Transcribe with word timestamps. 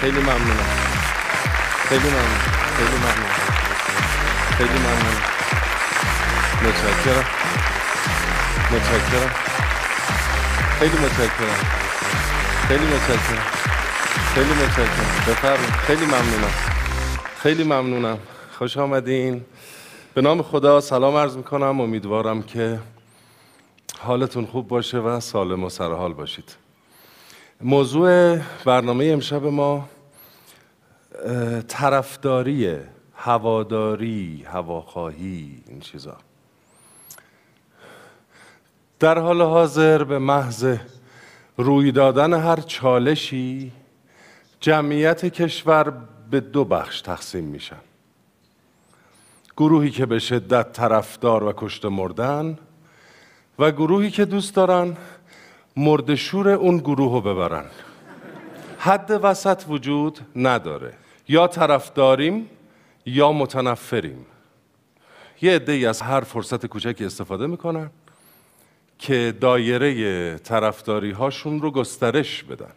خیلی 0.00 0.20
ممنونم. 0.20 0.70
خیلی 1.88 2.08
ممنون. 2.08 2.38
خیلی 2.76 2.96
ممنون. 2.96 3.30
خیلی 4.58 4.78
ممنون. 4.78 5.16
متشکرم. 6.62 7.24
متشکرم. 8.72 9.30
خیلی 10.78 10.98
متشکرم. 10.98 11.60
خیلی 12.68 12.84
متشکرم. 12.84 13.44
خیلی 14.34 14.54
متشکرم. 14.54 15.24
بفرمایید. 15.28 15.74
خیلی 15.74 16.04
ممنونم. 16.04 16.54
خیلی 17.42 17.64
ممنونم. 17.64 18.18
خوش 18.58 18.76
آمدین. 18.76 19.44
به 20.14 20.20
نام 20.22 20.42
خدا 20.42 20.80
سلام 20.80 21.16
عرض 21.16 21.36
می‌کنم. 21.36 21.80
امیدوارم 21.80 22.42
که 22.42 22.80
حالتون 23.98 24.46
خوب 24.46 24.68
باشه 24.68 24.98
و 24.98 25.20
سالم 25.20 25.64
و 25.64 25.68
سرحال 25.68 26.12
باشید. 26.12 26.59
موضوع 27.62 28.38
برنامه 28.64 29.04
امشب 29.04 29.44
ما 29.44 29.88
طرفداری 31.68 32.76
هواداری 33.14 34.46
هواخواهی 34.52 35.62
این 35.66 35.80
چیزا. 35.80 36.16
در 39.00 39.18
حال 39.18 39.42
حاضر 39.42 40.04
به 40.04 40.18
محض 40.18 40.76
روی 41.56 41.92
دادن 41.92 42.34
هر 42.34 42.56
چالشی 42.56 43.72
جمعیت 44.60 45.26
کشور 45.26 45.92
به 46.30 46.40
دو 46.40 46.64
بخش 46.64 47.00
تقسیم 47.00 47.44
میشن 47.44 47.80
گروهی 49.56 49.90
که 49.90 50.06
به 50.06 50.18
شدت 50.18 50.72
طرفدار 50.72 51.44
و 51.44 51.52
کشته 51.56 51.88
مردن 51.88 52.58
و 53.58 53.70
گروهی 53.70 54.10
که 54.10 54.24
دوست 54.24 54.54
دارن 54.54 54.96
مردشور 55.76 56.48
اون 56.48 56.78
گروه 56.78 57.12
رو 57.12 57.20
ببرن. 57.20 57.64
حد 58.78 59.20
وسط 59.22 59.62
وجود 59.68 60.20
نداره. 60.36 60.94
یا 61.28 61.46
طرفداریم 61.46 62.50
یا 63.06 63.32
متنفریم. 63.32 64.26
یه 65.42 65.54
عده 65.54 65.88
از 65.88 66.02
هر 66.02 66.20
فرصت 66.20 66.66
کوچکی 66.66 67.04
استفاده 67.04 67.46
می‌کنن 67.46 67.90
که 68.98 69.34
دایره 69.40 70.38
طرفداری 70.38 71.10
هاشون 71.10 71.60
رو 71.62 71.70
گسترش 71.70 72.42
بدن. 72.42 72.72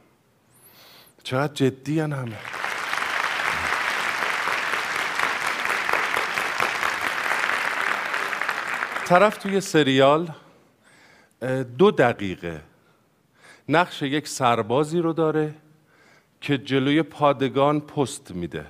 چقدر 1.23 1.53
جدی 1.53 1.99
همه. 1.99 2.37
طرف 9.05 9.37
توی 9.37 9.61
سریال 9.61 10.31
دو 11.77 11.91
دقیقه 11.91 12.61
نقش 13.73 14.01
یک 14.01 14.27
سربازی 14.27 14.99
رو 14.99 15.13
داره 15.13 15.55
که 16.41 16.57
جلوی 16.57 17.03
پادگان 17.03 17.79
پست 17.79 18.31
میده. 18.31 18.65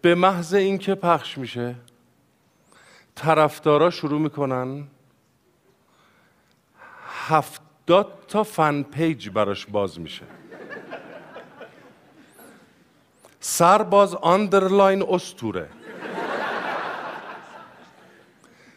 به 0.00 0.14
محض 0.14 0.54
اینکه 0.54 0.94
پخش 0.94 1.38
میشه 1.38 1.74
طرفدارا 3.14 3.90
شروع 3.90 4.20
می‌کنن 4.20 4.86
هفتاد 7.28 8.24
تا 8.28 8.42
fan 8.42 8.82
page 8.82 9.28
براش 9.28 9.66
باز 9.66 10.00
میشه. 10.00 10.24
سرباز 13.40 14.14
underline 14.14 15.02
اسطوره. 15.08 15.68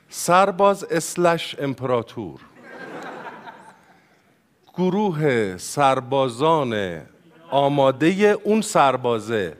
سرباز 0.09 0.83
اسلش 0.83 1.55
امپراتور. 1.59 2.52
گروه 4.73 5.57
سربازان 5.57 7.01
آماده 7.49 8.07
اون 8.43 8.61
سربازه. 8.61 9.57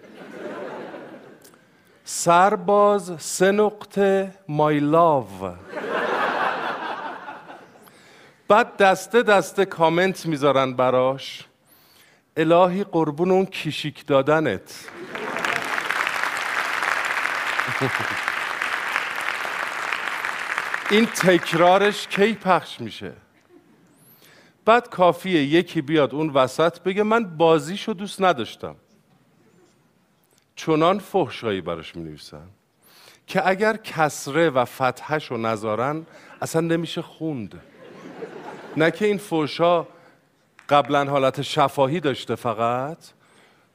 سرباز 2.05 3.13
سه 3.19 3.51
نقطه 3.51 4.33
مای 4.47 4.79
لاو. 4.79 5.27
بعد 8.47 8.77
دسته 8.77 9.23
دسته 9.23 9.65
کامنت 9.65 10.25
می‌ذارن 10.25 10.73
براش. 10.73 11.45
الهی 12.37 12.83
قربون 12.83 13.31
اون 13.31 13.45
کیشیک 13.45 14.05
دادنت. 14.05 14.87
این 20.89 21.05
تکرارش 21.05 22.07
کی 22.07 22.33
پخش 22.33 22.81
میشه؟ 22.81 23.22
بعد 24.65 24.89
کافیه 24.89 25.43
یکی 25.43 25.81
بیاد 25.81 26.15
اون 26.15 26.29
وسط 26.29 26.79
بگه 26.79 27.03
من 27.03 27.37
بازیشو 27.37 27.93
دوست 27.93 28.21
نداشتم. 28.21 28.75
چنان 30.55 30.99
فحشایی 30.99 31.61
براش 31.61 31.95
می 31.95 32.03
نویسن 32.03 32.47
که 33.27 33.47
اگر 33.47 33.77
کسره 33.77 34.49
و 34.49 34.65
فتحش 34.65 35.31
رو 35.31 35.37
نذارن 35.37 36.05
اصلا 36.41 36.61
نمیشه 36.61 37.01
خوند. 37.01 37.61
نه 38.77 38.91
که 38.91 39.05
این 39.05 39.17
فوشا 39.17 39.87
قبلا 40.69 41.05
حالت 41.05 41.41
شفاهی 41.41 41.99
داشته 41.99 42.35
فقط 42.35 42.97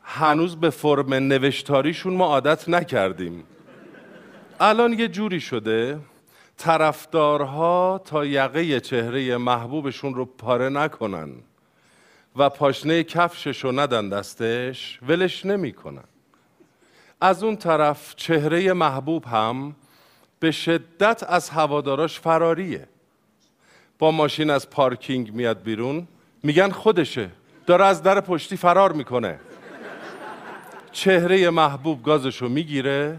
هنوز 0.02 0.56
به 0.56 0.70
فرم 0.70 1.14
نوشتاریشون 1.14 2.14
ما 2.14 2.26
عادت 2.26 2.68
نکردیم. 2.68 3.44
الان 4.60 4.92
یه 4.92 5.08
جوری 5.08 5.40
شده 5.40 5.98
طرفدارها 6.58 8.00
تا 8.04 8.26
یقه 8.26 8.80
چهره 8.80 9.36
محبوبشون 9.36 10.14
رو 10.14 10.24
پاره 10.24 10.68
نکنن 10.68 11.30
و 12.36 12.50
پاشنه 12.50 13.02
کفشش 13.02 13.64
رو 13.64 13.72
ندن 13.72 14.08
دستش 14.08 14.98
ولش 15.08 15.46
نمی‌کنن. 15.46 16.04
از 17.20 17.42
اون 17.42 17.56
طرف 17.56 18.14
چهره 18.16 18.72
محبوب 18.72 19.24
هم 19.24 19.76
به 20.40 20.50
شدت 20.50 21.24
از 21.28 21.50
هواداراش 21.50 22.20
فراریه 22.20 22.88
با 23.98 24.10
ماشین 24.10 24.50
از 24.50 24.70
پارکینگ 24.70 25.32
میاد 25.34 25.62
بیرون 25.62 26.08
میگن 26.42 26.70
خودشه 26.70 27.30
داره 27.66 27.84
از 27.84 28.02
در 28.02 28.20
پشتی 28.20 28.56
فرار 28.56 28.92
می‌کنه. 28.92 29.40
چهره 30.92 31.50
محبوب 31.50 32.02
گازشو 32.02 32.48
می‌گیره 32.48 33.18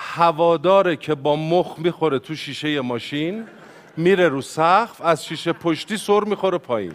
هواداره 0.00 0.96
که 0.96 1.14
با 1.14 1.36
مخ 1.36 1.74
می‌خوره 1.78 2.18
تو 2.18 2.34
شیشه 2.34 2.80
ماشین 2.80 3.46
میره 3.96 4.28
رو 4.28 4.42
سقف 4.42 5.00
از 5.00 5.24
شیشه 5.24 5.52
پشتی 5.52 5.96
سر 5.96 6.20
می‌خوره 6.20 6.58
پایین. 6.58 6.92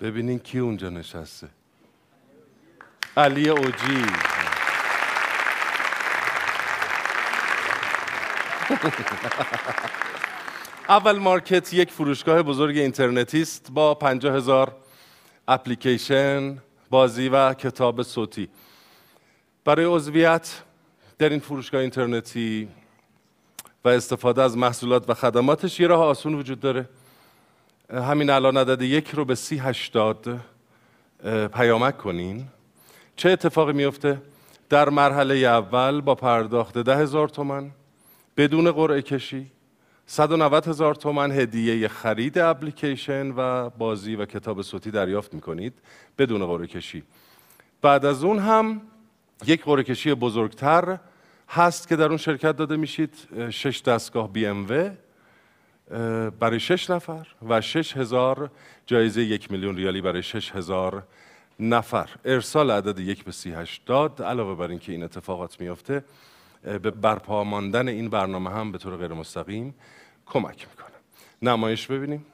ببینین 0.00 0.38
کی 0.38 0.58
اونجا 0.58 0.88
نشسته. 0.88 1.48
علی 3.16 3.48
اوجی. 3.48 4.06
اول 10.88 11.18
مارکت 11.18 11.74
یک 11.74 11.90
فروشگاه 11.90 12.42
بزرگ 12.42 12.78
اینترنتی 12.78 13.42
است 13.42 13.70
با 13.72 13.94
پنجاه 13.94 14.36
هزار 14.36 14.76
اپلیکیشن 15.48 16.58
بازی 16.90 17.28
و 17.28 17.54
کتاب 17.54 18.02
صوتی. 18.02 18.48
برای 19.64 19.84
عضویت 19.84 20.62
در 21.18 21.28
این 21.28 21.40
فروشگاه 21.40 21.80
اینترنتی 21.80 22.68
و 23.84 23.88
استفاده 23.88 24.42
از 24.42 24.56
محصولات 24.56 25.10
و 25.10 25.14
خدماتش 25.14 25.80
یه 25.80 25.86
راه 25.86 26.04
آسون 26.04 26.34
وجود 26.34 26.60
داره. 26.60 26.88
همین 27.90 28.30
الان 28.30 28.56
عدد 28.56 28.82
یک 28.82 29.08
رو 29.08 29.24
به 29.24 29.34
سی 29.34 29.58
هشتاد 29.58 30.40
پیامک 31.54 31.98
کنین. 31.98 32.44
چه 33.16 33.30
اتفاقی 33.30 33.72
میفته؟ 33.72 34.22
در 34.68 34.88
مرحله 34.88 35.34
اول 35.34 36.00
با 36.00 36.14
پرداخت 36.14 36.78
ده 36.78 36.96
هزار 36.96 37.28
تومن 37.28 37.70
بدون 38.36 38.72
قرعه 38.72 39.02
کشی. 39.02 39.50
190 40.06 40.68
هزار 40.68 40.94
تومن 40.94 41.32
هدیه 41.32 41.88
خرید 41.88 42.38
اپلیکیشن 42.38 43.30
و 43.36 43.70
بازی 43.70 44.16
و 44.16 44.24
کتاب 44.24 44.62
صوتی 44.62 44.90
دریافت 44.90 45.34
می‌کنید 45.34 45.72
بدون 46.18 46.46
قرعه 46.46 46.66
کشی. 46.66 47.02
بعد 47.82 48.04
از 48.04 48.24
اون 48.24 48.38
هم 48.38 48.80
یک 49.46 49.64
قرعه 49.64 49.82
کشی 49.82 50.14
بزرگتر 50.14 50.98
هست 51.48 51.88
که 51.88 51.96
در 51.96 52.04
اون 52.04 52.16
شرکت 52.16 52.56
داده 52.56 52.76
میشید 52.76 53.14
شش 53.50 53.82
دستگاه 53.82 54.32
بی 54.32 54.46
ام 54.46 54.66
و 54.68 54.90
برای 56.30 56.60
شش 56.60 56.90
نفر 56.90 57.26
و 57.48 57.60
شش 57.60 57.96
هزار 57.96 58.50
جایزه 58.86 59.22
یک 59.22 59.50
میلیون 59.50 59.76
ریالی 59.76 60.00
برای 60.00 60.22
شش 60.22 60.52
هزار 60.52 61.02
نفر. 61.60 62.08
ارسال 62.24 62.70
عدد 62.70 62.98
یک 62.98 63.24
به 63.24 63.32
سی 63.32 63.52
هشتاد 63.52 64.22
علاوه 64.22 64.58
بر 64.58 64.70
اینکه 64.70 64.92
این 64.92 65.02
اتفاقات 65.02 65.60
میفته 65.60 66.04
به 66.62 66.78
برپا 66.78 67.44
ماندن 67.44 67.88
این 67.88 68.10
برنامه 68.10 68.50
هم 68.50 68.72
به 68.72 68.78
طور 68.78 68.96
غیر 68.96 69.12
مستقیم 69.12 69.74
کمک 70.26 70.66
می‌کنه. 70.70 70.96
نمایش 71.42 71.86
ببینیم. 71.86 72.26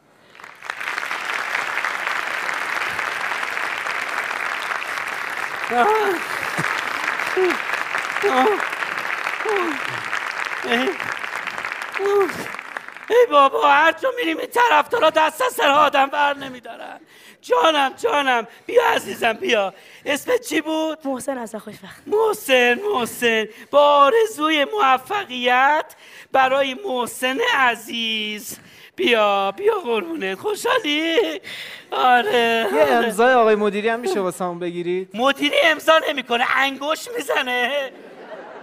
ای 13.10 13.26
بابا 13.30 13.68
هر 13.68 13.92
جا 13.92 14.08
میریم 14.16 14.38
این 14.38 14.46
طرفدارا 14.46 15.10
دست 15.10 15.42
از 15.42 15.52
سر 15.52 15.70
آدم 15.70 16.06
بر 16.06 16.34
نمیدارن. 16.34 17.00
جانم 17.42 17.92
جانم. 18.02 18.46
بیا 18.66 18.82
عزیزم 18.84 19.32
بیا. 19.32 19.74
اسمت 20.06 20.40
چی 20.40 20.60
بود؟ 20.60 20.98
محسن 21.04 21.38
از 21.38 21.54
خوشبخت. 21.54 22.02
محسن 22.06 22.74
محسن. 22.74 23.48
با 23.70 23.80
آرزوی 23.80 24.64
موفقیت 24.64 25.94
برای 26.32 26.76
محسن 26.86 27.38
عزیز. 27.54 28.58
بیا 28.96 29.50
بیا 29.52 29.74
قربونت. 29.74 30.38
خوشحالی؟ 30.38 31.40
آره 31.90 32.66
یه 32.74 32.82
امضای 32.82 33.34
آقای 33.34 33.54
مدیری 33.54 33.88
هم 33.88 34.00
میشه 34.00 34.20
واسه 34.20 34.44
بگیرید؟ 34.44 35.10
مدیری 35.14 35.56
امضا 35.64 36.00
نمی‌کنه 36.08 36.44
انگوش 36.56 37.08
می‌زنه. 37.16 37.90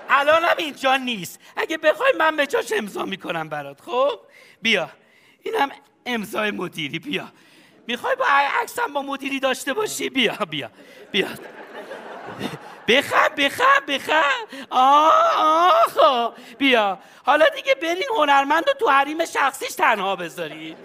الانم 0.10 0.56
اینجا 0.57 0.98
نیست. 0.98 1.40
اگه 1.56 1.78
بخوای 1.78 2.13
من 2.19 2.36
به 2.36 2.48
جاش 2.48 2.74
امضا 2.78 3.06
می‌کنم 3.06 3.50
برات. 3.50 3.81
خب؟ 3.81 4.19
بیا. 4.62 4.90
اینم 5.44 5.69
امضای 6.06 6.52
مدیری. 6.52 7.00
بیا. 7.00 7.28
می‌خوای 7.88 8.16
با 8.16 8.25
عکسم 8.62 8.94
با 8.94 9.02
مدیری 9.02 9.40
داشته 9.40 9.74
باشی؟ 9.74 10.10
بیا 10.10 10.36
بیا. 10.50 10.69
بیا. 11.12 11.28
بخم 12.88 13.36
بخم 13.38 13.86
بخم 13.88 14.24
آه 14.69 15.13
آه 15.38 15.86
خب. 15.88 16.34
بیا. 16.57 17.00
حالا 17.25 17.50
دیگه 17.50 17.75
برین 17.75 18.04
هنرمند 18.18 18.68
رو 18.68 18.74
تو 18.80 18.90
حریم 18.90 19.25
شخصیش 19.25 19.74
تنها 19.75 20.16
بذارید 20.16 20.78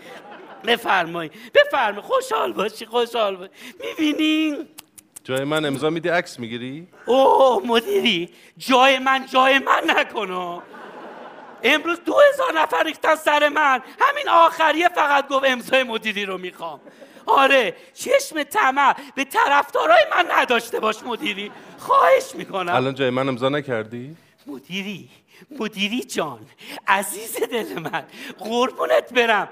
بفرمایید 0.64 1.32
بفرمایید 1.54 2.04
خوشحال 2.04 2.52
باشی 2.52 2.86
خوشحال 2.86 3.36
باشی. 3.36 3.50
می‌بینین 3.80 4.68
جای 5.24 5.44
من 5.44 5.64
امضا 5.64 5.90
میدی 5.90 6.08
عکس 6.08 6.38
می‌گیری؟ 6.38 6.88
اوه 7.06 7.66
مدیری 7.66 8.30
جای 8.58 8.98
من 8.98 9.26
جای 9.26 9.58
من 9.58 9.82
نکنو 9.86 10.60
امروز 11.62 12.00
دو 12.04 12.16
هزار 12.32 12.60
نفر 12.60 12.82
ریختن 12.82 13.14
سر 13.14 13.48
من. 13.48 13.82
همین 14.00 14.28
آخریه 14.28 14.88
فقط 14.88 15.28
گفت 15.28 15.44
امضای 15.46 15.82
مدیری 15.82 16.24
رو 16.24 16.38
می‌خوام. 16.38 16.80
آره 17.26 17.76
چشم 17.94 18.42
طمع 18.42 18.96
به 19.14 19.24
طرفدارای 19.24 20.04
من 20.10 20.26
نداشته 20.30 20.80
باش 20.80 21.02
مدیری. 21.02 21.52
خواهش 21.78 22.34
می‌کنم. 22.34 22.74
الان 22.74 22.94
جای 22.94 23.10
من 23.10 23.28
امضا 23.28 23.48
نکردی؟ 23.48 24.16
مدیری 24.46 25.08
مدیری 25.58 26.04
جان 26.04 26.40
عزیز 26.88 27.36
دل 27.36 27.78
من 27.78 28.04
قربونت 28.38 29.12
برم. 29.12 29.48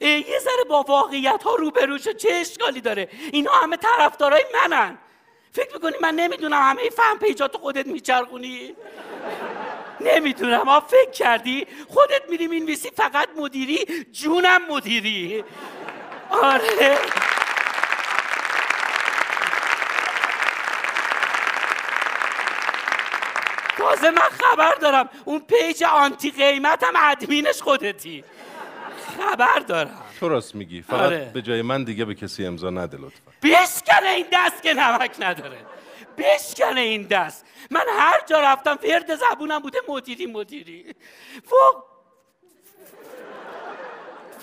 یه 0.00 0.38
ذره 0.38 0.64
با 0.68 0.82
واقعیت 0.82 1.42
ها 1.42 1.54
روبرو 1.54 1.98
شو 1.98 2.12
چه 2.12 2.28
اشکالی 2.32 2.80
داره. 2.80 3.08
اینا 3.32 3.52
همه 3.52 3.76
طرفدارای 3.76 4.44
منن. 4.54 4.98
فکر 5.52 5.74
می‌کنی 5.74 5.92
من 6.00 6.14
نمی‌دونم 6.14 6.62
همه 6.62 6.90
فهم 6.90 7.18
پیجات 7.18 7.56
خودت 7.56 7.86
میچرخونی؟ 7.86 8.76
نمی‌دونم 10.00 10.68
ها 10.68 10.80
فکر 10.80 11.10
کردی؟ 11.10 11.66
خودت 11.88 12.22
میری 12.28 12.46
می‌نویسی 12.46 12.90
فقط 12.90 13.28
مدیری؟ 13.36 14.06
جونم 14.12 14.60
مدیری. 14.70 15.44
آره. 16.30 16.98
تازه 23.78 24.10
من 24.10 24.20
خبر 24.20 24.74
دارم 24.74 25.08
اون 25.24 25.40
پیج 25.40 25.84
آنتی 25.84 26.30
قیمت 26.30 26.84
هم 26.84 26.92
ادمینش 26.96 27.62
خودتی. 27.62 28.24
خبر 29.18 29.58
دارم. 29.58 30.11
تو 30.20 30.28
راست 30.28 30.54
میگی. 30.54 30.82
فقط 30.82 31.00
آره. 31.00 31.30
به 31.34 31.42
جای 31.42 31.62
من 31.62 31.84
دیگه 31.84 32.04
به 32.04 32.14
کسی 32.14 32.46
امضا 32.46 32.70
نده 32.70 32.96
لطفا. 32.96 33.32
بشکنه 33.42 34.08
این 34.08 34.26
دست 34.32 34.62
که 34.62 34.74
نمک 34.74 35.16
نداره. 35.20 35.56
بشکنه 36.18 36.80
این 36.80 37.02
دست. 37.02 37.46
من 37.70 37.84
هر 37.98 38.20
جا 38.26 38.40
رفتم 38.40 38.78
ورد 38.82 39.14
زبونم 39.14 39.58
بوده 39.58 39.78
مدیری 39.88 40.26
مدیری. 40.26 40.94
فوق 41.44 41.84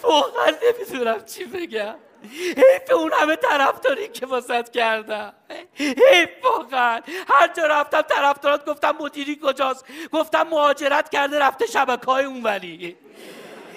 واقعا 0.03 0.53
نمی‌دونم 0.63 1.25
چی 1.25 1.45
بگم. 1.45 1.95
حیف 2.31 2.91
اون 2.93 3.11
همه 3.13 3.35
طرفداری 3.35 4.07
که 4.07 4.25
واسط 4.25 4.69
کردم. 4.69 5.33
حیف 5.75 6.29
واقعا. 6.43 7.01
هر 7.27 7.47
جا 7.57 7.67
رفتم 7.67 8.01
طرفدارات 8.01 8.65
گفتم 8.65 8.95
مدیری 8.99 9.39
کجاست؟ 9.43 9.85
گفتم 10.11 10.43
مهاجرت 10.43 11.09
کرده 11.09 11.39
رفته 11.39 11.65
شبکه 11.65 12.05
های 12.05 12.25
اونوری. 12.25 12.97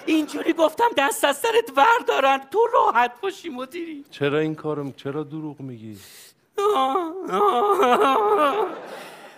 اینجوری 0.05 0.53
گفتم 0.53 0.89
دست 0.97 1.23
از 1.23 1.37
سرت 1.37 1.71
وردارن 1.75 2.41
تو 2.51 2.67
راحت 2.73 3.21
باشی 3.21 3.49
مدیری. 3.49 4.05
چرا 4.11 4.39
این 4.39 4.55
کارم؟ 4.55 4.91
چرا 4.91 5.23
دروغ 5.23 5.59
میگی؟ 5.59 5.97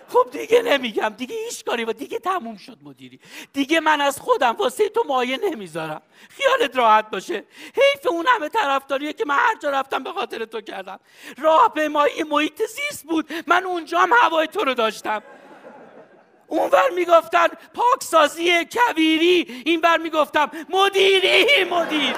خب 0.10 0.28
دیگه 0.32 0.62
نمیگم. 0.62 1.10
دیگه 1.10 1.36
هیچ 1.46 1.66
کاری 1.66 1.86
و 1.86 1.94
دیگه 1.94 2.20
تموم 2.20 2.58
شد 2.58 2.78
مدیری. 2.84 3.20
دیگه 3.54 3.80
من 3.80 4.02
از 4.02 4.20
خودم 4.20 4.56
واسه 4.60 4.90
تو 4.90 5.04
مایه 5.08 5.38
نمی‌ذارم. 5.38 6.02
خیالت 6.30 6.78
راحت 6.78 7.10
باشه. 7.10 7.44
حیف 7.76 8.08
اون 8.08 8.26
همه 8.28 8.50
طرفداریه 8.50 9.14
که 9.14 9.26
من 9.26 9.36
هر 9.36 9.56
جا 9.60 9.70
رفتم 9.70 10.04
به 10.04 10.12
خاطر 10.12 10.46
تو 10.46 10.62
کردم. 10.62 11.00
راهپیمایی 11.38 12.24
محیط 12.24 12.62
زیست 12.66 13.04
بود. 13.04 13.30
من 13.48 13.66
اونجا 13.66 14.00
هم 14.00 14.14
هوای 14.14 14.48
تو 14.48 14.64
رو 14.64 14.74
داشتم. 14.74 15.24
اونور 16.48 16.90
می‌گفتن 16.96 17.48
پاکسازی 17.74 18.52
کویری 18.72 19.64
اینور 19.66 19.98
می‌گفتم 19.98 20.52
مدیری 20.70 21.64
مدیر. 21.72 22.16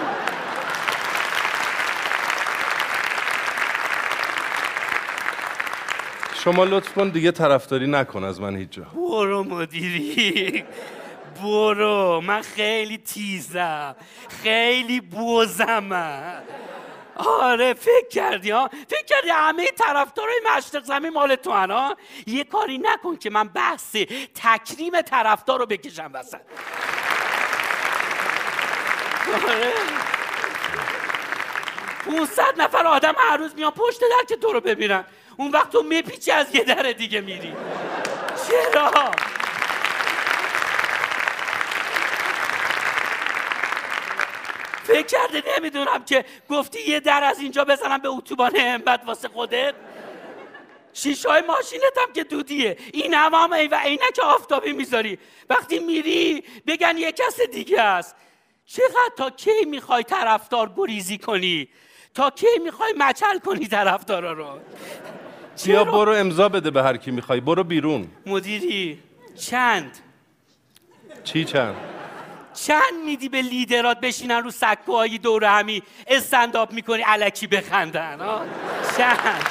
شما 6.43 6.63
لطف 6.63 6.93
کن 6.93 7.09
دیگه 7.09 7.31
طرفداری 7.31 7.87
نکن 7.87 8.23
از 8.23 8.41
من 8.41 8.55
هیچ 8.55 8.69
جا. 8.69 8.83
برو 8.83 9.43
مدیری. 9.43 10.63
برو. 11.43 12.21
من 12.21 12.41
خیلی 12.41 12.97
تیزم. 12.97 13.95
خیلی 14.43 15.01
بوزم 15.01 16.43
آره 17.17 17.73
فکر 17.73 18.07
کردی 18.07 18.51
ها 18.51 18.69
فکر 18.87 19.05
کردی 19.05 19.29
همه 19.29 19.67
طرفدارای 19.67 20.35
مشرق 20.45 20.83
زمین 20.83 21.13
مال 21.13 21.35
تو 21.35 21.51
ها 21.51 21.95
یه 22.27 22.43
کاری 22.43 22.77
نکن 22.77 23.15
که 23.15 23.29
من 23.29 23.47
بحث 23.47 23.95
تکریم 24.35 25.01
طرفدار 25.01 25.59
رو 25.59 25.65
بکشم 25.65 26.11
وسط. 26.13 26.39
آره. 29.47 29.73
500 32.05 32.61
نفر 32.61 32.87
آدم 32.87 33.13
هر 33.17 33.37
روز 33.37 33.55
میان 33.55 33.71
پشت 33.71 34.01
در 34.01 34.25
که 34.27 34.35
تو 34.35 34.53
رو 34.53 34.61
ببینن. 34.61 35.05
اون 35.37 35.51
وقت 35.51 35.69
تو 35.69 35.83
میپیچی 35.83 36.31
از 36.31 36.55
یه 36.55 36.63
در 36.63 36.91
دیگه 36.91 37.21
میری. 37.21 37.53
چرا؟ 38.47 39.11
فکر 44.87 45.05
کرده 45.05 45.43
نمی‌دونم 45.57 46.03
که 46.05 46.25
گفتی 46.49 46.79
یه 46.87 46.99
در 46.99 47.23
از 47.23 47.39
اینجا 47.39 47.65
بزنم 47.65 47.97
به 47.97 48.07
اتوبان 48.09 48.55
همت 48.55 49.01
واسه 49.05 49.27
خودت. 49.27 49.73
شیشه 50.93 51.29
های 51.29 51.41
ماشینت 51.41 51.97
هم 52.07 52.13
که 52.13 52.23
دودیه. 52.23 52.77
این 52.93 53.13
هم 53.13 53.33
هم 53.33 53.51
و 53.71 53.79
عینک 53.83 54.19
آفتابی 54.23 54.71
می‌ذاری. 54.71 55.19
وقتی 55.49 55.79
میری 55.79 56.43
بگن 56.67 56.97
یه 56.97 57.11
کس 57.11 57.41
دیگه 57.41 57.81
است. 57.81 58.15
چقدر 58.65 59.11
تا 59.17 59.29
کی 59.29 59.65
می‌خوای 59.65 60.03
طرفدار 60.03 60.73
گریزی 60.77 61.17
کنی؟ 61.17 61.67
تا 62.13 62.29
کی 62.29 62.47
می‌خوای 62.63 62.93
مچل 62.97 63.39
کنی 63.39 63.67
طرفدارا 63.67 64.33
رو؟ 64.33 64.59
بیا 65.65 65.83
برو 65.83 66.11
امضا 66.11 66.49
بده 66.49 66.71
به 66.71 66.83
هر 66.83 66.97
کی 66.97 67.11
می‌خوای. 67.11 67.39
برو 67.39 67.63
بیرون. 67.63 68.07
مدیری 68.25 68.99
چند؟ 69.35 69.97
چی 71.23 71.45
چند؟ 71.45 71.75
چند 72.65 72.93
میدی 73.05 73.29
به 73.29 73.41
لیدرات 73.41 73.99
بشینن 73.99 74.43
رو 74.43 74.51
سکوهای 74.51 75.17
دور 75.17 75.45
همی 75.45 75.83
استنداپ 76.07 76.71
می‌کنی 76.71 77.01
علکی 77.01 77.47
بخندن؟ 77.47 78.21
آه؟ 78.21 78.45
چند؟ 78.97 79.43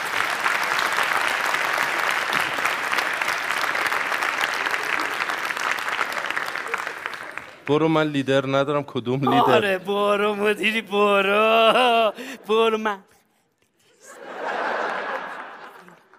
برو 7.67 7.89
من 7.89 8.07
لیدر 8.07 8.47
ندارم 8.47 8.83
کدوم 8.83 9.21
لیدر؟ 9.21 9.55
آره 9.55 9.79
برو 9.79 10.35
مدیری 10.35 10.83
برو. 10.83 12.13
برو 12.49 12.79
من. 12.79 12.99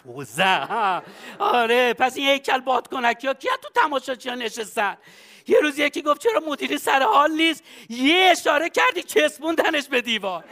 بوزه 0.03 0.67
آره 1.39 1.93
پس 1.93 2.17
این 2.17 2.27
هیکل 2.27 2.59
بادکنکی 2.59 3.27
ها 3.27 3.33
کیا 3.33 3.51
تو 3.61 3.69
تماشاچی 3.81 4.29
ها 4.29 4.35
نشستن؟ 4.35 4.97
یه 5.47 5.59
روز 5.59 5.79
یکی 5.79 6.01
گفت 6.01 6.21
چرا 6.21 6.41
مدیری 6.47 6.77
سر 6.77 7.01
حال 7.01 7.31
نیست؟ 7.31 7.63
یه 7.89 8.29
اشاره 8.31 8.69
کردی 8.69 9.03
چسبوندنش 9.03 9.87
به 9.87 10.01
دیوار. 10.01 10.43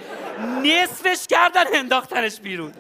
نصفش 0.64 1.28
کردن 1.28 1.64
انداختنش 1.74 2.40
بیرون. 2.40 2.74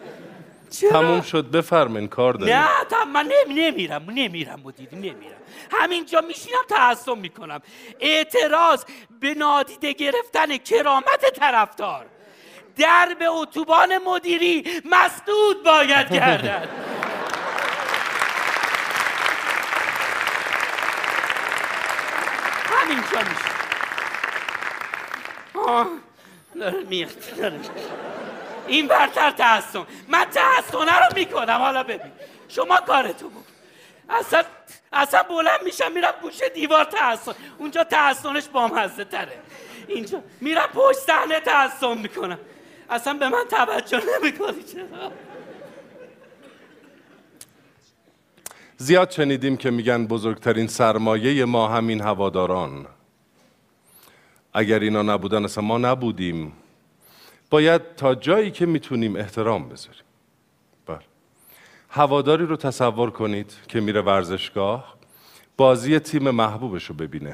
چرا؟ 0.72 0.90
تموم 0.90 1.22
شد 1.22 1.52
بفرمین 1.52 2.08
کار 2.08 2.34
داریم. 2.34 2.56
نه 2.56 2.68
تا 2.90 3.06
من 3.06 3.32
نمی 3.48 3.62
نمیرم 3.62 4.06
نمیرم 4.10 4.62
مدیری 4.64 4.96
نمیرم. 4.96 5.36
همینجا 5.72 6.22
میشینم 6.22 6.64
تعصب 6.70 7.16
می‌کنم. 7.16 7.62
اعتراض 8.00 8.84
به 9.20 9.34
نادیده 9.34 9.94
گرفتن 9.94 10.58
کرامت 10.58 11.34
طرفدار. 11.40 12.06
در 12.78 13.16
به 13.20 13.26
اتوبان 13.26 13.98
مدیری 13.98 14.64
مسدود 14.86 15.64
باید 15.64 16.14
گردد. 16.14 16.70
آه 25.54 25.88
داره 26.56 26.80
میاد 26.84 27.36
داره. 27.38 27.60
این 28.68 28.88
برتر 28.88 29.32
تحسن. 29.32 29.86
من 30.08 30.25
تحسنه 30.25 31.00
رو 31.00 31.06
می‌کنم 31.15 31.58
حالا 31.58 31.84
ببین. 31.84 32.12
شما 32.50 32.77
کارتو 32.77 33.30
بکن. 33.30 33.44
اصلا 34.10 34.44
اصلا 34.94 35.24
بلند 35.24 35.63
میشم 35.63 35.92
میرم 35.92 36.13
گوشه 36.22 36.50
دیوار 36.50 36.84
تحسن. 36.84 37.36
اونجا 37.58 37.84
تحسنش 37.84 38.48
بامزه 38.48 39.06
تره 39.06 39.39
اینجا. 39.88 40.24
میرم 40.42 40.68
پشت 40.74 41.00
صحنه 41.00 41.39
تحسن 41.39 41.98
می‌کنم. 41.98 42.39
اصلا 42.89 43.13
به 43.13 43.30
من 43.30 43.46
توجه 43.50 44.01
نمی‌کنی 44.15 44.63
چرا؟ 44.63 45.12
زیاد 48.77 49.12
شنیدیم 49.12 49.58
که 49.58 49.72
میگن 49.72 50.08
بزرگترین 50.08 50.67
سرمایه 50.67 51.46
ما 51.46 51.67
همین 51.67 52.01
هواداران. 52.01 52.86
اگر 54.53 54.79
اینا 54.79 55.01
نبودن 55.01 55.46
اصلا 55.46 55.63
ما 55.63 55.77
نبودیم. 55.77 56.53
باید 57.50 57.96
تا 57.96 58.15
جایی 58.15 58.51
که 58.51 58.65
می‌تونیم 58.65 59.15
احترام 59.15 59.70
بذاریم. 59.70 60.01
بله. 60.86 61.00
هواداری 61.89 62.46
رو 62.46 62.55
تصور 62.58 63.12
کنید 63.12 63.53
که 63.67 63.79
میره 63.79 64.01
ورزشگاه 64.01 64.96
بازی 65.58 66.00
تیم 66.00 66.29
محبوبش 66.29 66.86
رو 66.86 66.96
ببینه. 66.96 67.34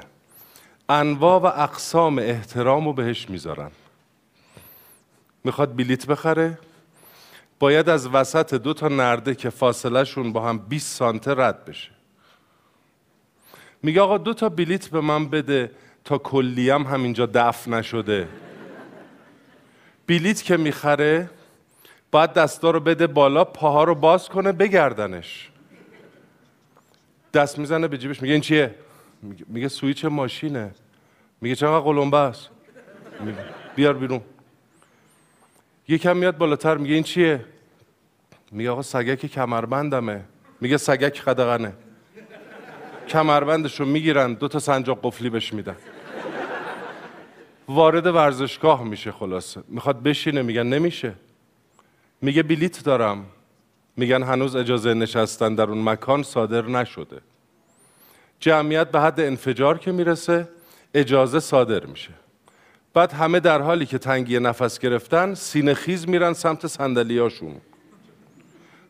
انواع 0.89 1.41
و 1.41 1.45
اقسام 1.45 2.19
احترام 2.19 2.85
رو 2.85 2.93
بهش 2.93 3.29
می‌ذارن. 3.29 3.71
می‌خواد 5.43 5.75
بلیت 5.75 6.05
بخره؟ 6.05 6.57
باید 7.61 7.89
از 7.89 8.07
وسط 8.07 8.53
دو 8.53 8.73
تا 8.73 8.87
نرده 8.87 9.35
که 9.35 9.49
فاصله 9.49 10.03
شون 10.03 10.33
با 10.33 10.41
هم 10.49 10.57
20 10.57 10.97
سانته 10.97 11.31
رد 11.31 11.65
بشه. 11.65 11.91
میگه 13.83 14.01
آقا 14.01 14.17
دو 14.17 14.33
تا 14.33 14.49
بلیت 14.49 14.87
به 14.87 15.01
من 15.01 15.29
بده 15.29 15.71
تا 16.03 16.17
کلیم 16.17 16.83
همینجا 16.83 17.25
دفن 17.25 17.73
نشده. 17.73 18.27
بلیت 20.07 20.43
که 20.43 20.57
می‌خره 20.57 21.29
باید 22.11 22.33
دستا 22.33 22.71
رو 22.71 22.79
بده 22.79 23.07
بالا 23.07 23.43
پاها 23.43 23.83
رو 23.83 23.95
باز 23.95 24.29
کنه 24.29 24.51
بگردنش. 24.51 25.49
دست 27.33 27.59
می‌زنه 27.59 27.87
به 27.87 27.97
جیبش 27.97 28.21
میگه 28.21 28.33
این 28.33 28.41
چیه؟ 28.41 28.75
میگه, 29.47 29.67
سویچ 29.67 30.05
ماشینه. 30.05 30.71
میگه 31.41 31.55
چقدر 31.55 31.79
قلمبه 31.79 32.17
است 32.17 32.49
بیار 33.75 33.93
بیرون. 33.93 34.21
یکم 35.91 36.17
میاد 36.17 36.37
بالاتر 36.37 36.77
میگه 36.77 36.93
این 36.93 37.03
چیه؟ 37.03 37.45
میگه 38.51 38.69
آقا 38.69 38.81
سگک 38.81 39.25
کمربندمه. 39.25 40.23
میگه 40.61 40.77
سگک 40.77 41.21
قدغنه 41.21 41.73
کمربندش 43.07 43.79
رو 43.79 43.85
می‌گیرن 43.85 44.33
دو 44.33 44.47
تا 44.47 44.59
سنجاق 44.59 44.99
قفلی 45.03 45.29
بهش 45.29 45.53
میدن. 45.53 45.75
وارد 47.67 48.07
ورزشگاه 48.07 48.83
میشه 48.83 49.11
خلاصه. 49.11 49.63
می‌خواد 49.67 50.03
بشینه 50.03 50.41
میگن 50.41 50.63
نمیشه. 50.63 51.13
میگه 52.21 52.43
بلیت 52.43 52.83
دارم. 52.83 53.25
میگن 53.97 54.23
هنوز 54.23 54.55
اجازه 54.55 54.93
نشستن 54.93 55.55
در 55.55 55.63
اون 55.63 55.83
مکان 55.83 56.23
صادر 56.23 56.61
نشده. 56.61 57.21
جمعیت 58.39 58.91
به 58.91 58.99
حد 58.99 59.19
انفجار 59.19 59.77
که 59.77 59.91
می‌رسه 59.91 60.47
اجازه 60.93 61.39
صادر 61.39 61.85
میشه. 61.85 62.11
بعد 62.93 63.11
همه 63.11 63.39
در 63.39 63.61
حالی 63.61 63.85
که 63.85 63.97
تنگی 63.97 64.39
نفس 64.39 64.79
گرفتن 64.79 65.33
سینه 65.33 65.73
خیز 65.73 66.07
میرن 66.07 66.33
سمت 66.33 66.67
صندلیاشون 66.67 67.55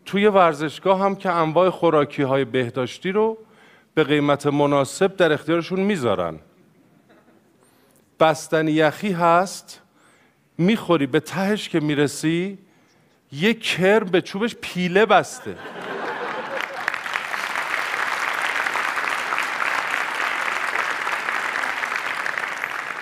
توی 0.05 0.27
ورزشگاه 0.27 0.99
هم 0.99 1.15
که 1.15 1.31
انواع 1.31 1.69
خوراکی 1.69 2.21
های 2.21 2.45
بهداشتی 2.45 3.11
رو 3.11 3.37
به 3.93 4.03
قیمت 4.03 4.47
مناسب 4.47 5.15
در 5.15 5.31
اختیارشون 5.31 5.79
می‌ذارن. 5.79 6.39
بستنی 8.19 8.71
یخی 8.71 9.11
هست 9.11 9.81
می‌خوری 10.57 11.07
به 11.07 11.19
تهش 11.19 11.69
که 11.69 11.79
می‌رسی 11.79 12.57
یه 13.31 13.53
کرم 13.53 14.09
به 14.09 14.21
چوبش 14.21 14.55
پیله 14.61 15.05
بسته. 15.05 15.55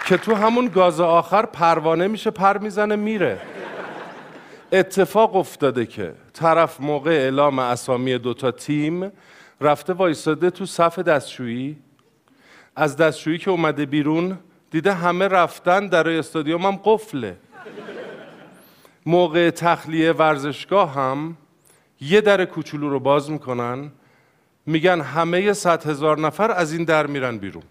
که 0.10 0.18
تو 0.18 0.36
همون 0.36 0.68
گاز 0.68 1.00
آخر 1.00 1.46
پروانه 1.46 2.08
میشه 2.08 2.32
پر 2.32 2.58
می‌زنه 2.58 2.96
میره. 2.96 3.42
اتفاق 4.72 5.36
افتاده 5.36 5.86
که 5.86 6.14
طرف 6.34 6.82
موقع 6.82 7.12
اعلام 7.12 7.60
اسامی 7.60 8.18
دوتا 8.18 8.52
تیم 8.52 9.12
رفته 9.62 9.94
وایستاده 9.94 10.50
تو 10.50 10.66
صف 10.66 11.00
دستشویی. 11.00 11.78
از 12.76 12.98
دستشویی 12.98 13.38
که 13.38 13.52
اومده 13.52 13.86
بیرون 13.86 14.38
دیده 14.72 14.94
همه 14.94 15.28
رفتن 15.28 15.88
در 15.88 16.10
استادیوم 16.10 16.62
هم 16.62 16.80
قفله. 16.84 17.38
موقع 19.06 19.50
تخلیه 19.50 20.12
ورزشگاه 20.12 20.94
هم 20.94 21.38
یه 22.02 22.22
در 22.22 22.46
کوچولو 22.46 22.90
رو 22.90 23.00
باز 23.00 23.32
می‌کنن. 23.32 23.92
میگن 24.66 25.02
همه 25.02 25.54
صد 25.54 25.88
هزار 25.88 26.20
نفر 26.20 26.52
از 26.52 26.74
این 26.74 26.84
در 26.84 27.08
میرن 27.08 27.38
بیرون. 27.38 27.64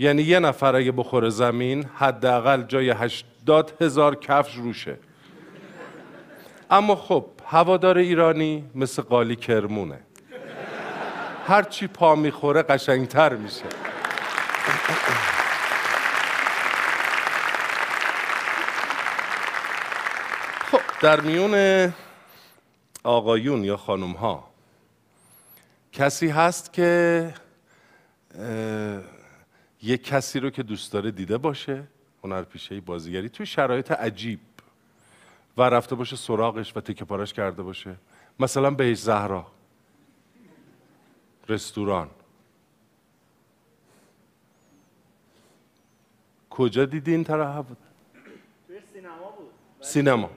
یعنی 0.00 0.22
یه 0.22 0.38
نفر 0.38 0.76
اگه 0.76 0.92
بخوره 0.92 1.30
زمین 1.30 1.84
حداقل 1.94 2.62
جای 2.62 2.90
هشتاد 2.90 3.72
هزار 3.80 4.14
کفش 4.14 4.54
روشه. 4.54 4.98
اما 6.70 6.96
خب 6.96 7.26
هوادار 7.46 7.98
ایرانی 7.98 8.70
مثل 8.74 9.02
قالی 9.02 9.36
کرمونه. 9.36 10.00
هر 11.46 11.62
چی 11.62 11.86
پا 11.86 12.14
می‌خوره 12.14 12.62
قشنگتر 12.62 13.34
میشه. 13.34 13.64
خب 20.70 20.80
در 21.02 21.20
میون 21.20 21.92
آقایون 23.04 23.64
یا 23.64 23.76
خانم 23.76 24.12
ها 24.12 24.50
کسی 25.92 26.28
هست 26.28 26.72
که 26.72 27.34
یک 29.82 30.04
کسی 30.04 30.40
رو 30.40 30.50
که 30.50 30.62
دوست 30.62 30.92
داره 30.92 31.10
دیده 31.10 31.38
باشه 31.38 31.82
هنرپیشه 32.24 32.80
بازیگری 32.80 33.28
توی 33.28 33.46
شرایط 33.46 33.90
عجیب. 33.92 34.40
و 35.56 35.62
رفته 35.62 35.94
باشه 35.94 36.16
سراغش 36.16 36.76
و 36.76 36.80
تکه 36.80 37.04
پارش 37.04 37.32
کرده 37.32 37.62
باشه. 37.62 37.96
مثلا 38.40 38.70
بهش 38.70 38.98
زهرا. 38.98 39.46
رستوران. 41.48 42.10
کجا 46.50 46.84
دیدی 46.84 47.10
این 47.12 47.24
طرح 47.24 47.62
بود؟ 47.62 47.76
سینما 48.92 49.30
بود. 49.30 49.50
سینما. 49.80 50.30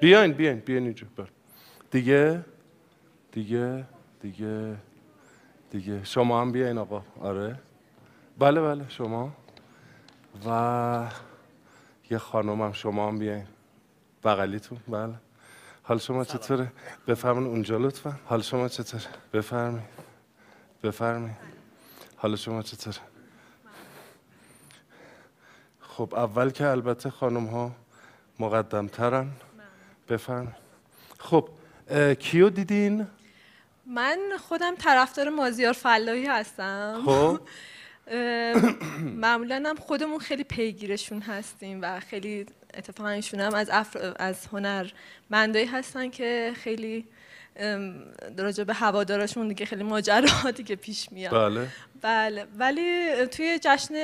بیاین 0.00 0.32
بیاین 0.32 0.58
بیاین 0.58 0.84
اینجا 0.84 1.06
بر. 1.16 1.28
دیگه؟ 1.90 2.44
دیگه؟ 3.32 3.84
دیگه؟ 4.22 4.76
دیگه؟ 5.70 6.04
شما 6.04 6.40
هم 6.40 6.52
بیاین 6.52 6.78
آقا. 6.78 7.02
آره. 7.20 7.58
بله 8.38 8.60
بله 8.60 8.88
شما. 8.88 9.32
و 10.46 11.10
یه 12.10 12.18
خانم 12.18 12.62
هم 12.62 12.72
شما 12.72 13.08
هم 13.08 13.18
بیاین. 13.18 13.46
بغلیتون 14.24 14.78
بله. 14.88 15.14
حال 15.82 15.98
شما 15.98 16.24
چطوره؟ 16.24 16.72
بفرمین 17.08 17.46
اونجا 17.46 17.78
لطفا. 17.78 18.14
حال 18.26 18.42
شما 18.42 18.68
چطوره؟ 18.68 19.04
بفرمین 19.32 19.82
بفرمین 20.82 21.34
حال 22.16 22.36
شما 22.36 22.62
چطوره؟ 22.62 22.96
خب 25.80 26.14
اول 26.14 26.50
که 26.50 26.66
البته 26.68 27.10
خانم 27.10 27.46
ها 27.46 27.70
مقدم 28.38 28.86
ترن 28.88 29.30
بفرمین 30.08 30.54
خب 31.18 31.48
کیو 32.18 32.48
دیدین؟ 32.50 33.06
من 33.86 34.18
خودم 34.48 34.74
طرفدار 34.78 35.28
مازیار 35.28 35.72
فلاحی 35.72 36.26
هستم. 36.26 37.02
خب. 37.06 37.40
معمولا 39.16 39.62
هم 39.66 39.76
خودمون 39.76 40.18
خیلی 40.18 40.44
پیگیرشون 40.44 41.20
هستیم 41.20 41.78
و 41.82 42.00
خیلی 42.00 42.46
اتفاقا 42.74 43.10
ایشون 43.10 43.40
هم 43.40 43.54
از 43.54 43.70
افر... 43.72 44.14
از 44.16 44.46
هنر 44.46 44.90
مندایی 45.30 45.66
هستن 45.66 46.10
که 46.10 46.52
خیلی 46.56 47.06
راجع 48.38 48.64
به 48.64 48.74
هوادارشون 48.74 49.48
دیگه 49.48 49.66
خیلی 49.66 49.82
ماجراتی 49.82 50.64
که 50.64 50.76
پیش 50.76 51.12
میاد. 51.12 51.32
بله. 51.32 51.68
بله. 52.00 52.46
ولی 52.58 53.26
توی 53.26 53.58
جشن 53.62 53.94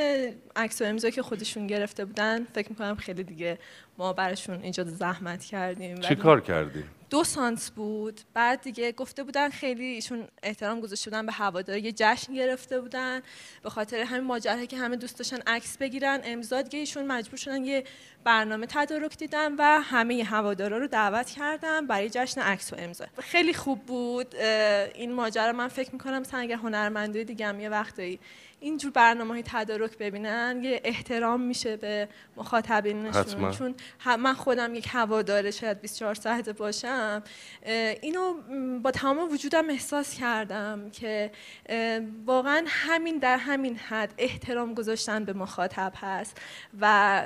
عکس 0.56 0.82
و 0.82 0.84
امضا 0.84 1.10
که 1.10 1.22
خودشون 1.22 1.66
گرفته 1.66 2.04
بودن 2.04 2.44
فکر 2.44 2.68
می‌کنم 2.68 2.96
خیلی 2.96 3.24
دیگه 3.24 3.58
ما 3.98 4.12
براشون 4.12 4.62
اینجا 4.62 4.84
زحمت 4.84 5.44
کردیم. 5.44 6.00
چی 6.00 6.14
کار 6.14 6.40
کردی؟ 6.40 6.84
دو 7.10 7.24
سانت 7.24 7.72
بود. 7.76 8.20
بعد 8.34 8.60
دیگه 8.60 8.92
گفته 8.92 9.22
بودن 9.22 9.48
خیلی 9.48 9.84
ایشون 9.84 10.28
احترام 10.42 10.80
گذاشته 10.80 11.10
بودن 11.10 11.26
به 11.26 11.32
هوادار 11.32 11.76
یه 11.76 11.92
جشن 11.92 12.34
گرفته 12.34 12.80
بودن. 12.80 13.20
به 13.62 13.70
خاطر 13.70 14.00
همین 14.00 14.24
ماجرا 14.24 14.64
که 14.64 14.76
همه 14.76 14.96
دوست 14.96 15.18
داشتن 15.18 15.38
عکس 15.46 15.78
بگیرن 15.78 16.20
امضا 16.24 16.62
دیگه 16.62 16.78
ایشون 16.78 17.06
مجبور 17.06 17.38
شدن 17.38 17.64
یه 17.64 17.84
برنامه 18.24 18.66
تدارک 18.66 19.16
دیدن 19.16 19.54
و 19.58 19.62
همه 19.62 20.24
هوادارا 20.24 20.78
رو 20.78 20.86
دعوت 20.86 21.30
کردن 21.30 21.86
برای 21.86 22.10
جشن 22.10 22.40
عکس 22.40 22.72
و 22.72 22.76
امضا. 22.78 23.04
خیلی 23.18 23.54
خوب 23.54 23.86
بود. 23.86 24.36
این 24.36 25.12
ماجرا 25.12 25.52
من 25.52 25.68
فکر 25.68 25.92
می‌کنم 25.92 26.18
مثلا 26.18 26.40
اگر 26.40 26.56
هنرمندای 26.56 27.24
دیگه 27.24 27.46
هم 27.46 27.60
یه 27.60 27.68
وقتایی 27.84 28.18
اینجور 28.60 28.90
برنامه 28.90 29.30
های 29.30 29.42
تدارک 29.46 29.98
ببینن 29.98 30.60
یه 30.62 30.80
احترام 30.84 31.40
میشه 31.40 31.76
به 31.76 32.08
مخاطبینشون. 32.36 33.50
چون 33.50 33.74
من 34.18 34.34
خودم 34.34 34.74
یک 34.74 34.86
هواداره 34.90 35.50
شاید 35.50 35.80
24 35.80 36.14
ساعته 36.14 36.52
باشم. 36.52 37.22
اینو 38.02 38.34
با 38.82 38.90
تمام 38.90 39.32
وجودم 39.32 39.70
احساس 39.70 40.18
کردم 40.18 40.90
که 40.90 41.30
واقعا 42.26 42.64
همین 42.66 43.18
در 43.18 43.36
همین 43.36 43.76
حد 43.76 44.14
احترام 44.18 44.74
گذاشتن 44.74 45.24
به 45.24 45.32
مخاطب 45.32 45.92
هست 45.96 46.40
و 46.80 47.22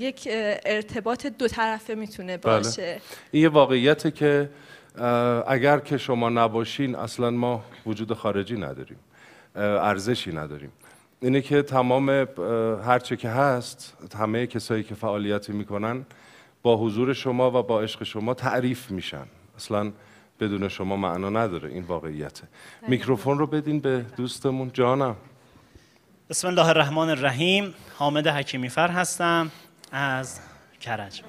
یک 0.00 0.28
ارتباط 0.66 1.26
دو 1.26 1.48
طرفه 1.48 1.94
می‌تونه 1.94 2.36
بله. 2.36 2.56
باشه. 2.56 3.00
این 3.30 3.42
یه 3.42 3.48
واقعیته 3.48 4.10
که 4.10 4.50
اگر 5.46 5.78
که 5.78 5.98
شما 5.98 6.28
نباشین 6.28 6.94
اصلا 6.94 7.30
ما 7.30 7.64
وجود 7.86 8.12
خارجی 8.12 8.56
نداریم. 8.56 8.98
ارزشی 9.56 10.32
نداریم. 10.32 10.72
اینه 11.20 11.40
که 11.40 11.62
تمام 11.62 12.10
هرچه 12.86 13.16
که 13.16 13.28
هست 13.28 13.96
همه 14.18 14.46
کسایی 14.46 14.82
که 14.82 14.94
فعالیتی 14.94 15.52
می‌کنن 15.52 16.04
با 16.62 16.76
حضور 16.76 17.12
شما 17.12 17.60
و 17.60 17.62
با 17.62 17.80
عشق 17.80 18.02
شما 18.02 18.34
تعریف 18.34 18.90
میشن. 18.90 19.26
اصلا 19.56 19.92
بدون 20.40 20.68
شما 20.68 20.96
معنا 20.96 21.30
نداره 21.30 21.68
این 21.68 21.82
واقعیته. 21.82 22.44
میکروفون 22.88 23.38
رو 23.38 23.46
بدین 23.46 23.80
به 23.80 24.04
دوستمون 24.16 24.70
جانم. 24.72 25.16
بسم 26.30 26.48
الله 26.48 26.66
الرحمن 26.66 27.08
الرحیم. 27.08 27.74
حامد 27.98 28.26
حکیمی 28.26 28.68
فر 28.68 28.88
هستم. 28.88 29.50
از 29.92 30.40
کرج. 30.80 31.22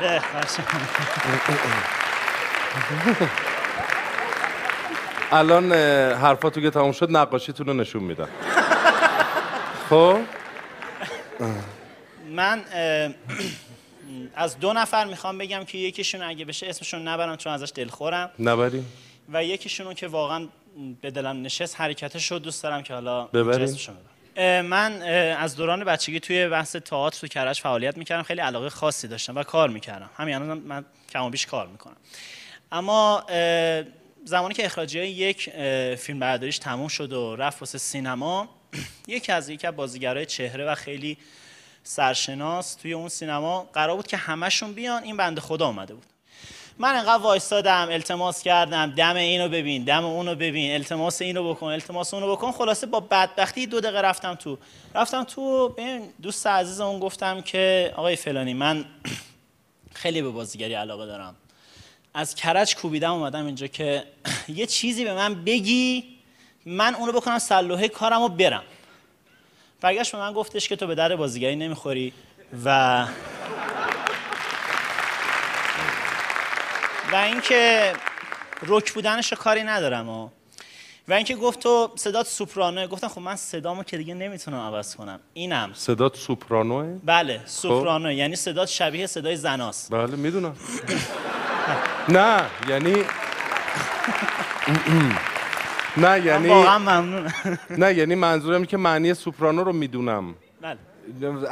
بله 0.00 0.20
الان 5.34 5.72
حرفاتو 6.12 6.60
که 6.60 6.70
تموم 6.70 6.92
شد 6.92 7.10
نقاشیتون 7.10 7.66
رو 7.66 7.74
نشون 7.74 8.02
میدم. 8.02 8.28
خب؟ 9.90 10.18
من 12.30 12.64
از 14.34 14.58
دو 14.58 14.72
نفر 14.72 15.04
می‌خوام 15.04 15.38
بگم 15.38 15.64
که 15.64 15.78
یکیشون 15.78 16.22
اگه 16.22 16.44
بشه 16.44 16.66
اسمشون 16.66 17.08
نبرم 17.08 17.36
چون 17.36 17.52
ازش 17.52 17.72
دلخورم. 17.74 18.30
نبریم. 18.38 18.92
و 19.32 19.44
یکیشون 19.44 19.94
که 19.94 20.08
واقعا 20.08 20.48
به 21.00 21.10
دلم 21.10 21.42
نشست 21.42 21.80
حرکتش 21.80 22.32
رو 22.32 22.38
دوست 22.38 22.62
دارم 22.62 22.82
که 22.82 22.94
حالا 22.94 23.24
ببریم. 23.24 23.76
من 24.62 25.02
از 25.32 25.56
دوران 25.56 25.84
بچگی 25.84 26.20
توی 26.20 26.48
بحث 26.48 26.76
تئاتر 26.76 27.18
تو 27.18 27.26
کرج 27.26 27.60
فعالیت 27.60 27.96
می‌کردم 27.96 28.22
خیلی 28.22 28.40
علاقه 28.40 28.70
خاصی 28.70 29.08
داشتم 29.08 29.36
و 29.36 29.42
کار 29.42 29.68
می‌کردم. 29.68 30.10
همین 30.16 30.34
الان 30.34 30.58
من 30.58 30.84
کم 31.12 31.30
بیش 31.30 31.46
کار 31.46 31.66
می‌کنم. 31.66 31.96
اما 32.72 33.24
زمانی 34.24 34.54
که 34.54 34.66
اخراجی 34.66 35.00
یک 35.00 35.50
فیلم 35.94 36.18
برداریش 36.18 36.58
تموم 36.58 36.88
شد 36.88 37.12
و 37.12 37.36
رفت 37.36 37.62
واسه 37.62 37.78
سینما 37.78 38.48
یکی 39.08 39.32
از 39.32 39.48
یکی 39.48 39.66
از 39.66 39.76
بازیگرای 39.76 40.26
چهره 40.26 40.64
و 40.64 40.74
خیلی 40.74 41.18
سرشناس 41.82 42.74
توی 42.74 42.92
اون 42.92 43.08
سینما 43.08 43.68
قرار 43.72 43.96
بود 43.96 44.06
که 44.06 44.16
همشون 44.16 44.72
بیان. 44.72 45.02
این 45.02 45.16
بنده 45.16 45.40
خدا 45.40 45.66
اومده 45.66 45.94
بود. 45.94 46.04
من 46.78 46.94
انقدر 46.94 47.22
وایستادم 47.22 47.88
التماس 47.90 48.42
کردم. 48.42 48.90
دم 48.90 49.16
اینو 49.16 49.48
ببین 49.48 49.84
دم 49.84 50.04
اونو 50.04 50.34
ببین. 50.34 50.74
التماس 50.74 51.22
اینو 51.22 51.54
بکن 51.54 51.66
التماس 51.66 52.14
اونو 52.14 52.32
بکن. 52.36 52.52
خلاصه 52.52 52.86
با 52.86 53.00
بدبختی 53.00 53.66
دو 53.66 53.80
دقیقه 53.80 54.00
رفتم 54.00 54.34
تو. 54.34 54.58
رفتم 54.94 55.24
تو 55.24 55.68
به 55.68 56.00
دوست 56.22 56.46
عزیزمون 56.46 57.00
گفتم 57.00 57.40
که 57.40 57.92
آقای 57.96 58.16
فلانی 58.16 58.54
من 58.54 58.84
خیلی 59.94 60.22
به 60.22 60.30
بازیگری 60.30 60.74
علاقه 60.74 61.06
دارم. 61.06 61.36
از 62.14 62.34
کرج 62.34 62.76
کوبیدم 62.76 63.12
اومدم 63.12 63.46
اینجا 63.46 63.66
که 63.66 64.04
یه 64.48 64.66
چیزی 64.66 65.04
به 65.04 65.14
من 65.14 65.44
بگی 65.44 66.04
من 66.66 66.94
اونو 66.94 67.12
بکنم 67.12 67.38
سلوحه 67.38 67.88
کارم 67.88 68.22
و 68.22 68.28
برم. 68.28 68.62
برگشت 69.80 70.12
به 70.12 70.18
من 70.18 70.32
گفتش 70.32 70.68
که 70.68 70.76
تو 70.76 70.86
به 70.86 70.94
در 70.94 71.16
بازیگری 71.16 71.56
نمی‌خوری 71.56 72.12
و 72.64 73.06
و 77.12 77.16
اینکه 77.16 77.92
رک 78.62 78.92
بودنش 78.92 79.32
کاری 79.32 79.62
ندارم 79.62 80.08
و 80.08 80.28
و 81.08 81.12
اینکه 81.12 81.36
گفت 81.36 81.60
تو 81.60 81.92
صدات 81.96 82.26
سوپرانوه. 82.26 82.86
گفتم 82.86 83.08
خب 83.08 83.20
من 83.20 83.36
صدامو 83.36 83.82
که 83.82 83.96
دیگه 83.96 84.14
نمی‌تونم 84.14 84.58
عوض 84.60 84.96
کنم. 84.96 85.20
اینم. 85.34 85.70
صدات 85.74 86.16
سوپرانوه؟ 86.16 86.98
بله 87.04 87.40
سوپرانو 87.46 88.12
یعنی 88.12 88.36
صدات 88.36 88.68
شبیه 88.68 89.06
صدای 89.06 89.36
زناست. 89.36 89.90
بله 89.90 90.16
می‌دونم. 90.16 90.56
نه 92.08 92.42
یعنی 92.68 93.04
نه 95.96 96.26
یعنی 96.26 96.48
واقعا 96.48 96.78
ممنونم 96.78 97.32
نه 97.70 97.94
یعنی 97.94 98.14
منظورم 98.14 98.64
که 98.64 98.76
معنی 98.76 99.14
سوپرانو 99.14 99.64
رو 99.64 99.72
می‌دونم. 99.72 100.34
بله. 100.60 100.78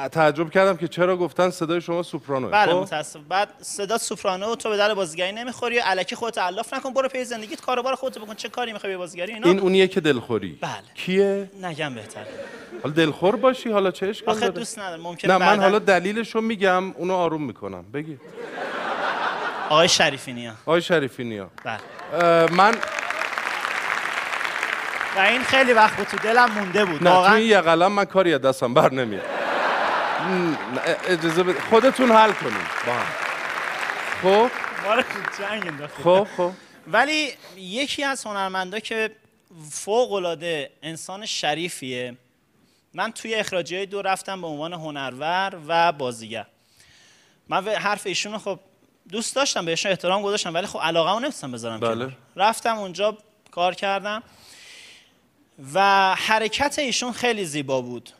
تعجب 0.08 0.50
کردم 0.50 0.76
که 0.76 0.88
چرا 0.88 1.16
گفتن 1.16 1.50
صدای 1.50 1.80
شما 1.80 2.02
سوپرانوه. 2.02 2.50
بله 2.50 2.72
خب؟ 2.72 2.78
متاسف. 2.78 3.20
بعد 3.28 3.48
صدا 3.60 3.98
سوپرانو 3.98 4.54
تو 4.54 4.68
به 4.68 4.76
در 4.76 4.94
بازیگری 4.94 5.32
نمی‌خوری 5.32 5.80
الکی 5.84 6.16
خودت 6.16 6.38
علاف 6.38 6.74
نکن 6.74 6.92
برو 6.92 7.08
پی 7.08 7.24
زندگیت 7.24 7.60
کاروبار 7.60 7.94
خودت 7.94 8.18
بکن 8.18 8.34
چه 8.34 8.48
کاری 8.48 8.72
می‌خوای 8.72 8.92
به 8.92 8.96
بازیگری؟ 8.96 9.32
اینا 9.32 9.48
این 9.48 9.60
اونیه 9.60 9.88
که 9.88 10.00
دلخوری. 10.00 10.58
بله. 10.60 10.72
کیه؟ 10.94 11.50
نگم 11.62 11.94
بهتر. 11.94 12.24
حالا 12.82 12.94
دلخور 12.94 13.36
باشی 13.36 13.70
حالا 13.70 13.90
چه 13.90 14.06
اشکال 14.06 14.34
آخه 14.34 14.40
داره؟ 14.40 14.52
دوست 14.52 14.78
ندارم. 14.78 15.00
ممکنه 15.02 15.32
نه 15.32 15.38
من 15.38 15.60
حالا 15.62 15.78
دلیلش 15.78 16.34
رو 16.34 16.40
میگم 16.40 16.90
اونو 16.90 17.14
آروم 17.14 17.42
می‌کنم. 17.42 17.84
بگی. 17.94 18.18
آقای 19.72 19.88
شریفی 19.88 20.32
نیا 20.32 20.54
آقای 20.66 20.82
شریفی 20.82 21.24
نیا 21.24 21.50
بله 21.64 21.80
من 22.50 22.74
و 25.16 25.20
این 25.20 25.42
خیلی 25.42 25.72
وقت 25.72 25.96
بود 25.96 26.06
تو 26.06 26.16
دلم 26.16 26.50
مونده 26.50 26.84
بود. 26.84 27.02
نه 27.02 27.10
تو 27.10 27.16
واقعا 27.16 27.34
این 27.34 27.48
یه 27.48 27.60
قلم 27.60 27.92
من 27.92 28.04
کاری 28.04 28.34
از 28.34 28.40
دستم 28.40 28.74
بر 28.74 28.92
نمیاد. 28.92 29.24
اجازه 31.06 31.42
بده 31.42 31.60
خودتون 31.60 32.10
حل 32.10 32.32
کنید 32.32 32.54
با 32.86 32.92
هم. 32.92 33.06
خب. 34.22 34.50
خب 36.04 36.26
خب. 36.36 36.50
ولی 36.86 37.32
یکی 37.56 38.04
از 38.04 38.24
هنرمندا 38.24 38.78
که 38.78 39.10
فوق 39.70 40.12
العاده 40.12 40.70
انسان 40.82 41.26
شریفیه 41.26 42.16
من 42.94 43.12
توی 43.12 43.34
اخراجی 43.34 43.86
دو 43.86 44.02
رفتم 44.02 44.40
به 44.40 44.46
عنوان 44.46 44.72
هنرور 44.72 45.58
و 45.68 45.92
بازیگر. 45.92 46.46
من 47.48 47.68
حرف 47.68 48.06
ایشون 48.06 48.38
خب 48.38 48.60
دوست 49.10 49.36
داشتم 49.36 49.64
بهشون 49.64 49.92
احترام 49.92 50.22
گذاشتم 50.22 50.54
ولی 50.54 50.66
خب 50.66 50.78
علاقه 50.82 51.20
نمیستم 51.20 51.52
بذارم 51.52 51.80
بله. 51.80 52.12
رفتم 52.36 52.78
اونجا 52.78 53.18
کار 53.50 53.74
کردم. 53.74 54.22
و 55.74 56.14
حرکت 56.14 56.78
ایشون 56.78 57.12
خیلی 57.12 57.44
زیبا 57.44 57.80
بود. 57.80 58.10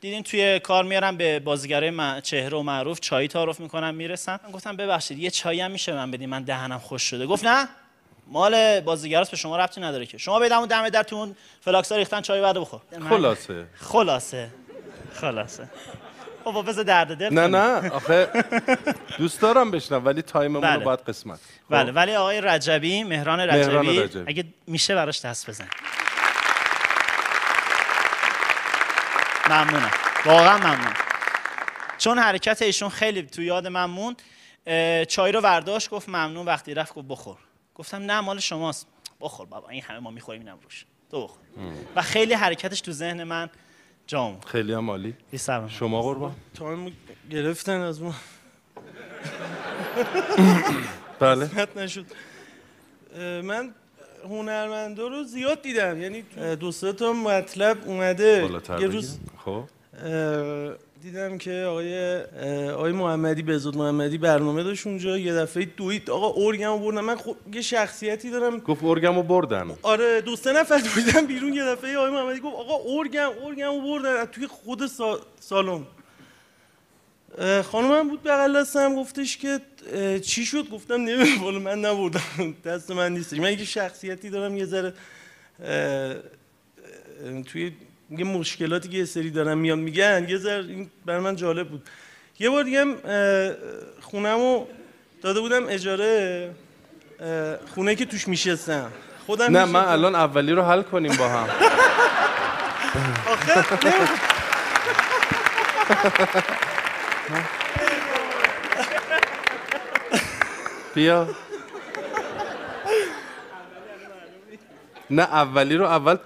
دیدین 0.00 0.22
توی 0.22 0.58
کار 0.58 0.84
میارم 0.84 1.16
به 1.16 1.40
بازیگرای 1.40 2.20
چهره 2.22 2.58
و 2.58 2.62
معروف 2.62 3.00
چای 3.00 3.28
تعارف 3.28 3.60
می‌کنم 3.60 3.94
می‌رسن 3.94 4.40
من 4.44 4.50
گفتم 4.50 4.76
ببخشید 4.76 5.18
یه 5.18 5.30
چایی 5.30 5.60
هم 5.60 5.70
میشه 5.70 5.94
من 5.94 6.10
بدین؟ 6.10 6.28
من 6.28 6.42
دهنم 6.42 6.78
خوش 6.78 7.02
شده. 7.02 7.26
گفت 7.26 7.44
نه 7.44 7.68
مال 8.26 8.80
بازیگراست 8.80 9.30
به 9.30 9.36
شما 9.36 9.56
ربطی 9.56 9.80
نداره 9.80 10.06
که. 10.06 10.18
شما 10.18 10.38
بدم 10.38 10.58
اون 10.58 10.68
دم 10.68 10.88
در 10.88 11.02
تو 11.02 11.16
اون 11.16 11.36
فلاکسا 11.60 11.96
ریختن 11.96 12.20
چای 12.20 12.40
بعد 12.40 12.58
بخور. 12.58 12.80
خلاصه. 13.08 13.66
خلاصه. 13.74 14.50
خلاصه. 15.12 15.68
خب 16.52 16.68
بذار 16.68 16.84
درد 16.84 17.14
دل 17.18 17.32
نه. 17.32 17.46
نه. 17.46 17.90
آخه 17.90 18.28
دوست 19.18 19.40
دارم 19.40 19.70
بشنم 19.70 20.04
ولی 20.04 20.22
تایممون 20.22 20.62
رو 20.62 20.68
بله. 20.68 20.84
باید 20.84 20.98
قسمت. 20.98 21.38
خب. 21.38 21.74
بله. 21.74 21.92
ولی 21.92 22.14
آقای 22.14 22.40
رجبی 22.40 23.04
مهران 23.04 23.40
رجبی, 23.40 23.58
مهران 23.58 23.88
رجبی. 23.88 24.24
اگه 24.26 24.44
میشه 24.66 24.94
براش 24.94 25.24
دست 25.24 25.50
بزن. 25.50 25.68
ممنونم. 29.50 29.90
واقعا 30.26 30.58
ممنون. 30.58 30.94
چون 31.98 32.18
حرکت 32.18 32.62
ایشون 32.62 32.88
خیلی 32.88 33.22
تو 33.22 33.42
یاد 33.42 33.66
من 33.66 33.84
موند 33.84 34.22
چای 35.08 35.32
رو 35.32 35.40
برداشت 35.40 35.90
گفت 35.90 36.08
ممنون 36.08 36.46
وقتی 36.46 36.74
رفت 36.74 36.94
گفت 36.94 37.08
بخور. 37.08 37.36
گفتم 37.74 38.02
نه 38.02 38.20
مال 38.20 38.40
شماست. 38.40 38.86
بخور 39.20 39.46
بابا 39.46 39.68
این 39.68 39.82
همه 39.82 39.98
ما 39.98 40.10
می‌خوریم 40.10 40.40
اینم 40.40 40.58
روش. 40.62 40.84
تو 41.10 41.24
بخور. 41.24 41.38
و 41.96 42.02
خیلی 42.02 42.34
حرکتش 42.34 42.80
تو 42.80 42.92
ذهن 42.92 43.24
من 43.24 43.50
جا 44.06 44.28
موند 44.28 44.44
خیلی 44.44 44.72
هم 44.72 44.90
عالی. 44.90 45.14
شما 45.68 46.02
قربان. 46.02 46.32
تایم 46.54 46.96
گرفتن 47.30 47.80
از 47.80 48.02
ما. 48.02 48.14
بله. 51.20 51.50
نشد. 51.76 52.04
من 53.18 53.74
هنرمندا 54.24 55.08
رو 55.08 55.24
زیاد 55.24 55.62
دیدم. 55.62 56.02
یعنی 56.02 56.24
دو 56.60 56.72
سه 56.72 56.92
تا 56.92 57.12
مطلب 57.12 57.78
اومده. 57.86 58.48
یه 58.80 58.86
روز. 58.86 59.18
خب. 59.44 59.64
دیدم 61.02 61.38
که 61.38 61.52
آقای 61.68 62.20
آقای 62.70 62.92
محمدی 62.92 63.42
بهزاد 63.42 63.76
محمدی 63.76 64.18
برنامه 64.18 64.62
داشت 64.62 64.86
اونجا 64.86 65.18
یه 65.18 65.34
دفعه 65.34 65.64
دوید 65.64 66.10
آقا 66.10 66.46
ارگم 66.46 66.78
بردم. 66.80 67.00
من 67.00 67.16
خب 67.16 67.36
یه 67.52 67.62
شخصیتی 67.62 68.30
دارم. 68.30 68.58
گفت 68.58 68.84
ارگمو 68.84 69.22
بردن. 69.22 69.70
آره 69.82 70.20
دو 70.20 70.36
سه 70.36 70.52
نفر 70.52 70.82
بیرون 71.28 71.54
یه 71.54 71.64
دفعه. 71.64 71.96
آقای 71.98 72.10
محمدی 72.10 72.40
گفت 72.40 72.56
آقا 72.56 72.98
ارگم 72.98 73.30
ارگم 73.44 73.82
بردن. 73.84 74.16
از 74.16 74.28
توی 74.32 74.46
خود 74.46 74.86
سا- 74.86 75.20
سالن. 75.40 75.86
اه، 77.38 77.62
خانمم 77.62 78.08
بود 78.08 78.22
بغل 78.22 78.60
دستم. 78.60 78.94
گفتش 78.94 79.36
که 79.36 79.60
چی 80.22 80.44
شد؟ 80.46 80.68
گفتم 80.70 80.94
نمی‌دونم. 80.94 81.42
والا 81.44 81.58
من 81.58 81.80
نبردم. 81.84 82.54
دست 82.64 82.90
من 82.90 83.12
نیستش 83.12 83.38
من 83.38 83.50
یه 83.52 83.64
شخصیتی 83.64 84.30
دارم 84.30 84.56
یه 84.56 84.64
ذره 84.64 84.92
توی 87.46 87.72
یه 88.10 88.24
مشکلاتی 88.24 88.88
که 88.88 88.98
یه 88.98 89.04
سری 89.04 89.30
دارن 89.30 89.54
میان 89.58 89.78
میگن 89.78 90.26
یه 90.28 90.36
ذره 90.38 90.64
این 90.64 90.90
برای 91.06 91.20
من 91.20 91.36
جالب 91.36 91.68
بود 91.68 91.88
یه 92.38 92.50
بار 92.50 92.64
دیگه 92.64 92.84
خونمو 94.00 94.66
داده 95.22 95.40
بودم 95.40 95.66
اجاره 95.68 96.50
خونه 97.74 97.94
که 97.94 98.04
توش 98.06 98.28
میشستم 98.28 98.92
خودم 99.26 99.56
نه 99.56 99.64
من. 99.64 99.84
الان 99.84 100.14
اولی 100.14 100.52
رو 100.52 100.62
حل 100.62 100.82
کنیم 100.82 101.16
با 101.16 101.28
هم. 101.28 101.48
بیا 110.94 111.28
نه 115.10 115.22
اولی 115.22 115.76
رو 115.76 115.84
اول 115.86 116.16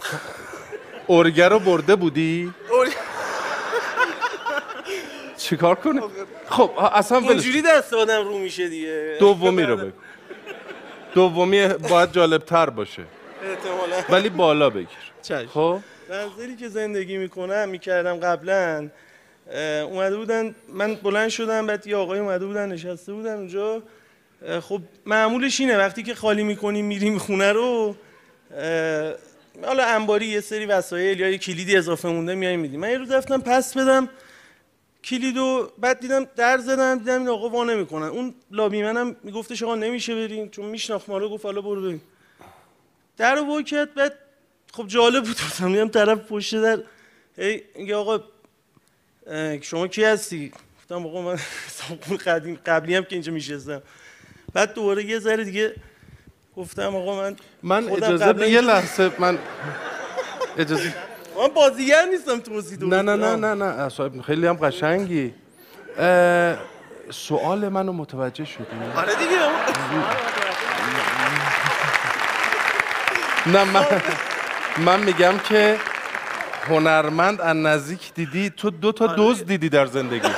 ارگه 1.10 1.48
رو 1.48 1.58
برده 1.58 1.96
بودی؟ 1.96 2.52
چیکار 5.36 5.74
کنه 5.74 6.00
خب 6.48 6.70
اصلا 6.92 7.20
ولش 7.20 7.30
اینجوری 7.30 7.62
دست 7.62 7.94
آدم 7.94 8.24
رو 8.24 8.38
میشه 8.38 8.68
دیگه. 8.68 9.16
دومی 9.20 9.62
رو 9.62 9.76
بگو. 9.76 9.90
دومی 11.14 11.68
باید 11.68 12.12
جالب 12.12 12.44
تر 12.44 12.70
باشه. 12.70 13.02
احتمالاً. 13.42 14.02
ولی 14.10 14.28
بالا 14.28 14.70
بگیر. 14.70 14.88
خب؟ 15.54 15.78
منزلی 16.10 16.56
که 16.56 16.68
زندگی 16.68 17.16
می‌کنم 17.16 17.68
می‌کردم 17.68 18.16
قبلا 18.16 18.88
اومده 19.84 20.16
بودن 20.16 20.54
من 20.68 20.94
بلند 20.94 21.28
شدم 21.28 21.66
بعد 21.66 21.86
یه 21.86 21.96
آقای 21.96 22.18
اومده 22.18 22.46
بودن 22.46 22.68
نشسته 22.68 23.12
بودن 23.12 23.36
اونجا. 23.36 23.82
خب 24.60 24.80
معمولش 25.06 25.60
اینه 25.60 25.78
وقتی 25.78 26.02
که 26.02 26.14
خالی 26.14 26.42
می‌کنیم 26.42 26.86
میریم 26.86 27.18
خونه 27.18 27.52
رو 27.52 27.96
حالا 29.64 29.84
انباری 29.84 30.26
یه 30.26 30.40
سری 30.40 30.66
وسایل 30.66 31.20
یا 31.20 31.30
یه 31.30 31.38
کلیدی 31.38 31.76
اضافه 31.76 32.08
مونده 32.08 32.34
میایم 32.34 32.60
میدیم 32.60 32.80
من 32.80 32.90
یه 32.90 32.98
روز 32.98 33.10
رفتم 33.10 33.40
پس 33.40 33.76
بدم 33.76 34.08
کلیدو 35.04 35.72
بعد 35.78 36.00
دیدم 36.00 36.24
در 36.36 36.58
زدم 36.58 36.98
دیدم 36.98 37.18
این 37.18 37.28
آقا 37.28 37.48
وا 37.48 37.64
نمی‌کنن 37.64 38.06
اون 38.06 38.34
لابی 38.50 38.82
منم 38.82 39.16
میگفتش 39.22 39.62
آقا 39.62 39.74
نمیشه 39.74 40.14
بریم 40.14 40.48
چون 40.48 40.64
میشناخت 40.64 41.08
ما 41.08 41.18
رو 41.18 41.28
گفت 41.28 41.44
حالا 41.44 41.60
برو 41.60 41.82
بریم. 41.82 42.02
در 43.16 43.34
رو 43.34 43.62
کرد 43.62 43.94
بعد 43.94 44.14
خب 44.72 44.86
جالب 44.86 45.24
بود. 45.24 45.36
گفتم 45.46 45.70
میام 45.70 45.88
طرف 45.88 46.18
پشت 46.18 46.54
در 46.54 46.82
هی 47.36 47.62
میگه 47.74 47.94
آقا 47.94 48.20
شما 49.60 49.88
کی 49.88 50.04
هستی؟ 50.04 50.52
گفتم 50.78 51.06
آقا 51.06 51.22
من 51.22 51.38
قدیم 52.26 52.60
قبلی 52.66 52.94
هم 52.94 53.02
که 53.02 53.12
اینجا 53.12 53.32
میشستم. 53.32 53.82
بعد 54.52 54.74
دوباره 54.74 55.04
یه 55.04 55.18
ذره 55.18 55.44
دیگه 55.44 55.74
گفتم 56.60 56.96
آقا 56.96 57.16
من 57.22 57.36
من 57.62 57.88
اجازه 57.88 58.32
به 58.32 58.50
یه 58.50 58.60
لحظه 58.60 59.10
من 59.18 59.38
اجازه 60.58 60.94
من 61.38 61.48
بازیگر 61.48 62.04
نیستم 62.04 62.40
توضیح 62.40 62.78
نه 62.78 63.02
نه 63.02 63.16
نه. 63.16 63.36
نه 63.36 63.54
نه. 63.54 63.88
صاحب 63.88 64.20
خیلی 64.20 64.46
هم 64.46 64.56
قشنگی. 64.56 65.34
سوال 67.10 67.68
منو 67.68 67.92
متوجه 67.92 68.44
شدی؟ 68.44 68.64
آره 68.96 69.14
دیگه. 69.14 69.38
نه 73.46 73.64
من 73.64 73.86
من 74.78 75.00
میگم 75.00 75.38
که 75.38 75.76
هنرمند 76.68 77.40
از 77.40 77.56
نزدیک 77.56 78.14
دیدی 78.14 78.50
تو 78.50 78.70
دو 78.70 78.92
تا 78.92 79.06
دوز 79.06 79.44
دیدی 79.44 79.68
در 79.68 79.86
زندگی. 79.86 80.28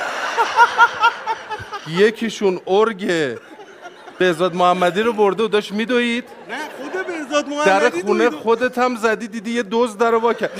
یکیشون 1.87 2.61
ارگ 2.67 3.11
بهزاد 4.23 4.55
محمدی 4.55 5.01
رو 5.01 5.13
برده 5.13 5.43
و 5.43 5.47
داشت 5.47 5.71
میدوید؟ 5.71 6.23
نه 6.49 6.69
خود 6.81 7.07
بهزاد 7.07 7.45
در 7.45 7.51
محمدی 7.51 8.01
خونه 8.01 8.29
دوید. 8.29 8.41
خودت 8.41 8.77
هم 8.77 8.95
زدی 8.95 9.27
دیدی 9.27 9.51
یه 9.51 9.63
دوز 9.63 9.97
در 9.97 10.11
رو 10.11 10.19
وا 10.19 10.33
کرد. 10.33 10.51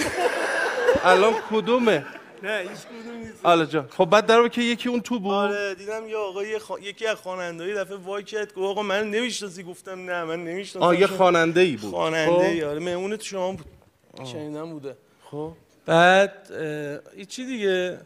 الان 1.04 1.34
کدومه؟ 1.52 2.06
نه 2.44 2.58
هیچ 2.70 2.72
کدوم 2.72 3.18
نیست. 3.18 3.40
آلا 3.44 3.66
جان 3.66 3.88
خب 3.98 4.06
بعد 4.06 4.26
در 4.26 4.48
که 4.48 4.62
یکی 4.62 4.90
اون 4.90 5.02
تو 5.02 5.20
بود؟ 5.20 5.34
آره 5.34 5.76
دیدم 5.76 6.08
یه 6.08 6.18
آقای 6.18 6.60
خا... 6.60 6.80
یکی 6.80 7.08
از 7.08 7.18
خواننده‌ای 7.18 7.74
دفعه 7.74 7.98
وای 7.98 8.24
کرد 8.24 8.54
گفت 8.54 8.58
آقا 8.58 8.84
من 8.84 9.12
نمی‌شناسی 9.12 9.64
گفتم 9.64 10.00
نه 10.10 10.24
من 10.24 10.44
نمی‌شناسم. 10.44 10.88
آه 10.88 11.00
یه 11.00 11.08
خواننده 11.08 11.62
ای 11.62 11.76
بود. 11.76 11.92
خواننده 11.92 12.46
ای 12.46 12.62
خب. 12.62 12.68
آره 12.68 12.80
مهمون 12.80 13.18
شما 13.18 13.52
بود. 13.52 13.66
شنیدم 14.26 14.70
بوده. 14.70 14.96
خب. 15.32 15.52
بعد 15.86 16.34
اه، 17.18 17.26
چی 17.26 17.46
دیگه؟ 17.46 18.00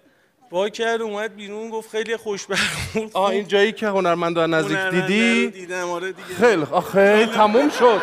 وای 0.51 0.71
کرد 0.71 1.01
اومد 1.01 1.35
بیرون 1.35 1.69
گفت 1.69 1.91
خیلی 1.91 2.17
خوش 2.17 2.45
برخورد 2.45 3.09
آه 3.13 3.29
این 3.29 3.47
جایی 3.47 3.71
که 3.71 3.87
هنرمند 3.87 4.39
نزدیک 4.39 4.77
دیدی؟ 4.77 5.47
دیدم 5.47 5.89
آره 5.89 6.11
دیگه. 6.11 6.35
خیلی 6.39 6.63
آخه 6.71 7.25
تموم 7.25 7.69
شد. 7.69 8.01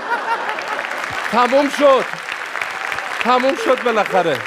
تموم 1.30 1.68
شد. 1.68 2.04
تموم 3.20 3.54
شد 3.64 3.82
بالاخره. 3.82 4.38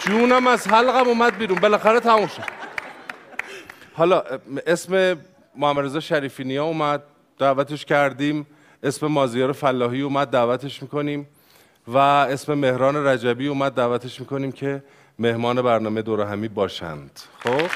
جونم 0.00 0.46
از 0.46 0.68
حلقم 0.68 1.08
اومد 1.08 1.38
بیرون. 1.38 1.58
بالاخره 1.58 2.00
تموم 2.00 2.26
شد. 2.26 2.42
حالا 3.94 4.22
اسم 4.66 5.16
محمد 5.56 5.84
رضا 5.84 6.00
شریفی 6.00 6.44
نیا 6.44 6.64
اومد 6.64 7.02
دعوتش 7.38 7.84
کردیم. 7.84 8.46
اسم 8.82 9.06
مازیار 9.06 9.52
فلاحی 9.52 10.02
اومد 10.02 10.30
دعوتش 10.30 10.82
می‌کنیم. 10.82 11.28
و 11.88 11.98
اسم 11.98 12.54
مهران 12.54 13.06
رجبی 13.06 13.48
اومد 13.48 13.72
دعوتش 13.74 14.20
می‌کنیم 14.20 14.52
که 14.52 14.82
مهمان 15.18 15.62
برنامه 15.62 16.02
دور 16.02 16.20
همی 16.20 16.48
باشند. 16.48 17.20
خب؟ 17.42 17.70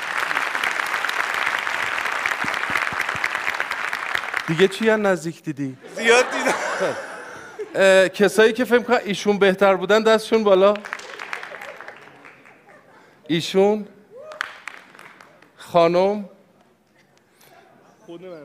دیگه 4.49 4.69
چی 4.69 4.85
نزدیک 4.85 5.43
دیدی؟ 5.43 5.77
زیاد 5.97 6.25
دیدم. 6.31 8.09
کسایی 8.09 8.53
که 8.53 8.65
فکر 8.65 8.83
کنن 8.83 8.99
ایشون 9.05 9.39
بهتر 9.39 9.75
بودن 9.75 10.03
دستشون 10.03 10.45
بالا. 10.45 10.75
ایشون 13.29 13.87
خانم. 15.57 16.29
اولا 18.09 18.45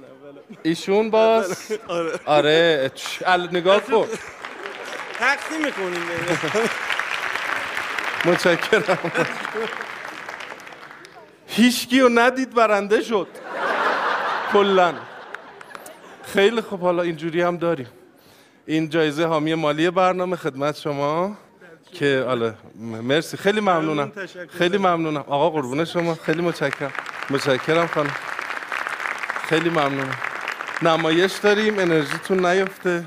ایشون 0.64 1.10
باز. 1.10 1.72
آره. 1.88 2.20
آره. 2.26 2.92
ال- 3.22 3.56
نگاه 3.56 3.82
کن. 3.82 4.08
تقسیم 5.22 5.66
می‌کنیم 5.66 6.02
متشکرم. 8.26 8.98
هیچکی 11.48 12.00
رو 12.00 12.10
ندید 12.10 12.54
برنده 12.54 13.02
شد. 13.02 13.28
کلا. 14.54 14.94
خیلی 16.34 16.62
خب 16.62 16.80
حالا 16.80 17.04
اینجوری 17.04 17.42
هم 17.42 17.58
داریم. 17.58 17.88
این 18.66 18.90
جایزه 18.90 19.26
حامی 19.26 19.54
مالی 19.56 19.90
برنامه 19.90 20.36
خدمت 20.36 20.78
شما 20.78 21.38
که 21.94 22.26
آله 22.28 22.54
مرسی. 22.76 23.38
خیلی 23.38 23.60
ممنونم. 23.60 24.12
خیلی 24.58 24.78
ممنونم. 24.78 25.24
آقا 25.28 25.50
قربون 25.50 25.86
شما. 25.86 26.16
خیلی 26.16 26.42
متشکرم. 26.42 26.92
متشکرم 27.30 27.88
خانم. 27.88 28.16
خیلی 29.50 29.70
ممنونم. 29.70 30.18
نمایش 30.82 31.34
داریم. 31.34 31.80
انرژیتون 31.80 32.46
نیفته 32.46 33.06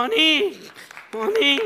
آنی 0.00 0.60
آنی 1.14 1.20
آنی 1.24 1.60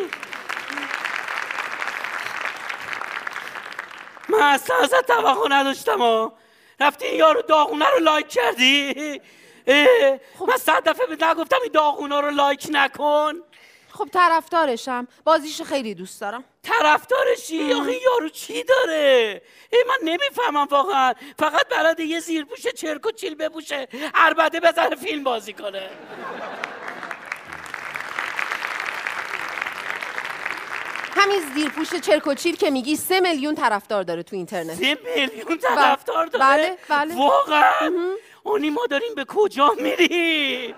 من 4.29 4.43
اصلا 4.43 4.77
ازت 4.77 5.07
توقع 5.07 5.49
نداشتم 5.51 5.99
ها. 5.99 6.33
رفتی 6.81 7.07
این 7.07 7.19
یارو 7.19 7.43
داغونه 7.43 7.87
رو 7.91 7.99
لایک 7.99 8.29
کردی؟ 8.29 9.21
اه، 9.67 10.11
من 10.49 10.57
صد 10.57 10.89
دفعه 10.89 11.07
بهت 11.07 11.23
نگفتم 11.23 11.57
این 11.63 11.73
داغونا 11.73 12.21
رو 12.21 12.31
لایک 12.31 12.69
نکن. 12.71 13.33
خب 13.93 14.09
طرفدارشم. 14.13 15.09
بازیشو 15.25 15.65
خیلی 15.65 15.95
دوست 15.95 16.21
دارم. 16.21 16.45
طرفدارشی؟ 16.63 17.73
آخه 17.73 18.03
یارو 18.03 18.29
چی 18.29 18.65
داره؟ 18.65 19.43
ای 19.73 19.85
من 19.89 19.99
نمی‌فهمم 20.03 20.67
واقعا. 20.71 21.15
فقط 21.39 21.69
بلد 21.69 22.01
یه 22.01 22.21
زیرپوش 22.21 22.67
چرک 22.67 23.07
و 23.07 23.11
چیل 23.11 23.35
بپوشه 23.35 23.89
عربده 24.15 24.61
بزنه 24.61 24.97
فیلم 24.97 25.25
بازی 25.25 25.53
کنه. 25.53 25.91
همین 31.15 31.41
زیرپوش 31.55 31.95
چرکوچیل 31.95 32.57
که 32.57 32.71
میگی 32.71 32.97
سه 32.97 33.21
میلیون 33.21 33.55
طرفدار 33.55 34.03
داره 34.03 34.23
تو 34.23 34.37
اینترنت. 34.37 34.75
سه 34.75 34.99
میلیون 35.17 35.59
طرفدار 35.59 36.27
داره؟ 36.27 36.45
بله، 36.45 36.77
بله. 36.89 37.17
واقعا؟ 37.17 37.91
اونی 38.43 38.71
ما 38.71 38.87
داریم 38.91 39.15
به 39.15 39.25
کجا 39.25 39.75
میری 39.79 40.75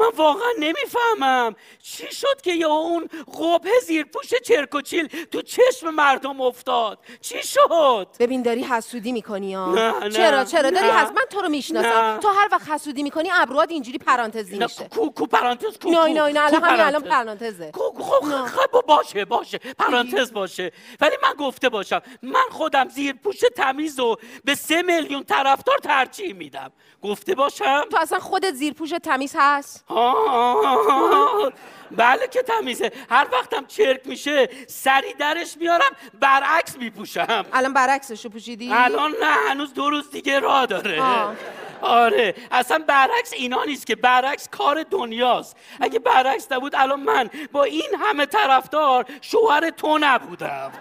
من 0.00 0.10
واقعا 0.16 0.48
نمی‌فهمم. 0.58 1.54
چی 1.82 2.14
شد 2.14 2.40
که 2.42 2.52
یا 2.52 2.68
اون 2.70 3.08
قبه 3.38 3.70
زیر 3.86 4.04
پوش 4.04 4.34
چرکوچیل 4.44 5.06
تو 5.06 5.42
چشم 5.42 5.90
مردم 5.90 6.40
افتاد؟ 6.40 6.98
چی 7.20 7.42
شد؟ 7.42 8.08
ببین 8.20 8.42
داری 8.42 8.62
حسودی 8.62 9.12
می‌کنی 9.12 9.54
ها. 9.54 9.74
نه، 9.74 9.98
نه، 10.04 10.10
چرا 10.10 10.44
چرا؟ 10.44 10.70
داری 10.70 10.86
نه. 10.86 10.92
حس 10.92 11.08
من 11.08 11.22
تو 11.30 11.40
رو 11.40 11.48
می‌شناسم. 11.48 11.88
نه. 11.88 12.18
تو 12.18 12.28
هر 12.28 12.48
وقت 12.52 12.68
حسودی 12.68 13.02
می‌کنی 13.02 13.28
ابروات 13.32 13.70
اینجوری 13.70 13.98
پرانتزی 13.98 14.58
نه، 14.58 14.64
میشه. 14.64 14.88
کو 14.88 15.10
کو 15.10 15.26
پرانتز 15.26 15.78
کو 15.78 15.90
نه 15.90 15.96
کو، 15.96 16.06
نه 16.06 16.28
نه 16.28 16.50
کو 16.50 16.56
الان 16.56 16.64
همین 16.64 16.80
الان 16.80 17.02
پرانتز. 17.02 17.08
پرانتزه. 17.10 17.70
کو- 17.72 17.92
کو- 17.92 18.46
خب 18.46 18.66
خب 18.72 18.86
باشه 18.86 19.24
باشه 19.24 19.58
پرانتز 19.58 20.32
باشه. 20.40 20.72
ولی 21.00 21.16
من 21.22 21.32
گفته 21.46 21.68
باشم 21.68 22.02
من 22.22 22.40
خودم 22.50 22.88
زیر 22.88 23.12
پوش 23.12 23.36
تمیز 23.56 24.00
و 24.00 24.16
به 24.44 24.54
سه 24.54 24.82
میلیون 24.82 25.24
طرفدار 25.24 25.78
ترجیح 25.78 26.34
میدم. 26.34 26.72
گفته 27.02 27.34
باشم؟ 27.34 27.84
تو 27.90 27.96
اصلا 28.00 28.18
خودت 28.18 28.54
زیر 28.54 28.72
پوش 28.72 28.90
تمیز 29.02 29.34
هست؟ 29.38 29.84
آه، 29.90 31.52
بله 31.90 32.28
که 32.28 32.42
تمیزه. 32.42 32.92
هر 33.10 33.26
وقتم 33.32 33.66
چرک 33.66 34.00
میشه 34.04 34.48
سری 34.66 35.14
درش 35.14 35.56
میارم 35.56 35.90
برعکس 36.20 36.76
میپوشم. 36.76 37.44
الان 37.52 37.72
برعکسش 37.72 38.24
رو 38.24 38.30
پوشیدی؟ 38.30 38.72
الان 38.72 39.14
نه 39.22 39.50
هنوز 39.50 39.74
دو 39.74 39.90
روز 39.90 40.10
دیگه 40.10 40.38
راه 40.38 40.66
داره. 40.66 41.02
آه. 41.02 41.34
آره. 41.82 42.34
اصلا 42.52 42.84
برعکس 42.86 43.32
اینا 43.32 43.64
نیست 43.64 43.86
که 43.86 43.96
برعکس 43.96 44.48
کار 44.48 44.82
دنیاست. 44.90 45.56
اگه 45.80 45.98
برعکس 45.98 46.52
نبود 46.52 46.74
الان 46.74 47.00
من 47.00 47.30
با 47.52 47.64
این 47.64 47.90
همه 48.00 48.26
طرفدار 48.26 49.04
شوهر 49.20 49.70
تو 49.70 49.98
نبودم. 50.00 50.72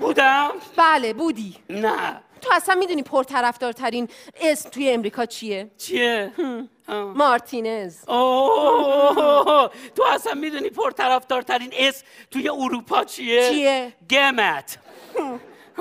بودم؟ 0.00 0.50
بله 0.76 1.12
بودی. 1.12 1.56
نه. 1.70 2.20
تو 2.40 2.50
اصلا 2.52 2.74
می‌دونی 2.74 3.02
پرطرفدارترین 3.02 4.08
اسم 4.40 4.70
توی 4.70 4.90
امریکا 4.90 5.26
چیه؟ 5.26 5.70
چیه. 5.78 6.32
مارتینز. 7.14 8.08
اوه. 8.08 9.70
تو 9.96 10.02
اصلا 10.02 10.34
می‌دونی 10.34 10.70
پرطرفدارترین 10.70 11.70
اسم 11.78 12.04
توی 12.30 12.48
اروپا 12.48 13.04
چیه؟ 13.04 13.50
چیه؟ 13.50 13.92
گمت. 14.10 14.78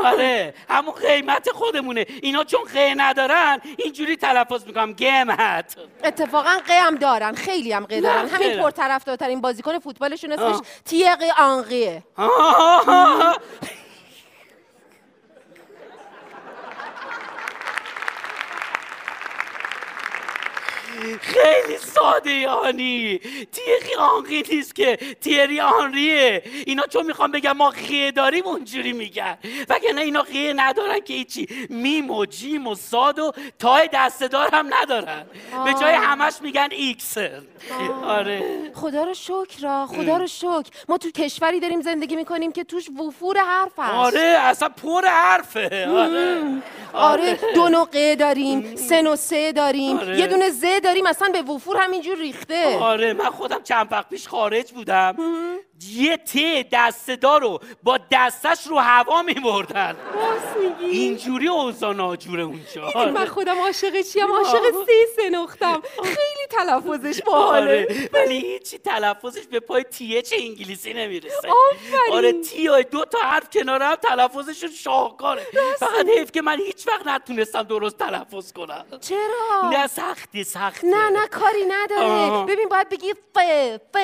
آره 0.03 0.53
همون 0.69 0.93
قیمت 0.93 1.49
خودمونه. 1.49 2.05
اینا 2.21 2.43
چون 2.43 2.61
قه 2.73 2.93
ندارن 2.97 3.61
اینجوری 3.77 4.15
تلفظ 4.15 4.65
می‌کنم. 4.65 4.93
گمت. 4.93 5.75
اتفاقا 6.03 6.57
قه 6.67 6.81
هم 6.81 6.95
دارن. 6.95 7.35
خیلی 7.35 7.71
هم 7.71 7.85
قه 7.85 8.01
دارن. 8.01 8.27
همین. 8.27 8.57
پرطرفدارترین 8.57 9.41
بازیکن 9.41 9.79
فوتبالشون 9.79 10.31
اسمش. 10.31 10.67
تیغ 10.85 11.23
آنقیه 11.37 12.03
خیلی 21.21 21.77
ساده 21.77 22.31
یانی 22.31 23.19
تیری 23.51 23.95
آنری 23.99 24.43
نیست 24.51 24.75
که. 24.75 24.97
تیری 25.21 25.59
آنریه. 25.59 26.43
اینا 26.65 26.83
چون 26.83 27.05
می‌خوام 27.05 27.31
بگم 27.31 27.57
ما 27.57 27.71
خیه 27.71 28.11
داریم 28.11 28.45
اونجوری 28.45 28.93
میگن. 28.93 29.37
وگرنه 29.69 30.01
اینا 30.01 30.23
خیه 30.23 30.53
ندارن 30.53 30.99
که 30.99 31.13
هیچی. 31.13 31.47
میم 31.69 32.11
و 32.11 32.25
جیم 32.25 32.67
و 32.67 32.75
ساد 32.75 33.19
و 33.19 33.31
تای 33.59 33.89
دستدار 33.93 34.49
هم 34.53 34.69
ندارن. 34.81 35.25
به 35.65 35.73
جای 35.73 35.93
همش 35.93 36.33
میگن 36.41 36.67
ایکسر 36.71 37.41
آره. 38.03 38.71
خدا 38.73 39.03
رو 39.03 39.13
شکر 39.13 39.61
را. 39.61 39.87
خدا 39.87 40.17
رو 40.17 40.27
شکر. 40.27 40.69
ما 40.89 40.97
تو 40.97 41.11
کشوری 41.11 41.59
داریم 41.59 41.81
زندگی 41.81 42.15
می‌کنیم 42.15 42.51
که 42.51 42.63
توش 42.63 42.89
وفور 42.89 43.37
حرف 43.37 43.79
هست. 43.79 43.93
آره 43.93 44.37
اصلا 44.39 44.69
پر 44.69 45.05
حرفه. 45.05 45.87
آره. 45.87 46.37
آره 46.93 47.39
دو 47.55 47.69
نقطه 47.69 48.15
داریم 48.15 48.75
سه 48.75 49.09
و 49.09 49.15
سه 49.15 49.51
داریم. 49.51 49.97
آره. 49.97 50.19
یه 50.19 50.27
دونه 50.27 50.49
ز 50.49 50.65
داریم 50.87 51.05
اصلا 51.05 51.29
به 51.29 51.41
وفور 51.41 51.77
همینجور 51.77 52.17
ریخته. 52.17 52.77
آره 52.79 53.13
من 53.13 53.29
خودم 53.29 53.63
چند 53.63 53.91
وقت 53.91 54.09
پیش 54.09 54.27
خارج 54.27 54.71
بودم. 54.71 55.15
یه 55.85 56.17
ته 56.17 56.65
دسته‌دار 56.71 57.41
رو 57.41 57.59
با 57.83 57.99
دستش 58.11 58.67
رو 58.67 58.77
هوا 58.77 59.21
میبردن 59.21 59.95
اینجوری 60.79 61.47
اوضاع 61.47 61.93
ناجوره 61.93 62.43
اونجا 62.43 62.87
می‌دونی 62.87 63.11
من 63.11 63.17
آره. 63.17 63.29
خودم 63.29 63.59
عاشق 63.59 64.01
چیم؟ 64.01 64.31
عاشق 64.31 64.63
سه 65.15 65.29
نقطم. 65.29 65.81
خیلی 66.03 66.47
تلفظش 66.49 67.21
باحاله. 67.21 67.87
آره 67.89 68.09
ولی 68.13 68.39
هیچی 68.39 68.77
تلفظش 68.77 69.47
به 69.51 69.59
پای 69.59 69.83
تیه 69.83 70.21
چه 70.21 70.35
انگلیسی 70.39 70.93
نمی‌رسه. 70.93 71.47
آفرین. 71.47 72.13
آره 72.13 72.31
تی 72.31 72.83
دو 72.91 73.05
تا 73.05 73.19
حرف 73.19 73.49
کنار 73.49 73.83
هم 73.83 73.95
تلفظشون 73.95 74.71
شاهکاره. 74.71 75.47
فقط 75.79 76.07
حیف 76.17 76.31
که 76.31 76.41
من 76.41 76.59
هیچ 76.59 76.87
وقت 76.87 77.07
نتونستم 77.07 77.63
درست 77.63 77.97
تلفظ 77.97 78.51
کنم. 78.51 78.85
چرا؟ 79.01 79.69
نه 79.69 79.87
سختی 79.87 80.43
سختی. 80.43 80.87
نه 80.87 81.09
نه 81.09 81.27
کاری 81.27 81.65
نداره. 81.67 82.01
آه. 82.01 82.45
ببین 82.45 82.69
باید 82.69 82.89
بگی 82.89 83.13
ف 83.13 83.37
ف. 83.93 83.97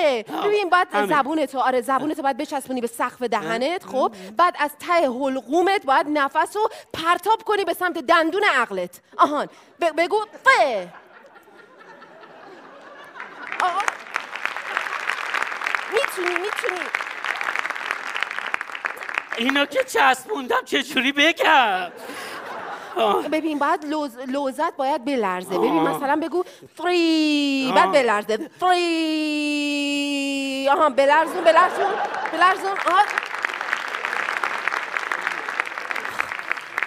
ببین 0.46 0.70
باید. 0.70 0.88
زبون 1.10 1.46
تو 1.46 1.60
آره 1.64 1.82
زبون 1.82 2.14
تو 2.14 2.22
باید 2.22 2.38
بچسبونی 2.38 2.82
به 2.82 2.88
سقف 2.88 3.22
دهنت 3.22 3.86
خب؟ 3.86 4.16
بعد 4.38 4.56
از 4.60 4.72
ته 4.80 4.94
حلقومت 4.94 5.86
باید 5.86 6.08
نفس 6.10 6.56
رو 6.56 6.70
پرتاب 6.94 7.44
کنی 7.44 7.66
به 7.66 7.74
سمت 7.74 7.98
دندون 7.98 8.44
عقلت. 8.56 9.02
آهان 9.18 9.46
ب- 9.82 9.92
بگو 9.98 10.26
ف. 10.44 10.48
می‌تونی 15.94 16.36
می‌تونی. 16.42 16.80
اینا 19.38 19.66
که 19.66 19.84
چسبوندم 19.84 20.62
چجوری 20.66 21.12
بگم؟ 21.12 21.92
ببین 23.32 23.60
باید 23.60 23.86
لوز... 23.86 24.18
لوزت 24.28 24.76
باید 24.78 25.06
بلرزه 25.06 25.58
ببین. 25.58 25.74
مثلا 25.74 26.16
بگو 26.16 26.44
فری 26.76 27.72
بعد. 27.76 27.92
بلرزه 27.92 28.50
فری 28.60 30.70
آها 30.72 30.90
بلرزون 30.90 31.44
بلرزون 31.44 31.92
بلرزون 32.34 32.72
آها 32.72 33.04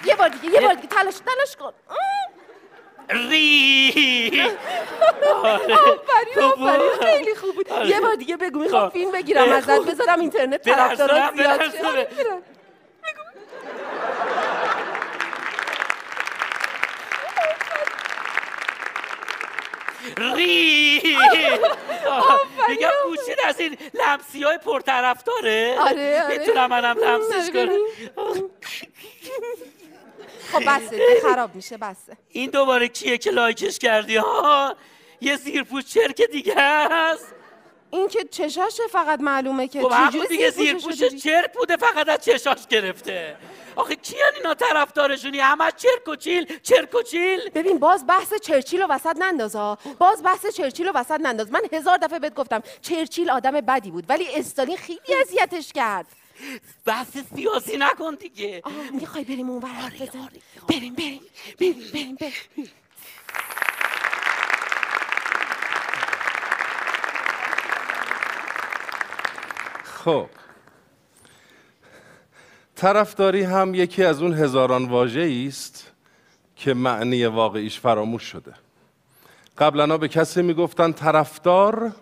یه 0.05 0.15
بار 0.15 0.29
دیگه 0.29 0.55
یه 0.55 0.61
بار 0.61 0.75
دیگه 0.75 0.89
تلاش 0.89 1.15
تلاش 1.15 1.57
کن. 1.57 1.73
ری 3.09 4.43
آفرین 5.45 6.35
بود. 6.35 6.63
آفرین 6.63 6.91
خیلی 7.03 7.35
خوب 7.35 7.55
بود 7.55 7.71
آره. 7.71 7.89
یه 7.89 8.01
بار 8.01 8.15
دیگه 8.15 8.37
بگو 8.37 8.59
می‌خوام 8.59 8.87
خب. 8.87 8.93
فیلم 8.93 9.13
بگیرم 9.13 9.53
ازت 9.53 9.77
خوب. 9.77 9.91
بذارم 9.91 10.21
اینترنت 10.21 10.63
طرفدارات 10.63 11.35
زیاد 11.37 11.61
شه. 11.71 12.09
ری. 20.17 21.01
میگم 22.69 22.91
گوشید 23.05 23.39
از 23.47 23.61
این 23.61 23.77
لمسی 23.95 24.43
های 24.43 24.59
پرطرفداره. 24.59 25.77
آره، 25.79 26.23
آره. 26.23 26.39
می‌تونم 26.39 26.67
منم 26.67 26.99
لمسش 26.99 27.51
کنم. 27.51 27.79
خب 30.53 30.63
بسه 30.67 31.21
خراب 31.23 31.55
میشه 31.55 31.77
بسه. 31.77 32.17
این 32.29 32.51
دوباره 32.51 32.89
کیه 32.89 33.19
که 33.19 33.31
لایکش 33.31 33.79
کردی؟ 33.79 34.17
ها 34.17 34.77
یه 35.21 35.37
زیرپوش 35.37 35.85
چرک 35.85 36.23
دیگه 36.23 36.55
هست 36.59 37.35
این 37.97 38.09
که 38.09 38.25
چشاشه 38.25 38.83
فقط 38.91 39.21
معلومه 39.21 39.69
که 39.69 39.83
خب 39.83 39.93
چجوری 40.09 40.29
دیگه 40.29 40.51
زیرپوشش؟ 40.51 41.15
چرک 41.15 41.53
بوده 41.53 41.77
فقط 41.77 42.09
از 42.09 42.25
چشاش 42.25 42.67
گرفته. 42.67 43.37
آخه 43.77 43.95
کیان 43.95 44.33
اینا 44.37 44.55
طرفدارشونی؟ 44.55 45.41
همه 45.41 45.65
چرک 45.77 46.09
و 46.09 46.17
چیل 46.17 46.59
چرک 46.63 46.95
و 46.95 47.03
چیل. 47.03 47.51
ببین 47.55 47.79
باز 47.79 48.07
بحث 48.07 48.35
چرچیل 48.35 48.83
رو 48.83 48.87
وسط 48.89 49.17
ننداز 49.19 49.57
ها 49.57 49.79
باز 49.99 50.23
بحث 50.23 50.47
چرچیل 50.47 50.87
رو 50.87 50.93
وسط 50.95 51.21
ننداز. 51.21 51.53
من 51.53 51.61
هزار 51.73 51.97
دفعه 51.99 52.19
بهت 52.19 52.35
گفتم 52.35 52.63
چرچیل 52.83 53.31
آدم 53.31 53.61
بدی 53.61 53.91
بود 53.91 54.05
ولی 54.09 54.25
استالین 54.35 54.77
خیلی 54.77 55.15
اذیتش 55.23 55.73
کرد. 55.73 56.07
بحث 56.85 57.19
سیاسی 57.37 57.77
نکن 57.77 58.15
دیگه. 58.15 58.63
می‌خوای 58.93 59.25
بریم 59.25 59.51
اون 59.51 59.65
آره، 59.65 59.95
بزنیم 59.95 60.23
آره، 60.23 60.41
بریم 60.69 60.95
بریم. 60.95 61.21
بریم 61.61 61.91
بریم 61.93 62.17
بریم. 62.17 62.71
خب. 70.07 70.27
طرفداری 72.75 73.43
هم 73.43 73.75
یکی 73.75 74.05
از 74.05 74.23
اون 74.23 74.35
هزاران 74.35 74.85
واژه 74.85 75.45
است 75.49 75.93
که 76.57 76.75
معنی 76.75 77.27
واقعیش 77.27 77.81
فراموش 77.81 78.23
شده. 78.23 78.55
قبلا 79.59 79.99
به 79.99 80.09
کسی 80.09 80.43
می‌گفتن 80.43 80.93
طرفدار 80.93 81.93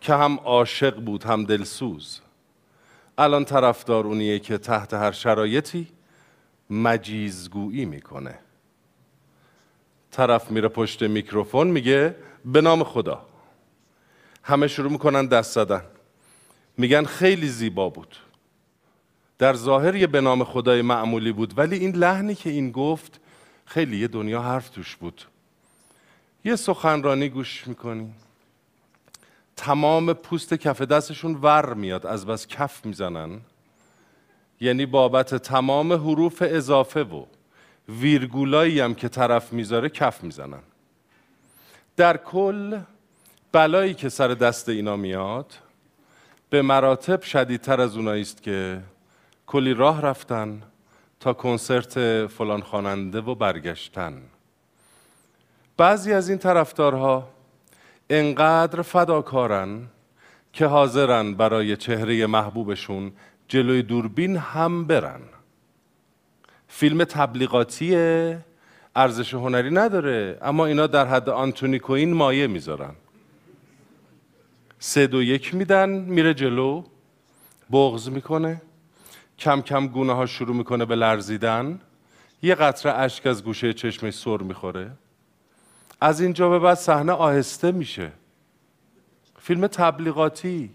که 0.00 0.14
هم 0.14 0.38
عاشق 0.44 0.96
بود 0.96 1.24
هم 1.24 1.44
دلسوز. 1.44 2.20
الان 3.18 3.44
طرفدار 3.44 4.06
اونیه 4.06 4.38
که 4.38 4.58
تحت 4.58 4.94
هر 4.94 5.12
شرایطی 5.12 5.88
مجیزگویی 6.70 7.84
می‌کنه. 7.84 8.38
طرف 10.10 10.50
میره 10.50 10.68
پشت 10.68 11.02
میکروفون 11.02 11.66
میگه 11.66 12.16
به 12.44 12.60
نام 12.60 12.84
خدا. 12.84 13.26
همه 14.42 14.68
شروع 14.68 14.92
می‌کنن 14.92 15.26
دست 15.26 15.52
زدن. 15.52 15.82
میگن 16.76 17.04
خیلی 17.04 17.48
زیبا 17.48 17.88
بود. 17.88 18.16
در 19.38 19.54
ظاهر 19.54 19.94
یه 19.94 20.06
به 20.06 20.20
نام 20.20 20.44
خدای 20.44 20.82
معمولی 20.82 21.32
بود 21.32 21.58
ولی 21.58 21.76
این 21.76 21.96
لحنی 21.96 22.34
که 22.34 22.50
این 22.50 22.70
گفت 22.70 23.20
خیلی 23.64 23.96
یه 23.96 24.08
دنیا 24.08 24.42
حرف 24.42 24.68
توش 24.68 24.96
بود. 24.96 25.22
یه 26.44 26.56
سخنرانی 26.56 27.28
گوش 27.28 27.66
می‌کنی. 27.66 28.10
تمام 29.56 30.12
پوست 30.12 30.54
کف 30.54 30.82
دستشون 30.82 31.34
ور 31.34 31.74
میاد 31.74 32.06
از 32.06 32.26
بس 32.26 32.46
کف 32.46 32.86
می‌زنن. 32.86 33.40
یعنی 34.60 34.86
بابت 34.86 35.34
تمام 35.34 35.92
حروف 35.92 36.42
اضافه 36.46 37.02
و 37.02 37.24
ویرگولایی 37.88 38.80
هم 38.80 38.94
که 38.94 39.08
طرف 39.08 39.52
می‌ذاره 39.52 39.88
کف 39.88 40.24
می‌زنن. 40.24 40.62
در 41.96 42.16
کل 42.16 42.80
بلایی 43.52 43.94
که 43.94 44.08
سر 44.08 44.28
دست 44.28 44.68
اینا 44.68 44.96
میاد 44.96 45.54
به 46.56 46.62
مراتب 46.62 47.22
شدیدتر 47.22 47.80
از 47.80 47.96
اونایی 47.96 48.22
است 48.22 48.42
که 48.42 48.80
کلی 49.46 49.74
راه 49.74 50.02
رفتن 50.02 50.62
تا 51.20 51.32
کنسرت 51.32 52.26
فلان 52.26 52.60
خواننده 52.60 53.20
و 53.20 53.34
برگشتن. 53.34 54.22
بعضی 55.76 56.12
از 56.12 56.28
این 56.28 56.38
طرفدارها 56.38 57.28
انقدر 58.10 58.82
فداکارن 58.82 59.86
که 60.52 60.66
حاضرن 60.66 61.34
برای 61.34 61.76
چهره 61.76 62.26
محبوبشون 62.26 63.12
جلوی 63.48 63.82
دوربین 63.82 64.36
هم 64.36 64.84
برن. 64.84 65.20
فیلم 66.68 67.04
تبلیغاتی 67.04 67.96
ارزش 68.96 69.34
هنری 69.34 69.70
نداره 69.70 70.38
اما 70.42 70.66
اینا 70.66 70.86
در 70.86 71.06
حد 71.06 71.28
آنتونی 71.28 71.78
کوین 71.78 72.12
مایه 72.12 72.46
می‌ذارن. 72.46 72.94
سه 74.78 75.06
دو 75.06 75.22
یک 75.22 75.54
میدن 75.54 75.88
میره 75.88 76.34
جلو 76.34 76.84
بغض 77.72 78.08
می‌کنه. 78.08 78.62
کم 79.38 79.60
کم 79.60 79.86
گونه 79.86 80.12
ها 80.12 80.26
شروع 80.26 80.56
می‌کنه 80.56 80.84
به 80.84 80.94
لرزیدن. 80.94 81.80
یه 82.42 82.54
قطره 82.54 82.92
اشک 82.92 83.26
از 83.26 83.44
گوشه 83.44 83.72
چشمش 83.72 84.14
سر 84.14 84.36
می‌خوره. 84.36 84.90
از 86.00 86.20
اینجا 86.20 86.48
به 86.48 86.58
بعد 86.58 86.76
صحنه 86.76 87.12
آهسته 87.12 87.72
میشه. 87.72 88.12
فیلم 89.38 89.66
تبلیغاتی. 89.66 90.70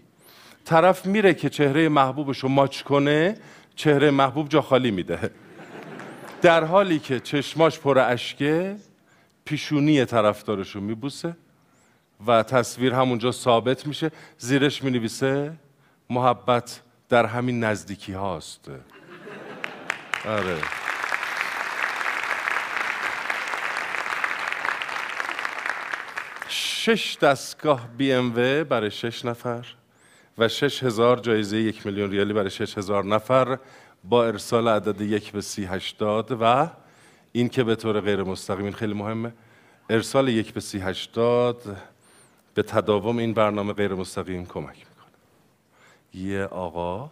طرف 0.64 1.06
میره 1.06 1.34
که 1.34 1.50
چهره 1.50 1.88
محبوبش 1.88 2.38
رو 2.38 2.48
ماچ 2.48 2.82
کنه 2.82 3.36
چهره 3.76 4.10
محبوب 4.10 4.48
جا 4.48 4.62
خالی 4.62 4.90
میده. 4.90 5.30
در 6.42 6.64
حالی 6.64 6.98
که 6.98 7.20
چشماش 7.20 7.78
پر 7.78 7.98
اشکه 7.98 8.76
پیشونی 9.44 10.04
طرفدارش 10.04 10.70
رو 10.70 10.80
میبوسه. 10.80 11.36
و 12.26 12.42
تصویر 12.42 12.94
همونجا 12.94 13.32
ثابت 13.32 13.86
میشه. 13.86 14.10
زیرش 14.38 14.84
می‌نویسه 14.84 15.52
محبت 16.10 16.82
در 17.08 17.26
همین 17.26 17.64
نزدیکی 17.64 18.12
هاست. 18.12 18.70
آره. 20.28 20.56
شش 26.48 27.16
دستگاه 27.22 27.88
بی 27.96 28.12
ام 28.12 28.32
و 28.36 28.64
برای 28.64 28.90
شش 28.90 29.24
نفر 29.24 29.66
و 30.38 30.48
شش 30.48 30.82
هزار 30.82 31.20
جایزه 31.20 31.56
یک 31.56 31.86
میلیون 31.86 32.10
ریالی 32.10 32.32
برای 32.32 32.50
شش 32.50 32.78
هزار 32.78 33.04
نفر 33.04 33.58
با 34.04 34.26
ارسال 34.26 34.68
عدد 34.68 35.00
یک 35.00 35.32
به 35.32 35.40
سی 35.40 35.64
هشتاد 35.64 36.36
و 36.40 36.70
این 37.32 37.48
که 37.48 37.64
به 37.64 37.76
طور 37.76 38.00
غیر 38.00 38.22
مستقیم 38.22 38.64
این 38.64 38.74
خیلی 38.74 38.94
مهمه 38.94 39.32
ارسال 39.90 40.28
یک 40.28 40.52
به 40.52 40.60
سی 40.60 40.78
هشتاد 40.78 41.76
به 42.54 42.62
تداوم 42.62 43.18
این 43.18 43.34
برنامه 43.34 43.72
غیر 43.72 43.94
مستقیم 43.94 44.46
کمک 44.46 44.78
می‌کنه. 44.78 45.12
یه 46.14 46.44
آقا. 46.44 47.10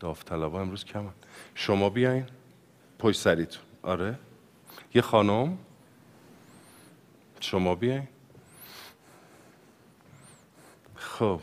داوطلبا 0.00 0.60
امروز 0.60 0.84
کمن. 0.84 1.12
شما 1.54 1.90
بیاین. 1.90 2.26
پشت 2.98 3.20
سریتون. 3.20 3.62
آره. 3.82 4.18
یه 4.94 5.02
خانم. 5.02 5.58
شما 7.40 7.74
بیاین. 7.74 8.08
خب. 10.94 11.40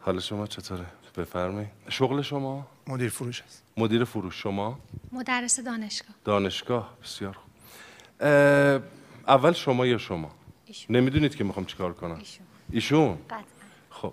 حال 0.00 0.20
شما 0.20 0.46
چطوره؟ 0.46 0.86
بفرمایید. 1.16 1.70
شغل 1.88 2.22
شما؟ 2.22 2.66
مدیر 2.88 3.08
فروش 3.08 3.42
است. 3.42 3.62
مدیر 3.76 4.04
فروش 4.04 4.42
شما؟ 4.42 4.78
مدرس 5.12 5.60
دانشگاه. 5.60 6.16
دانشگاه 6.24 6.96
بسیار 7.02 7.32
خوب. 7.32 7.50
اول 9.28 9.52
شما 9.52 9.86
یا 9.86 9.98
شما؟ 9.98 10.30
ایشون. 10.66 10.96
نمی‌دونید 10.96 11.34
که 11.34 11.44
می‌خوام 11.44 11.66
چیکار 11.66 11.92
کنم. 11.92 12.16
ایشون. 12.18 12.46
ایشون؟ 12.72 13.18
قطعا. 13.30 13.42
خب. 13.90 14.12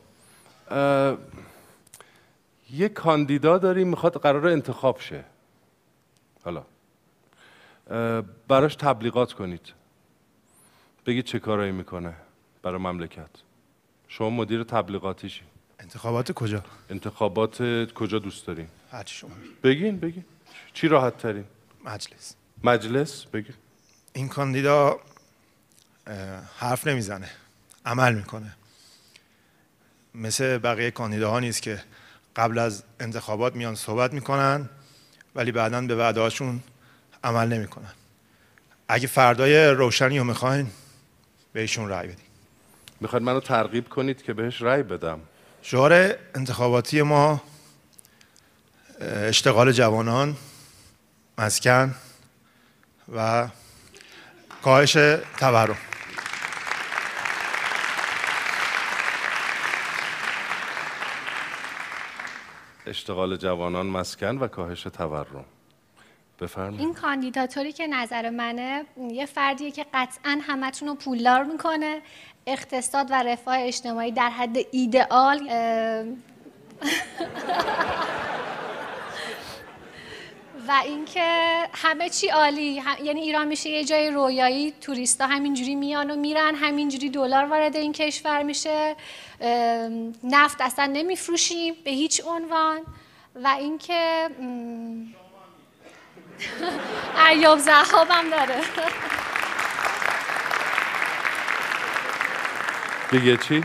یه 2.72 2.90
کاندیدا 2.90 3.58
داریم 3.58 3.88
می‌خواد 3.88 4.22
قرار 4.22 4.48
انتخاب 4.48 5.00
شه. 5.00 5.24
حالا. 6.44 6.64
براش 8.48 8.76
تبلیغات 8.76 9.34
کنید. 9.34 9.74
بگید 11.06 11.26
چه 11.26 11.40
کارایی 11.40 11.72
می‌کنه 11.72 12.14
برای 12.62 12.78
مملکت. 12.78 13.30
شما 14.08 14.30
مدیر 14.30 14.64
تبلیغاتیشی. 14.64 15.42
انتخابات 15.84 16.32
کجا؟ 16.32 16.64
انتخابات 16.90 17.58
کجا 17.94 18.20
دوست 18.20 18.48
دارین؟ 18.48 18.68
هرچی 18.92 19.16
شما 19.16 19.36
بگید. 19.36 19.62
بگین 19.62 20.00
بگین. 20.00 20.26
چی 20.74 20.88
راحت 20.88 21.18
ترین؟ 21.18 21.46
مجلس. 21.86 22.36
مجلس؟ 22.64 23.26
بگین. 23.26 23.56
این 24.14 24.30
کاندیدا 24.30 25.00
حرف 26.58 26.88
نمی‌زنه. 26.88 27.30
عمل 27.86 28.16
می‌کنه. 28.16 28.56
مثل 30.16 30.58
بقیه 30.58 30.92
کاندیداها 30.92 31.40
نیست 31.40 31.62
که 31.62 31.84
قبل 32.36 32.58
از 32.58 32.84
انتخابات 33.00 33.56
میان 33.56 33.76
صحبت 33.76 34.14
می‌کنن 34.14 34.70
ولی 35.36 35.52
بعدا 35.52 35.82
به 35.82 35.96
وعدهاشون 35.96 36.64
عمل 37.24 37.48
نمی‌کنن. 37.48 37.94
اگه 38.88 39.08
فردای 39.08 39.68
روشنی 39.68 40.18
رو 40.20 40.24
می‌خواین 40.24 40.72
بهشون 41.54 41.90
رأی 41.90 42.08
بدین. 42.08 42.26
می‌خواید 43.02 43.24
منو 43.24 43.40
ترغیب 43.40 43.90
کنید 43.90 44.24
که 44.24 44.34
بهش 44.34 44.62
رأی 44.62 44.84
بدم. 44.84 45.20
شعار 45.66 45.94
انتخاباتی 46.36 47.02
ما 47.02 47.42
اشتغال 49.02 49.72
جوانان 49.72 50.36
مسکن 51.38 51.96
و 53.16 53.48
کاهش 54.64 54.94
تورم. 55.40 55.78
اشتغال 62.88 63.38
جوانان 63.38 63.86
مسکن 63.86 64.38
و 64.38 64.48
کاهش 64.48 64.84
تورم. 64.84 65.46
بفرمایید. 66.42 66.80
این 66.82 66.94
کاندیداتوری 66.94 67.72
که 67.72 67.88
نظر 67.88 68.30
منه 68.30 68.86
یه 69.12 69.26
فردیه 69.26 69.72
که 69.72 69.86
قطعا 69.94 70.40
همتون 70.48 70.88
رو 70.88 70.96
پولدار 70.96 71.44
می‌کنه. 71.44 72.02
اقتصاد 72.48 73.08
و 73.12 73.24
رفاه 73.24 73.58
اجتماعی 73.60 74.12
در 74.12 74.30
حد 74.30 74.58
ایدئال 74.72 75.50
و 80.68 80.72
اینکه 80.86 81.24
همه 81.74 82.10
چی 82.10 82.28
عالی. 82.28 82.80
هم- 82.80 83.06
یعنی 83.06 83.22
ایران 83.22 83.48
میشه 83.48 83.70
یه 83.70 83.84
جای 83.84 84.10
رویایی. 84.12 84.72
توریستا 84.82 85.28
همینجوری 85.28 85.76
میان 85.76 86.12
و 86.12 86.16
میرن 86.16 86.56
همینجوری 86.56 87.10
دلار 87.10 87.46
وارد 87.46 87.76
این 87.76 87.92
کشور 87.92 88.44
میشه. 88.44 88.96
نفت 90.24 90.62
اصلا 90.62 90.86
نمیفروشیم 90.86 91.74
به 91.84 91.92
هیچ 91.92 92.22
عنوان. 92.26 92.80
و 93.36 93.48
اینکه 93.48 94.30
م، 96.62 97.26
ایاب 97.30 97.60
زهابم 97.60 98.30
داره. 98.32 98.62
دیگه 103.12 103.38
چی؟ 103.38 103.64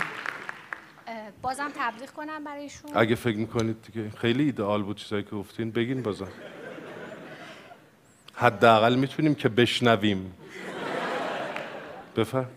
بازم 1.43 1.73
تبلیغ 1.79 2.11
کنم 2.11 2.45
برایشون 2.45 2.91
اگه 2.95 3.15
فکر 3.15 3.37
می‌کنید 3.37 3.77
دیگه 3.93 4.11
خیلی 4.21 4.45
ایدئال 4.45 4.83
بود 4.83 4.97
چیزایی 4.97 5.23
که 5.23 5.31
گفتین 5.31 5.71
بگین 5.71 6.03
بازم. 6.03 6.29
حداقل 8.35 8.95
می‌تونیم 8.95 9.35
که 9.35 9.49
بشنویم. 9.49 10.35
بفرم 12.17 12.51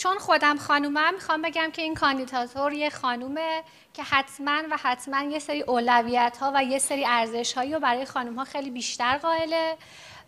چون 0.00 0.18
خودم 0.18 0.58
خانومم 0.58 1.14
می‌خوام 1.14 1.42
بگم 1.42 1.70
که 1.72 1.82
این 1.82 1.94
کاندیداتور 1.94 2.72
یه 2.72 2.90
خانومه 2.90 3.62
که 3.94 4.02
حتما 4.02 4.62
و 4.70 4.76
حتما 4.82 5.22
یه 5.22 5.38
سری 5.38 5.62
اولویت 5.62 6.36
ها 6.40 6.52
و 6.54 6.64
یه 6.64 6.78
سری 6.78 7.06
ارزش 7.06 7.52
هایی 7.52 7.74
رو 7.74 7.80
برای 7.80 8.04
خانوم 8.04 8.34
ها 8.34 8.44
خیلی 8.44 8.70
بیشتر 8.70 9.18
قائله 9.18 9.76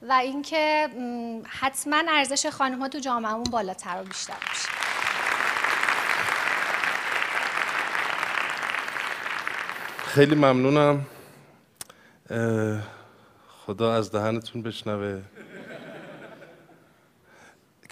و 0.02 0.12
اینکه 0.12 0.88
حتما 1.60 2.02
ارزش 2.08 2.46
خانوم 2.46 2.80
ها 2.80 2.88
تو 2.88 2.98
جامعهمون 2.98 3.44
بالاتر 3.44 4.00
و 4.00 4.04
بیشتر 4.04 4.34
میشه. 4.50 4.68
خیلی 10.06 10.34
ممنونم. 10.34 11.06
خدا 13.66 13.94
از 13.94 14.12
دهنتون 14.12 14.62
بشنوه. 14.62 15.22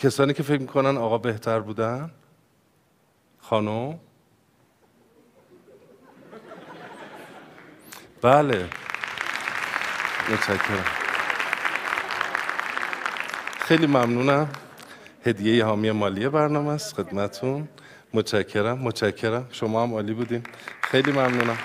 کسانی 0.01 0.35
که 0.35 0.43
فکر 0.43 0.61
می‌کنن 0.61 0.97
آقا 0.99 1.19
بهتر 1.19 1.61
بودن؟ 1.61 2.11
خانم؟ 3.41 3.99
بله. 8.23 8.69
متشکرم. 10.33 10.85
خیلی 13.61 13.87
ممنونم. 13.87 14.49
هدیه 15.27 15.65
حامی 15.65 15.91
مالی 15.91 16.29
برنامه 16.29 16.71
است 16.73 16.95
خدمتون. 16.95 17.69
متشکرم 18.15 18.79
متشکرم. 18.79 19.49
شما 19.53 19.83
هم 19.83 19.95
عالی 19.95 20.13
بودین. 20.13 20.43
خیلی 20.83 21.13
ممنونم. 21.13 21.59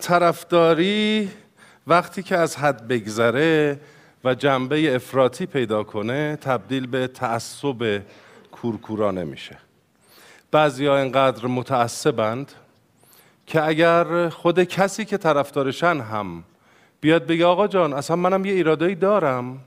طرفداری 0.00 1.30
وقتی 1.86 2.22
که 2.22 2.36
از 2.36 2.56
حد 2.56 2.88
بگذره 2.88 3.80
و 4.24 4.34
جنبه 4.34 4.94
افراطی 4.94 5.46
پیدا 5.46 5.82
کنه 5.82 6.36
تبدیل 6.36 6.86
به 6.86 7.06
تعصب 7.06 8.02
کورکورانه 8.52 9.24
میشه. 9.24 9.58
بعضی 10.50 10.86
ها 10.86 10.98
اینقدر 10.98 11.46
متعصبند 11.46 12.52
که 13.46 13.62
اگر 13.62 14.28
خود 14.28 14.62
کسی 14.62 15.04
که 15.04 15.16
طرفدارشن 15.16 16.00
هم 16.00 16.44
بیاد 17.00 17.26
بگه 17.26 17.46
آقا 17.46 17.66
جان 17.66 17.92
اصلا 17.92 18.16
منم 18.16 18.44
یه 18.44 18.52
ایرادایی 18.52 18.94
دارم. 18.94 19.60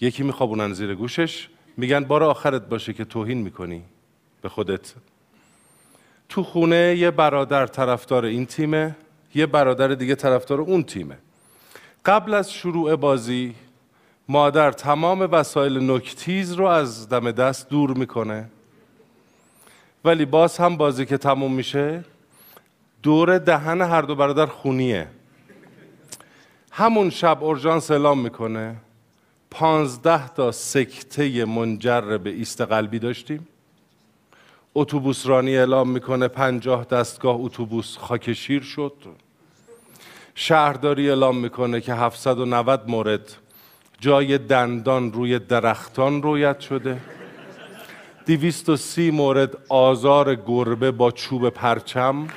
یکی 0.00 0.22
میخوابونن 0.22 0.72
زیر 0.72 0.94
گوشش 0.94 1.48
میگن 1.76 2.04
بار 2.04 2.24
آخرت 2.24 2.62
باشه 2.68 2.92
که 2.92 3.04
توهین 3.04 3.38
می‌کنی 3.38 3.84
به 4.42 4.48
خودت. 4.48 4.94
تو 6.28 6.42
خونه 6.42 6.96
یه 6.98 7.10
برادر 7.10 7.66
طرفدار 7.66 8.24
این 8.24 8.46
تیمه 8.46 8.96
یه 9.34 9.46
برادر 9.46 9.88
دیگه 9.88 10.14
طرفدار 10.14 10.60
اون 10.60 10.82
تیمه. 10.82 11.18
قبل 12.04 12.34
از 12.34 12.52
شروع 12.52 12.96
بازی 12.96 13.54
مادر 14.28 14.72
تمام 14.72 15.20
وسایل 15.20 15.90
نکتیز 15.90 16.52
رو 16.52 16.66
از 16.66 17.08
دم 17.08 17.30
دست 17.30 17.68
دور 17.68 17.90
می‌کنه. 17.90 18.48
ولی 20.04 20.24
باز 20.24 20.58
هم 20.58 20.76
بازی 20.76 21.06
که 21.06 21.18
تموم 21.18 21.52
میشه 21.52 22.04
دور 23.02 23.38
دهن 23.38 23.82
هر 23.82 24.02
دو 24.02 24.14
برادر 24.14 24.46
خونیه. 24.46 25.08
همون 26.72 27.10
شب 27.10 27.44
اورژانس 27.44 27.90
اعلام 27.90 28.20
می‌کنه 28.20 28.76
پانزده 29.50 30.28
تا 30.28 30.52
سکته 30.52 31.44
منجر 31.44 32.18
به 32.18 32.30
ایست 32.30 32.60
قلبی 32.60 32.98
داشتیم. 32.98 33.48
اتوبوس 34.74 35.26
رانی 35.26 35.56
اعلام 35.56 35.90
می‌کنه 35.90 36.28
پنجاه 36.28 36.84
دستگاه 36.84 37.36
اتوبوس 37.38 37.96
خاک 37.98 38.32
شیر 38.32 38.62
شد. 38.62 38.92
شهرداری 40.34 41.08
اعلام 41.08 41.36
می‌کنه 41.36 41.80
که 41.80 41.94
790 41.94 42.82
مورد 42.86 43.36
جای 44.00 44.38
دندان 44.38 45.12
روی 45.12 45.38
درختان 45.38 46.22
رویت 46.22 46.60
شده. 46.60 47.00
230 48.26 49.10
مورد 49.10 49.56
آزار 49.68 50.34
گربه 50.34 50.90
با 50.90 51.10
چوب 51.10 51.48
پرچم. 51.48 52.28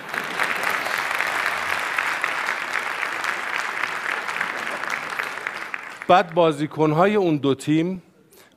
بعد 6.07 6.33
بازیکنهای 6.33 7.15
اون 7.15 7.37
دو 7.37 7.55
تیم 7.55 8.01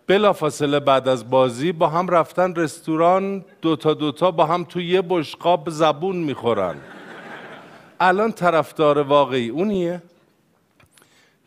بلافاصله 0.06 0.80
بعد 0.80 1.08
از 1.08 1.30
بازی 1.30 1.72
با 1.72 1.88
هم 1.88 2.08
رفتن 2.08 2.54
رستوران 2.54 3.44
دوتا 3.62 3.94
دوتا 3.94 4.30
با 4.30 4.46
هم 4.46 4.64
تو 4.64 4.80
یه 4.80 5.02
بشقاب 5.02 5.70
زبون 5.70 6.16
می‌خورن. 6.16 6.76
الان 8.00 8.32
طرفدار 8.32 8.98
واقعی 8.98 9.48
اونیه 9.48 10.02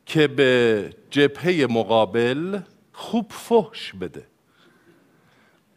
که 0.06 0.28
به 0.28 0.90
جبهه 1.10 1.68
مقابل 1.70 2.60
خوب 2.94 3.26
فحش 3.30 3.94
بده. 4.02 4.24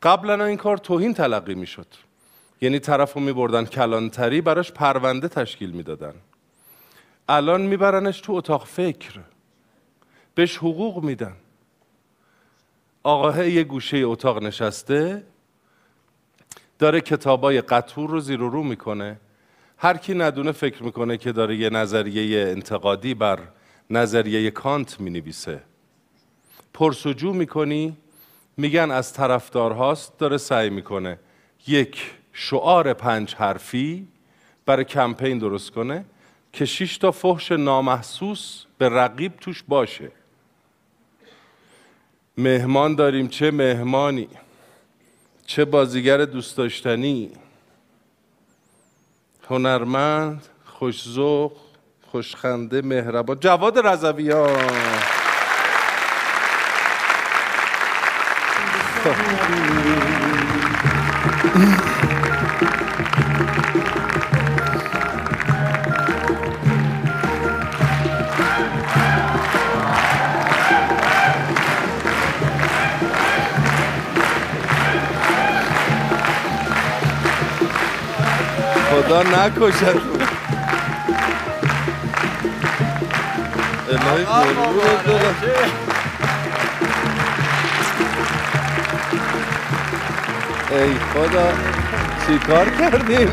قبلا 0.03 0.45
این 0.45 0.57
کار 0.57 0.77
توهین 0.77 1.15
تلقی 1.15 1.55
می‌شد. 1.55 1.87
یعنی 2.61 2.79
طرف 2.79 3.13
رو 3.13 3.21
میبردن 3.21 3.65
کلانتری 3.65 4.41
براش 4.41 4.73
پرونده 4.73 5.29
تشکیل 5.29 5.71
می‌دادن. 5.71 6.15
الان 7.29 7.61
میبرنش 7.61 8.21
تو 8.21 8.33
اتاق 8.33 8.67
فکر. 8.67 9.21
بهش 10.35 10.57
حقوق 10.57 11.05
میدن. 11.05 11.33
آقاه 13.03 13.49
یه 13.49 13.65
گوشه 13.65 13.97
اتاق 13.97 14.43
نشسته 14.43 15.25
داره 16.79 17.01
کتابای 17.01 17.61
قطور 17.61 18.11
رو 18.11 18.21
زیر 18.21 18.43
و 18.43 18.49
رو 18.49 18.63
می‌کنه. 18.63 19.21
هر 19.79 19.97
کی 19.97 20.15
ندونه 20.15 20.53
فکر 20.53 20.83
می‌کنه 20.83 21.17
که 21.17 21.33
داره 21.33 21.57
یه 21.57 21.71
نظریه 21.71 22.49
انتقادی 22.49 23.15
بر 23.15 23.39
نظریه 23.91 24.51
کانت 24.51 25.01
می‌نویسه. 25.01 25.63
پرسجو 26.75 27.33
می‌کنی 27.33 27.97
میگن 28.57 28.91
از 28.91 29.13
طرفدارهاست 29.13 30.19
داره 30.19 30.37
سعی 30.37 30.71
می‌کنه 30.71 31.19
یک 31.67 32.11
شعار 32.33 32.93
پنج 32.93 33.35
حرفی 33.35 34.09
برای 34.67 34.85
کمپین 34.85 35.39
درست 35.39 35.71
کنه 35.71 36.05
که 36.53 36.65
شش 36.65 36.99
تا 36.99 37.11
فحش 37.11 37.53
نامحسوس 37.53 38.65
به 38.79 38.89
رقیب 38.89 39.37
توش 39.37 39.65
باشه. 39.69 40.13
مهمان 42.41 42.95
داریم 42.95 43.29
چه 43.29 43.51
مهمانی؟ 43.51 44.29
چه 45.47 45.65
بازیگر 45.65 46.25
دوست 46.25 46.57
داشتنی؟ 46.57 47.31
هنرمند 49.49 50.47
خوشذوق 50.65 51.53
خوشخنده 52.11 52.83
مهربان. 52.83 53.41
جواد 53.41 53.79
رضویان. 53.79 54.71
الهی 83.89 84.25
قربونت 84.25 85.05
برم. 85.05 85.35
ای 90.71 90.95
خدا 91.15 91.53
چی 92.27 92.39
کار 92.39 92.71
کردین 92.71 93.29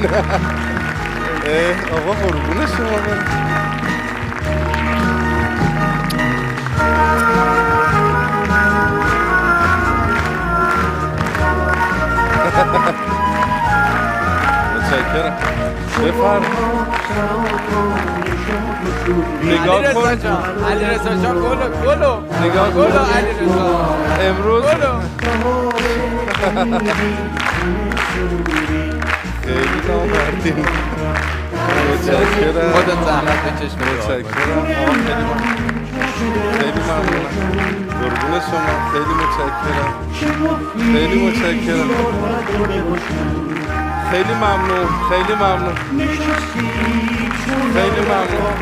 ای 1.45 1.71
آقا 1.91 2.13
قربون 2.13 2.67
شما 2.67 2.97
برم. 2.97 3.25
متشکرم 14.75 15.56
بفرم. 16.03 16.43
نگاه 19.43 19.93
کن. 19.93 20.07
علی 20.71 20.85
رضا 20.85 21.13
جان 21.23 21.35
گلو 21.35 21.67
گلو 21.85 22.13
نگاه 22.43 22.69
گلو 22.71 22.99
علی 23.15 23.31
رضا 23.39 23.65
امروز 24.21 24.65
خیلی 29.43 29.79
نامردین 29.87 30.65
متشکرم. 31.91 32.71
خودت 32.73 32.99
زحمت 33.05 33.39
بکش 33.43 33.73
متشکرم. 33.73 34.65
خیلی 36.57 36.81
ممنونم 36.87 37.33
قربون 37.99 38.39
شما. 38.39 38.73
خیلی 38.91 39.13
متشکرم. 39.19 39.91
خیلی 40.93 41.17
متشکرم. 41.27 41.89
خیلی 44.11 44.33
ممنون 44.33 44.87
خیلی 45.09 45.35
ممنون. 45.35 45.75
خیلی 47.73 48.01
ممنون. 48.01 48.57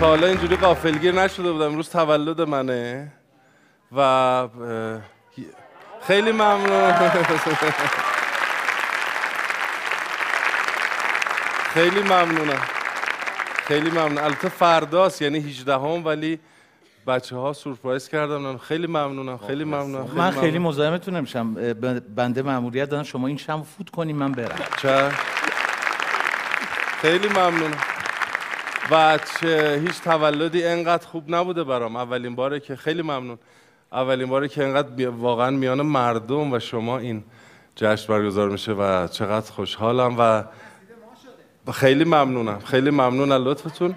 تا 0.00 0.06
حالا 0.06 0.26
اینجوری 0.26 0.56
غافلگیر 0.56 1.14
نشده 1.14 1.52
بودم. 1.52 1.64
امروز 1.64 1.90
تولد 1.90 2.40
منه 2.40 3.12
و 3.96 4.48
خیلی 6.06 6.32
ممنون. 6.32 6.94
خیلی 11.74 12.02
ممنونم. 12.02 12.62
خیلی 13.64 13.90
ممنون. 13.90 14.18
البته 14.18 14.48
فرداست 14.48 15.22
یعنی 15.22 15.38
18 15.38 15.74
هم 15.74 16.04
ولی 16.06 16.40
بچه 17.06 17.36
ها 17.36 17.52
سورپرایز 17.52 18.08
کردم 18.08 18.58
خیلی 18.58 18.86
ممنونم 18.86 19.38
خیلی 19.46 19.64
ممنونم 19.64 20.10
من 20.14 20.30
خیلی. 20.30 20.58
مزاحمتون 20.58 21.16
نمیشم. 21.16 21.54
بنده 22.16 22.42
مأموریت 22.42 22.88
دارم 22.88 23.02
شما 23.02 23.26
این 23.26 23.36
شم 23.36 23.62
فوت 23.62 23.90
کنیم 23.90 24.16
من 24.16 24.32
برم. 24.32 24.58
چه؟ 24.82 25.08
خیلی 27.00 27.28
ممنونم 27.28 27.78
و 28.90 29.18
چه 29.40 29.82
هیچ 29.86 30.00
تولدی 30.00 30.64
انقدر 30.64 31.06
خوب 31.06 31.34
نبوده 31.34 31.64
برام. 31.64 31.96
اولین 31.96 32.34
باره 32.34 32.60
که 32.60 32.76
خیلی 32.76 33.02
ممنون. 33.02 33.38
اولین 33.92 34.28
باره 34.28 34.48
که 34.48 34.64
انقدر 34.64 35.08
واقعا 35.08 35.50
میان 35.50 35.82
مردم 35.82 36.52
و 36.52 36.58
شما 36.58 36.98
این 36.98 37.24
جشن 37.76 38.12
برگزار 38.12 38.48
میشه 38.48 38.72
و 38.72 39.06
چقدر 39.06 39.52
خوشحالم 39.52 40.18
و 40.18 40.44
خیلی 41.72 42.04
ممنونم. 42.04 42.58
خیلی 42.58 42.90
ممنون 42.90 43.32
از 43.32 43.42
لطفتون. 43.42 43.94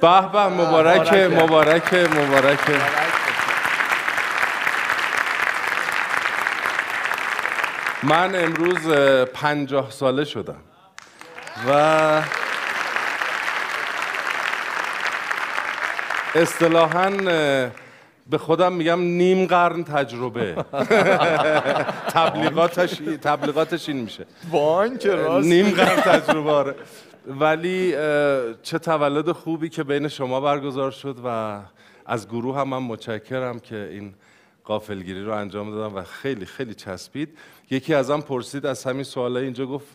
به 0.00 0.20
به 0.32 0.46
مبارک 0.48 1.12
مبارک. 1.12 1.94
مبارک 1.94 2.58
من 8.02 8.44
امروز 8.44 8.88
اه، 8.88 9.24
پنجاه 9.24 9.90
ساله 9.90 10.24
شدم. 10.24 10.56
و 11.68 12.22
اصطلاحاً 16.34 17.10
به 18.30 18.38
خودم 18.38 18.72
میگم 18.72 19.00
نیم 19.00 19.46
قرن 19.46 19.84
تجربه. 19.84 20.54
تبلیغاتش 22.14 22.90
تبلیغاتش 23.22 23.88
این 23.88 23.98
میشه. 24.00 24.26
بانک 24.50 25.06
راست. 25.06 25.48
نیم 25.48 25.70
قرن 25.70 26.00
تجربه 26.00 26.50
آره. 26.50 26.74
ولی 27.26 27.92
چه 28.62 28.78
تولد 28.78 29.32
خوبی 29.32 29.68
که 29.68 29.84
بین 29.84 30.08
شما 30.08 30.40
برگزار 30.40 30.90
شد 30.90 31.16
و 31.24 31.60
از 32.06 32.28
گروه 32.28 32.58
هم 32.58 32.68
من 32.68 32.78
متشکرم 32.78 33.58
که 33.58 33.88
این 33.92 34.14
قافلگیری 34.64 35.24
رو 35.24 35.32
انجام 35.32 35.70
دادم 35.70 35.96
و 35.96 36.02
خیلی 36.02 36.46
خیلی 36.46 36.74
چسبید. 36.74 37.38
یکی 37.70 37.94
ازم 37.94 38.20
پرسید 38.20 38.66
از 38.66 38.84
همین 38.84 39.04
سوالای 39.04 39.44
اینجا 39.44 39.66
گفت 39.66 39.86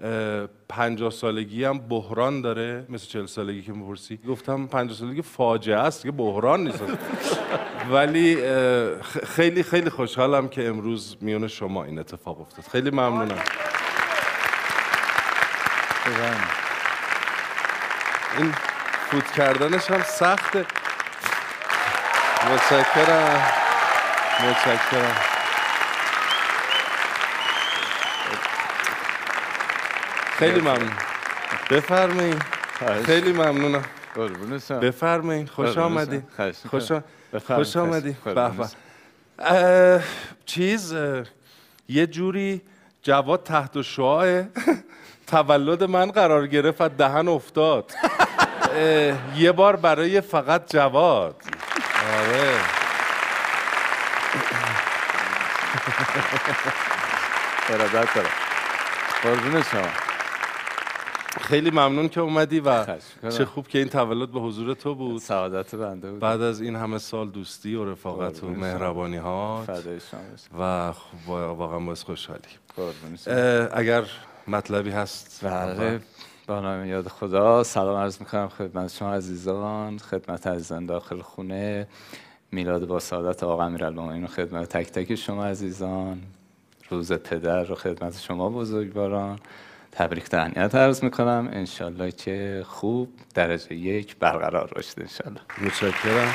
اه، 0.00 0.46
پنجاه 0.68 1.10
سالگی 1.10 1.64
هم 1.64 1.78
بحران 1.78 2.40
داره؟ 2.40 2.86
مثل 2.88 3.06
چل 3.06 3.26
سالگی 3.26 3.62
که 3.62 3.72
می‌پرسی؟ 3.72 4.18
گفتم 4.28 4.66
پنجاه 4.66 4.96
سالگی 4.96 5.22
فاجعه 5.22 5.76
است 5.76 6.02
که 6.02 6.10
بحران 6.10 6.64
نیست. 6.64 6.82
ولی 7.92 8.38
خیلی 9.24 9.62
خیلی 9.62 9.90
خوشحالم 9.90 10.48
که 10.48 10.68
امروز 10.68 11.16
میون 11.20 11.48
شما 11.48 11.84
این 11.84 11.98
اتفاق 11.98 12.40
افتاد. 12.40 12.64
خیلی 12.64 12.90
ممنونم. 12.90 13.42
این 18.38 18.54
فوت 19.10 19.32
کردنش 19.32 19.90
هم 19.90 20.02
سخته. 20.02 20.64
متشکرم. 22.50 23.42
متشکرم. 24.42 25.16
خیلی 30.38 30.60
ممنون. 30.60 30.92
بفرمایید 31.70 32.42
خیلی 33.06 33.32
ممنونم. 33.32 33.84
قربونتم 34.14 34.80
بفرمایید 34.80 35.48
خوش. 35.48 35.78
آمدید 35.78 36.24
خوش. 36.70 36.92
خوش 37.48 37.76
آمدید 37.76 38.16
به 38.24 40.02
چیز 40.46 40.94
یه 41.88 42.06
جوری 42.06 42.62
جواد 43.02 43.42
تحت 43.42 43.82
شعاع 43.82 44.42
تولد 45.26 45.84
من 45.84 46.10
قرار 46.10 46.46
گرفت 46.46 46.80
و 46.80 46.88
دهن 46.88 47.28
افتاد. 47.28 47.92
یه 49.36 49.52
بار 49.52 49.76
برای 49.76 50.20
فقط 50.20 50.72
جواد. 50.72 51.36
آره. 52.18 52.54
ارادت 57.68 58.14
دارم 58.14 58.30
قربون 59.22 59.62
شما. 59.62 59.88
خیلی 61.40 61.70
ممنون 61.70 62.08
که 62.08 62.20
اومدی 62.20 62.60
و. 62.60 62.86
چه 63.30 63.44
خوب 63.44 63.68
که 63.68 63.78
این 63.78 63.88
تولد 63.88 64.30
به 64.30 64.40
حضور 64.40 64.74
تو 64.74 64.94
بود. 64.94 65.20
سعادت 65.20 65.74
بنده 65.74 66.10
بود. 66.10 66.20
بعد 66.20 66.42
از 66.42 66.60
این 66.60 66.76
همه 66.76 66.98
سال 66.98 67.28
دوستی 67.28 67.74
و 67.74 67.90
رفاقت 67.92 68.44
و. 68.44 68.46
مهربانی 68.46 69.16
ها. 69.16 69.64
و 70.58 70.92
خب 70.92 71.28
واقعا 71.28 71.78
باعث 71.78 72.02
خوشحالی. 72.02 72.40
اگر 73.72 74.04
مطلبی 74.48 74.90
هست؟ 74.90 75.44
بله 75.44 76.00
با 76.46 76.60
نام 76.60 76.86
یاد 76.86 77.08
خدا. 77.08 77.62
سلام 77.62 77.96
عرض 77.96 78.20
می‌کنم 78.20 78.48
خدمت 78.48 78.92
شما 78.92 79.14
عزیزان 79.14 79.98
خدمت 79.98 80.46
عزیزان 80.46 80.86
داخل 80.86 81.20
خونه. 81.20 81.86
میلاد 82.52 82.86
با 82.86 83.00
سعادت 83.00 83.42
آقا 83.42 83.64
امیرالمومنین 83.64 84.24
و 84.24 84.26
خدمت 84.26 84.68
تک 84.68 84.86
تک 84.86 85.14
شما 85.14 85.46
عزیزان. 85.46 86.22
روز 86.90 87.12
پدر 87.12 87.64
رو 87.64 87.74
خدمت 87.74 88.20
شما 88.20 88.50
بزرگواران. 88.50 89.38
تبریک 89.92 90.24
تهنیت 90.24 90.74
عرض 90.74 91.04
می‌کنم. 91.04 91.48
انشالله 91.52 92.10
که 92.10 92.64
خوب 92.66 93.08
درجه 93.34 93.74
یک 93.74 94.16
برقرار 94.16 94.70
باشید 94.74 95.00
انشالله. 95.00 95.40
متشکرم. 95.62 96.32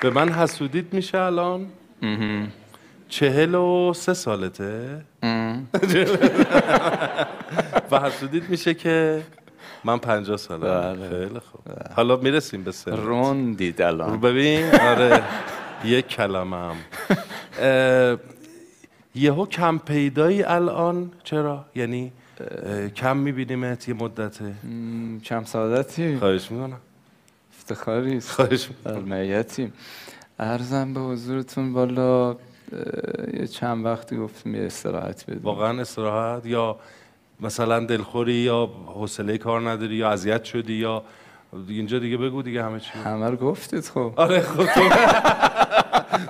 به 0.00 0.10
من 0.10 0.32
حسودید 0.32 0.94
میشه 0.94 1.18
الان؟ 1.18 1.66
چهل 3.08 3.54
و 3.54 3.92
سه 3.94 4.14
سالته. 4.14 5.00
و 7.90 8.00
حسودید 8.00 8.48
میشه 8.50 8.74
که 8.74 9.22
من 9.84 9.98
پنجاه 9.98 10.36
ساله 10.36 10.68
بله. 10.68 11.08
خیلی 11.08 11.38
خوب. 11.40 11.62
حالا 11.96 12.16
می‌رسیم 12.16 12.64
به 12.64 12.72
سن 12.72 12.96
روندید 12.96 13.82
الان. 13.82 14.20
ببین؟ 14.20 14.74
آره. 14.74 15.22
یک 15.84 16.08
کلمه 16.08 16.56
هم 16.56 16.76
یهو 19.14 19.46
کم 19.46 19.78
پیدایی 19.78 20.42
الان. 20.42 21.10
چرا؟ 21.24 21.64
یعنی 21.74 22.12
کم 22.96 23.16
میبینیمت 23.16 23.88
یه 23.88 23.94
مدته. 23.94 24.54
کم 25.24 25.44
سعادتی 25.44 26.16
خواهش 26.16 26.50
می‌کنم. 26.50 26.80
افتخاری 27.58 28.20
خواهش 28.20 28.68
می‌کنم. 28.68 29.12
ارزم 30.38 30.94
به 30.94 31.00
حضورتون 31.00 31.72
بالا 31.72 32.36
یه 33.34 33.46
چند 33.46 33.84
وقتی 33.84 34.16
گفتیم 34.16 34.54
یه 34.54 34.62
استراحت 34.62 35.24
بدیم. 35.30 35.40
واقعا 35.42 35.80
استراحت؟ 35.80 36.46
یا 36.46 36.76
مثلا 37.40 37.80
دلخوری 37.84 38.32
یا 38.32 38.68
حوصله 38.86 39.38
کار 39.38 39.70
نداری 39.70 39.94
یا 39.94 40.10
اذیت 40.10 40.44
شدی 40.44 40.72
یا 40.74 41.02
اینجا 41.68 41.98
دیگه 41.98 42.16
بگو 42.16 42.42
دیگه 42.42 42.64
همه 42.64 42.80
چی. 42.80 42.90
همه 43.04 43.30
رو 43.30 43.36
گفتید 43.36 43.84
خب. 43.84 44.12
آره 44.16 44.40
خب 44.40 44.64
تو 44.66 44.88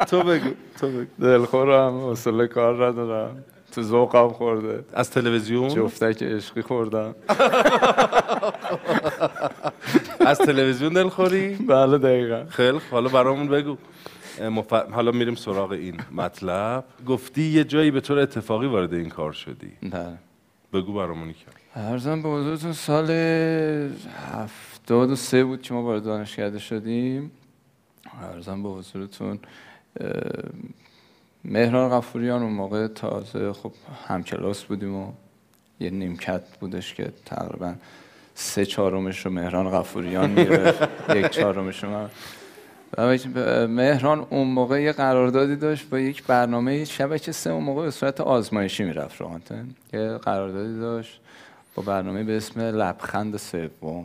تو 0.06 0.22
بگو 0.22 0.50
تو 0.80 0.88
بگو. 0.88 1.06
دلخورم 1.20 2.00
حوصله 2.00 2.46
کار 2.46 2.86
ندارم. 2.88 3.44
تو 3.72 3.82
ذوقم 3.82 4.28
خورده. 4.28 4.84
از 4.94 5.10
تلویزیون؟ 5.10 5.68
جفتک 5.68 6.22
عشقی 6.22 6.62
خوردم. 6.62 7.14
از 10.28 10.38
تلویزیون 10.38 10.92
دلخوری 10.92 11.54
بله 11.54 11.98
دقیقا. 11.98 12.44
خیلی. 12.48 12.80
حالا 12.90 13.08
برامون 13.08 13.48
بگو. 13.48 13.76
مف... 14.50 14.72
حالا 14.72 15.12
میریم 15.12 15.34
سراغ 15.34 15.70
این 15.70 16.00
مطلب. 16.12 16.84
گفتی 17.06 17.42
یه 17.42 17.64
جایی 17.64 17.90
به 17.90 18.00
طور 18.00 18.18
اتفاقی 18.18 18.66
وارد 18.66 18.94
این 18.94 19.08
کار 19.08 19.32
شدی. 19.32 19.72
بله. 19.82 20.18
بگو 20.72 20.92
برامون 20.92 21.32
کرد 21.32 21.54
ارزم 21.74 22.22
به 22.22 22.28
حضورتون 22.28 22.72
سال 22.72 23.10
هفتاد 24.32 25.10
و 25.10 25.16
سه 25.16 25.44
بود 25.44 25.62
که 25.62 25.74
ما 25.74 25.82
وارد 25.82 26.04
دانشکده 26.04 26.58
شدیم. 26.58 27.30
ارزم 28.22 28.62
به 28.62 28.68
حضورتون 28.68 29.38
مهران 31.44 31.90
غفوریان 31.90 32.42
اون 32.42 32.52
موقع 32.52 32.86
تازه 32.86 33.52
خب 33.52 33.72
همکلاس 34.06 34.64
بودیم 34.64 34.94
و 34.94 35.12
یه 35.80 35.90
نیمکت 35.90 36.58
بودش 36.60 36.94
که 36.94 37.12
تقریبا 37.26 37.74
سه 38.40 38.66
چهارمش 38.66 39.26
رو 39.26 39.32
مهران 39.32 39.70
غفوریان 39.70 40.30
می‌گرفت 40.30 40.88
یک 41.16 41.28
چهارمش 41.28 41.84
رو 41.84 41.90
من. 41.90 42.08
مهران 43.66 44.26
اون 44.30 44.46
موقع 44.48 44.82
یه 44.82 44.92
قراردادی 44.92 45.56
داشت 45.56 45.88
با 45.90 45.98
یک 45.98 46.24
برنامه 46.26 46.84
شبکه 46.84 47.32
سه 47.32 47.50
اون 47.50 47.64
موقع 47.64 47.82
به 47.82 47.90
صورت 47.90 48.20
آزمایشی 48.20 48.84
می‌رفت 48.84 49.20
رو 49.20 49.26
آنتن. 49.26 49.68
یه 49.92 50.18
قراردادی 50.18 50.78
داشت 50.80 51.20
با 51.74 51.82
برنامه 51.82 52.24
به 52.24 52.36
اسم 52.36 52.60
لبخند 52.60 53.36
سوم. 53.36 54.04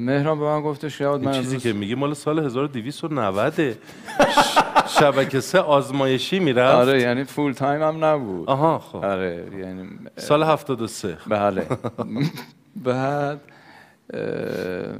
مهران 0.00 0.38
به 0.38 0.44
من 0.44 0.60
گفتش 0.62 1.00
یاد 1.00 1.24
من 1.24 1.32
چیزی 1.32 1.58
که 1.58 1.72
میگی 1.72 1.94
مال 1.94 2.14
سال 2.14 2.38
1290 2.38 3.72
ش- 3.72 3.76
شبکه 4.98 5.40
سه 5.40 5.58
آزمایشی 5.58 6.38
می‌رفت. 6.38 6.74
آره 6.88 7.00
یعنی 7.02 7.24
فول 7.24 7.52
تایم 7.52 7.82
هم 7.82 8.04
نبود. 8.04 8.48
آها 8.48 8.78
خب. 8.78 8.96
آره 9.04 9.46
یعنی 9.58 9.88
سال 10.16 10.42
73 10.42 11.18
بله. 11.26 11.66
بعد 12.76 13.40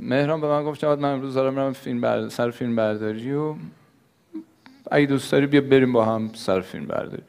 مهران 0.00 0.40
به 0.40 0.48
من 0.48 0.64
گفت 0.64 0.80
جواد 0.80 1.00
من 1.00 1.12
امروز 1.12 1.34
دارم 1.34 1.54
میرم 1.54 1.72
فیلم 1.72 2.00
بر... 2.00 2.28
سر 2.28 2.50
فیلم 2.50 2.76
برداری 2.76 3.32
و 3.32 3.54
اگه 4.90 5.06
دوست 5.06 5.32
داری 5.32 5.46
بیا 5.46 5.60
بریم 5.60 5.92
با 5.92 6.04
هم 6.04 6.30
سر 6.34 6.60
فیلم 6.60 6.86
برداری. 6.86 7.22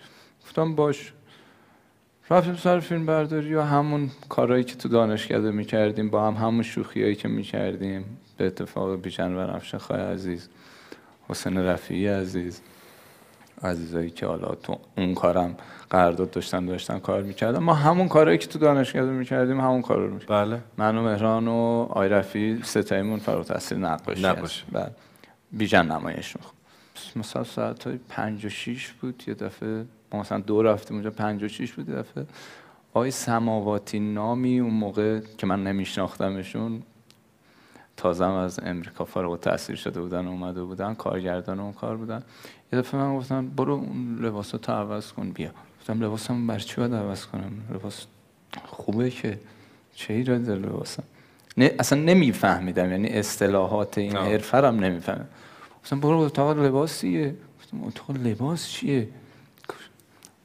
گفتم 0.43 0.75
باش. 0.75 1.13
رفتیم 2.29 2.55
سر 2.55 2.79
فیلم 2.79 3.05
برداری 3.05 3.55
و 3.55 3.61
همون 3.61 4.09
کارهایی 4.29 4.63
که 4.63 4.75
تو 4.75 4.89
دانشکده 4.89 5.51
می‌کردیم 5.51 6.09
با 6.09 6.27
هم 6.27 6.33
همون 6.33 6.63
شوخیایی 6.63 7.15
که 7.15 7.27
می‌کردیم 7.27 8.05
به 8.37 8.45
اتفاق 8.45 9.01
بیژن 9.01 9.35
و 9.35 9.55
نفشه 9.55 9.77
خواهی 9.77 10.03
عزیز 10.03 10.49
حسین 11.29 11.57
رفیعی 11.57 12.07
عزیز. 12.07 12.61
عزیزایی 13.63 14.09
که 14.09 14.25
حالا 14.25 14.55
تو 14.55 14.77
اون 14.97 15.13
کارم 15.13 15.55
قرارداد 15.89 16.31
داشتن 16.31 16.65
داشتن 16.65 16.99
کار 16.99 17.21
می‌کردن. 17.21 17.59
ما 17.59 17.73
همون 17.73 18.07
کارهایی 18.07 18.37
که 18.37 18.47
تو 18.47 18.59
دانشگاه 18.59 19.03
می‌کردیم 19.03 19.59
همون 19.61 19.81
کار 19.81 19.97
رو 19.97 20.13
می‌کردیم. 20.13 20.35
بله. 20.35 20.61
من 20.77 20.97
و 20.97 21.03
مهران 21.03 21.47
و 21.47 21.87
آی 21.89 22.09
رفی 22.09 22.59
ستایمون 22.63 23.19
فارغ 23.19 23.37
التحصیل 23.37 23.77
نقاشی 23.77 24.21
نقاشی. 24.21 24.63
هست. 24.63 24.73
بله. 24.73 24.91
بیژن 25.51 25.85
نمایش 25.85 26.35
می‌خوام. 26.35 26.53
مثلا 27.15 27.43
ساعت 27.43 27.87
های 27.87 27.99
پنج 28.09 28.45
و 28.45 28.49
شیش 28.49 28.91
بود 28.91 29.23
یه 29.27 29.33
دفعه. 29.33 29.85
ما 30.13 30.19
مثلا 30.19 30.39
دو 30.39 30.63
رفتیم 30.63 30.97
اونجا 30.97 31.11
پنج 31.11 31.43
و 31.43 31.47
شیش 31.47 31.73
بود 31.73 31.89
یه 31.89 31.95
دفعه. 31.95 32.25
آقای 32.93 33.11
سماواتی 33.11 33.99
نامی 33.99 34.59
اون 34.59 34.73
موقع 34.73 35.19
که 35.37 35.47
من 35.47 35.63
نمیشناختمشون 35.63 36.81
تازه 37.99 38.25
هم 38.25 38.31
از 38.31 38.59
امریکا 38.63 39.05
فارغ 39.05 39.31
التحصیل 39.31 39.75
شده 39.75 40.01
بودن 40.01 40.27
اومده 40.27 40.63
بودن 40.63 40.93
کارگردان 40.93 41.59
اون 41.59 41.73
کار 41.73 41.97
بودن. 41.97 42.23
یه 42.73 42.79
دفعه 42.79 43.01
من 43.01 43.17
گفتن 43.17 43.47
برو 43.47 43.73
اون 43.73 44.19
لباس 44.21 44.49
تو 44.49 44.71
عوض 44.71 45.11
کن 45.11 45.31
بیا. 45.31 45.49
گفتم 45.79 46.03
لباسم 46.03 46.47
بر 46.47 46.59
چی 46.59 46.75
باید 46.75 46.93
عوض 46.93 47.25
کنم؟ 47.25 47.51
لباس 47.73 48.05
خوبه 48.65 49.09
که 49.09 49.39
چه 49.95 50.13
ایراد 50.13 50.45
داره 50.45 50.59
لباسم؟ 50.59 51.03
نه 51.57 51.71
اصلا 51.79 51.99
نمیفهمیدم 51.99 52.91
یعنی 52.91 53.07
اصطلاحات 53.07 53.97
این. 53.97 54.15
حرفه 54.15 54.57
هم 54.57 54.79
نمیفهمیدم. 54.79 55.27
گفتم 55.83 55.99
برو 55.99 56.17
اتاق 56.17 56.57
لباس 56.59 57.01
دیگه. 57.01 57.35
گفتم 57.59 57.83
اتاق 57.83 58.11
لباس 58.11 58.69
چیه؟ 58.69 59.09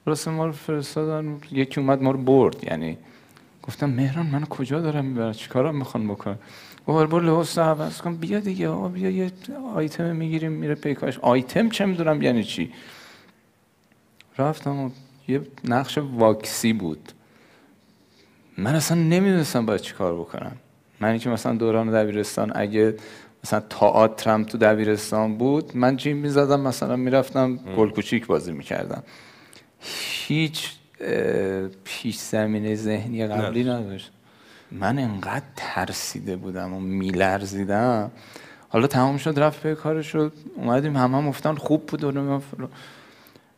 راست 0.07 0.29
ما 0.29 0.47
رو 0.47 0.53
فرستادن. 0.53 1.39
یکی 1.53 1.81
اومد 1.81 2.03
ما 2.03 2.11
رو 2.11 2.19
برد 2.19 2.65
یعنی. 2.65 2.99
گفتم 3.63 3.91
مهران 3.91 4.27
منو 4.27 4.47
کجا 4.47 4.81
دارم 4.81 5.05
می‌برن 5.05 5.33
چیکارم 5.33 5.77
می‌خوان 5.77 6.09
بکنن؟ 6.09 6.39
گفت 6.87 7.11
برو 7.11 7.21
لباس 7.21 7.59
عوض 7.59 8.01
کن. 8.01 8.17
بیا 8.17 8.41
دیگه 8.41 8.69
آقا 8.69 8.89
بیا 8.89 9.11
یه 9.11 9.33
آیتم 9.75 10.17
می‌گیریم 10.17 10.53
میره 10.53 10.75
پیکاش. 10.75 11.19
آیتم 11.19 11.69
چه 11.69 11.87
می‌دونم 11.87 12.23
یعنی 12.23 12.45
چی؟ 12.45 12.73
رفتم 14.39 14.81
و 14.81 14.91
یه 15.29 15.41
نقش 15.65 15.99
واکسی 15.99 16.73
بود. 16.73 17.13
من 18.59 18.75
اصلا 18.75 18.99
نمی‌دونستم 18.99 19.67
باید 19.67 19.81
چیکار 19.81 20.15
بکنم. 20.15 20.57
من 21.01 21.19
که 21.19 21.31
مثلا 21.31 21.55
دوران 21.55 21.91
دبیرستان 21.91 22.53
اگه 22.55 22.95
مثلا 23.45 23.61
تئاترم 23.61 24.45
تو 24.45 24.59
دبیرستان 24.59 25.37
بود 25.37 25.77
من 25.77 25.97
جیم 25.97 26.17
می‌زدم 26.17 26.61
مثلا 26.61 26.97
می‌رفتم 26.97 27.57
گل 27.57 27.91
کوچیک 27.91 28.27
بازی 28.27 28.53
می‌کردم. 28.53 29.03
هیچ 30.27 30.71
پیش 31.85 32.17
زمینه 32.17 32.75
ذهنی 32.75 33.27
قبلی 33.27 33.65
نداشت. 33.65 34.11
من 34.71 34.99
انقدر 34.99 35.45
ترسیده 35.57 36.37
بودم 36.37 36.73
و 36.73 36.81
میلرزیدم. 36.81 38.11
حالا 38.69 38.87
تمام 38.87 39.17
شد 39.17 39.39
رفت 39.39 39.63
به 39.63 39.75
کارش 39.75 40.07
شد 40.07 40.33
اومدیم 40.57 40.97
همه 40.97 41.17
هم 41.17 41.29
گفتن 41.29 41.55
خوب 41.55 41.87
بود 41.87 42.05
و. 42.05 42.41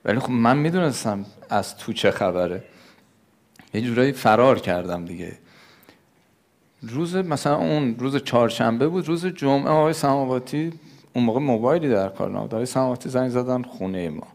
ولی 0.04 0.18
خب 0.18 0.30
من 0.30 0.58
می‌دونستم 0.58 1.24
از 1.50 1.76
تو 1.76 1.92
چه 1.92 2.10
خبره. 2.10 2.64
یه 3.74 3.80
جورایی 3.80 4.12
فرار 4.12 4.58
کردم 4.58 5.04
دیگه. 5.04 5.38
روز 6.82 7.16
مثلا 7.16 7.56
اون 7.56 7.96
روز 7.98 8.16
چهارشنبه 8.16 8.88
بود 8.88 9.08
روز 9.08 9.26
جمعه 9.26 9.68
آقای 9.68 9.92
سماواتی 9.92 10.72
اون 11.12 11.24
موقع 11.24 11.40
موبایلی 11.40 11.88
در 11.88 12.08
کار 12.08 12.30
نبود. 12.30 12.54
آقای 12.54 12.66
سماواتی 12.66 13.08
زنگ 13.08 13.28
زدن 13.28 13.62
خونه 13.62 14.10
ما. 14.10 14.26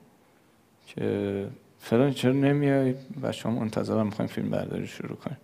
که 0.88 1.48
فلان 1.80 2.14
چرا 2.14 2.32
نمیای 2.32 2.96
بچه 3.24 3.50
هم 3.50 3.56
منتظرم 3.56 4.06
می‌خوایم 4.06 4.32
فیلم 4.32 4.50
برداری 4.50 4.88
شروع 4.88 5.18
کنیم. 5.18 5.38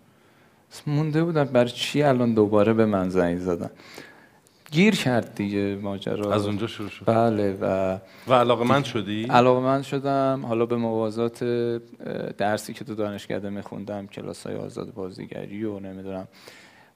مونده 0.87 1.23
بودم. 1.23 1.43
برای 1.43 1.69
چی 1.69 2.03
الان 2.03 2.33
دوباره 2.33 2.73
به 2.73 2.85
من 2.85 3.09
زنگ 3.09 3.37
زدن؟ 3.39 3.69
گیر 4.71 4.95
کرد 4.95 5.35
دیگه 5.35 5.75
ماجرا. 5.75 6.33
از 6.33 6.45
اونجا 6.45 6.67
شروع 6.67 6.89
شد. 6.89 7.05
بله 7.05 7.57
و 7.61 7.97
و 8.27 8.33
علاقه 8.33 8.63
من 8.63 8.83
شدی؟ 8.83 9.23
علاقه 9.23 9.59
من 9.59 9.81
شدم. 9.81 10.45
حالا 10.47 10.65
به 10.65 10.75
موازات 10.75 11.43
درسی 12.37 12.73
که 12.73 12.85
تو 12.85 12.95
دانشکده 12.95 13.49
میخوندم 13.49 14.07
کلاس 14.07 14.47
های 14.47 14.55
آزاد 14.55 14.93
بازیگری 14.93 15.63
و 15.63 15.79
نمی‌دونم. 15.79 16.27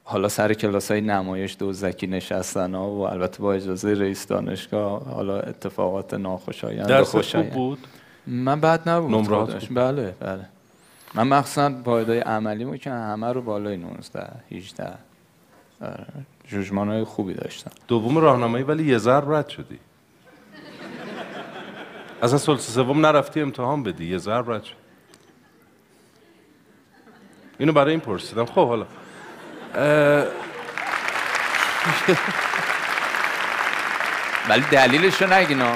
حالا 0.04 0.28
سر 0.28 0.54
کلاس 0.54 0.92
های 0.92 1.02
نمایش 1.02 1.56
دوزکی 1.60 2.08
نشستن 2.08 2.76
ها 2.76 2.90
و 2.92 3.00
البته 3.00 3.44
با 3.44 3.54
اجازه 3.54 3.94
رئیس 3.94 4.28
دانشگاه 4.28 5.06
حالا 5.06 5.40
اتفاقات 5.40 6.14
ناخوشایند 6.14 6.88
درس 6.88 7.16
خوب 7.16 7.50
بود؟ 7.50 7.78
من 8.28 8.62
بد 8.62 8.90
نبود 8.90 9.12
نمرات؟ 9.12 9.66
بله 9.74 10.14
بله. 10.20 10.46
من 11.14 11.28
مخصوصا 11.28 11.72
واحدهای 11.86 12.20
عملی 12.20 12.78
که 12.78 12.90
همه 12.90 13.34
رو 13.34 13.42
بالای 13.42 13.78
19 13.78 14.32
18 14.52 14.94
آره. 15.82 16.08
جوجمان 16.48 16.90
های 16.90 17.04
خوبی 17.04 17.34
داشتم. 17.34 17.72
دوم 17.88 18.18
راهنمایی 18.18 18.64
ولی 18.64 18.84
یه 18.84 18.98
ضرب 18.98 19.34
رد 19.34 19.50
شدی. 19.50 19.80
اصلا 22.22 22.38
سلس 22.38 22.74
سوم 22.74 23.06
نرفتی 23.06 23.42
امتحان 23.42 23.84
بدی 23.84 24.06
یه 24.06 24.18
ضرب 24.18 24.52
رد 24.52 24.64
شد. 24.64 24.76
اینو 27.60 27.74
برای 27.74 27.92
این 27.92 28.00
پرسیدم. 28.00 28.46
خب 28.46 28.68
حالا. 28.68 28.86
ولی 34.50 34.64
دلیلشو 34.72 35.34
نگینا 35.34 35.74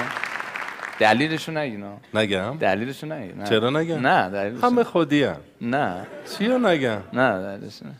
دلیلشو 1.00 1.52
نگینا 1.52 1.96
نگم؟ 2.14 2.56
دلیلشو 2.60 3.06
نگی. 3.06 3.44
چرا 3.44 3.70
نگم؟ 3.70 4.06
نه 4.06 4.30
دلیلش 4.30 4.64
همه 4.64 4.84
خودی 4.84 5.22
هم. 5.22 5.36
نه. 5.60 6.06
چیا 6.38 6.58
نگم؟ 6.58 7.02
نه 7.12 7.42
دلیلش 7.42 7.82
نه. 7.82 7.94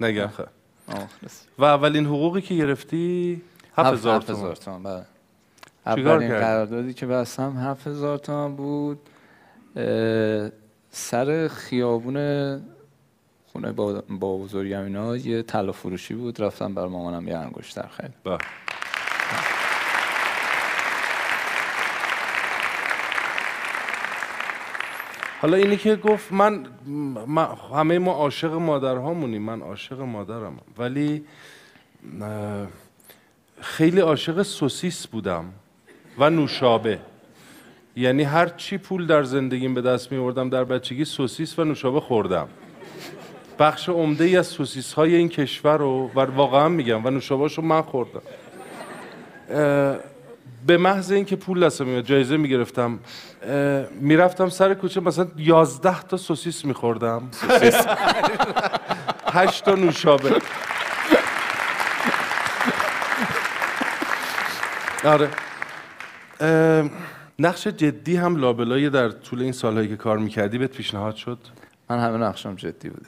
نگم 0.00 0.26
خب. 0.26 0.46
و 1.58 1.64
اولین 1.64 2.06
حقوقی 2.06 2.40
که 2.40 2.54
گرفتی؟ 2.54 3.42
هفت 3.76 3.92
هزار 3.92 4.16
هفت 4.16 4.26
تومان 4.26 4.40
هزار 4.40 4.56
تومان. 4.56 4.82
بله. 4.82 5.04
اولین؟ 5.86 6.28
قراردادی 6.28 6.94
که 6.94 7.06
بستم 7.06 7.56
هفت 7.56 7.86
هزار 7.86 8.18
تومان 8.18 8.56
بود 8.56 8.98
سر 10.90 11.48
خیابون 11.48 12.16
خونه 13.52 13.72
با, 13.72 14.02
با 14.08 14.36
بزرگم 14.36 14.84
اینا 14.84 15.16
یه 15.16 15.42
طلا 15.42 15.72
فروشی 15.72 16.14
بود. 16.14 16.42
رفتم 16.42 16.74
بر 16.74 16.86
مامانم 16.86 17.28
یه 17.28 17.36
انگشتر 17.36 17.86
خیلی. 17.96 18.38
حالا 25.40 25.56
اینی 25.56 25.76
که 25.76 25.96
گفت 25.96 26.32
من, 26.32 26.66
همه 27.74 27.98
ما 27.98 28.12
عاشق 28.12 28.52
مادرهامونیم 28.52 29.42
من 29.42 29.60
عاشق 29.62 30.00
مادرم. 30.00 30.58
ولی 30.78 31.24
خیلی 33.60 34.00
عاشق 34.00 34.42
سوسیس 34.42 35.06
بودم 35.06 35.44
و 36.18 36.30
نوشابه. 36.30 36.98
یعنی 37.96 38.22
هر 38.22 38.48
چی 38.48 38.78
پول 38.78 39.06
در 39.06 39.22
زندگیم 39.22 39.74
به 39.74 39.82
دست 39.82 40.12
می 40.12 40.18
آوردم 40.18 40.48
در 40.48 40.64
بچگی 40.64 41.04
سوسیس 41.04 41.58
و 41.58 41.64
نوشابه 41.64 42.00
خوردم. 42.00 42.48
بخش 43.58 43.88
عمده 43.88 44.24
ای 44.24 44.36
از 44.36 44.46
سوسیس 44.46 44.92
های 44.92 45.14
این 45.14 45.28
کشور 45.28 45.76
رو 45.76 46.10
و 46.14 46.20
واقعا 46.20 46.68
میگم 46.68 47.06
و 47.06 47.10
نوشابه‌اش 47.10 47.58
رو 47.58 47.64
من 47.64 47.82
خوردم. 47.82 48.22
به 50.66 50.76
محض 50.76 51.12
اینکه 51.12 51.36
پول 51.36 51.66
دستم 51.66 51.86
میاد 51.86 52.04
جایزه 52.04 52.36
می‌گرفتم 52.36 52.98
می‌رفتم 54.00 54.48
سر 54.48 54.74
کوچه 54.74 55.00
مثلا 55.00 55.26
یازده 55.36 56.02
تا 56.02 56.16
سوسیس 56.16 56.64
میخوردم. 56.64 57.22
هشت 59.32 59.64
تا 59.64 59.74
نوشابه. 59.74 60.36
آره. 65.04 65.28
نقش 67.38 67.66
جدی 67.66 68.16
هم 68.16 68.36
لابلای 68.36 68.90
در 68.90 69.08
طول 69.08 69.42
این 69.42 69.52
سالهایی 69.52 69.88
که 69.88 69.96
کار 69.96 70.18
می‌کردی 70.18 70.58
بهت 70.58 70.70
پیشنهاد 70.70 71.16
شد؟ 71.16 71.38
من 71.90 71.98
همه 71.98 72.16
نقشم 72.16 72.54
جدی 72.54 72.88
بوده. 72.88 73.06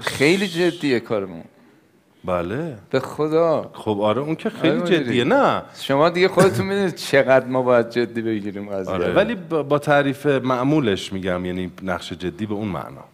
خیلی 0.00 0.48
جدیه 0.48 1.00
کارمون. 1.00 1.44
بله. 2.24 2.78
به 2.90 3.00
خدا. 3.00 3.70
خب 3.74 4.00
آره 4.00 4.20
اون 4.20 4.34
که 4.34 4.50
خیلی 4.50 4.80
آره. 4.80 5.04
جدیه 5.04 5.24
نه. 5.24 5.62
شما 5.74 6.08
دیگه 6.08 6.28
خودتون 6.28 6.66
می‌دونید 6.66 6.94
چقدر 6.94 7.46
ما 7.46 7.62
باید 7.62 7.90
جدی 7.90 8.22
بگیریم 8.22 8.70
قضیه 8.70 8.94
آره. 8.94 9.12
ولی 9.12 9.34
با 9.34 9.78
تعریف 9.78 10.26
معمولش 10.26 11.12
میگم 11.12 11.44
یعنی 11.44 11.72
نقش 11.82 12.12
جدی 12.12 12.46
به 12.46 12.54
اون 12.54 12.68
معنا. 12.68 13.04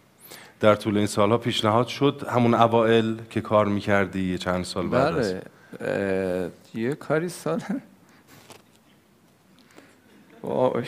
در 0.59 0.75
طول 0.75 0.97
این 0.97 1.07
سالها 1.07 1.37
پیشنهاد 1.37 1.87
شد 1.87 2.25
همون 2.29 2.53
اوائل 2.53 3.15
که 3.29 3.41
کار 3.41 3.65
می‌کردی 3.65 4.31
یه 4.31 4.37
چند 4.37 4.65
سال 4.65 4.87
بعد 4.87 5.17
از 5.17 5.33
بله 5.33 5.41
اه، 6.73 6.79
یه 6.81 6.95
کاری 6.95 7.29
سال 7.29 7.61
وای. 10.43 10.83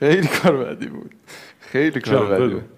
خیلی 0.00 0.26
کار 0.26 0.56
بدی 0.56 0.86
بود. 0.86 1.14
خیلی 1.60 2.00
کار 2.00 2.26
بدی. 2.26 2.54
بود. 2.54 2.75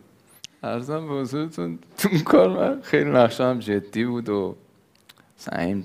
ارزم 0.62 1.08
به 1.08 1.14
حضورتون 1.14 1.78
تو 1.98 2.08
اون 2.12 2.20
کار 2.20 2.48
من 2.48 2.80
خیلی 2.82 3.10
نقشه 3.10 3.44
هم 3.44 3.58
جدی 3.58 4.04
بود 4.04 4.28
و 4.28 4.56
این 5.58 5.84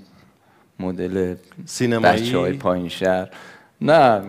مدل 0.79 1.35
سینمایی؟ 1.65 2.21
بچه 2.21 2.37
های 2.37 2.53
پایین 2.53 2.89
شهر. 2.89 3.29
نه 3.81 4.21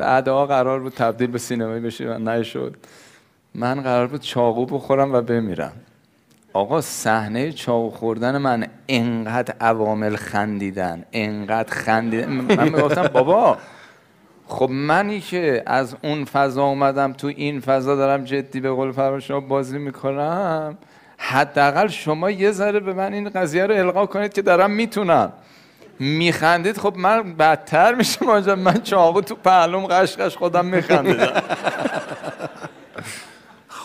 بعدها 0.00 0.46
قرار 0.46 0.80
بود 0.80 0.92
تبدیل 0.92 1.30
به 1.30 1.38
سینمایی 1.38 1.80
بشه 1.80 2.14
و 2.14 2.18
نشد. 2.18 2.76
من 3.54 3.80
قرار 3.80 4.06
بود 4.06 4.20
چاقو 4.20 4.66
بخورم 4.66 5.12
و 5.14 5.20
بمیرم. 5.20 5.72
آقا 6.52 6.80
صحنه 6.80 7.52
چاقو 7.52 7.90
خوردن 7.90 8.38
من 8.38 8.66
انقدر 8.88 9.54
عوامل 9.60 10.16
خندیدن 10.16 11.04
انقدر 11.12 11.74
خندیدن. 11.74 12.28
من 12.28 12.64
می‌گفتم 12.64 13.08
بابا 13.08 13.58
خب 14.52 14.70
منی 14.70 15.20
که 15.20 15.62
از 15.66 15.96
اون 16.02 16.24
فضا 16.24 16.64
اومدم 16.64 17.12
تو 17.12 17.26
این 17.26 17.60
فضا 17.60 17.96
دارم 17.96 18.24
جدی 18.24 18.60
به 18.60 18.70
قول 18.70 19.20
شما 19.20 19.40
بازی 19.40 19.78
می‌کنم 19.78 20.78
حداقل 21.18 21.88
شما 21.88 22.30
یه 22.30 22.52
ذره 22.52 22.80
به 22.80 22.92
من 22.92 23.12
این 23.12 23.28
قضیه 23.28 23.66
رو 23.66 23.74
القا 23.74 24.06
کنید 24.06 24.32
که 24.32 24.42
دارم 24.42 24.70
می‌تونم. 24.70 25.32
میخندید 25.98 26.78
خب 26.78 26.94
من 26.96 27.34
بدتر 27.34 27.94
میشه 27.94 28.24
ماجرا 28.26 28.56
من 28.56 28.82
چاقو 28.82 29.20
تو 29.20 29.34
پهلوم 29.34 29.86
قشقش 29.86 30.36
خودم 30.36 30.64
میخندیدم. 30.66 31.32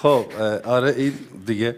خب 0.01 0.26
آره 0.65 0.93
این 0.97 1.13
دیگه 1.45 1.76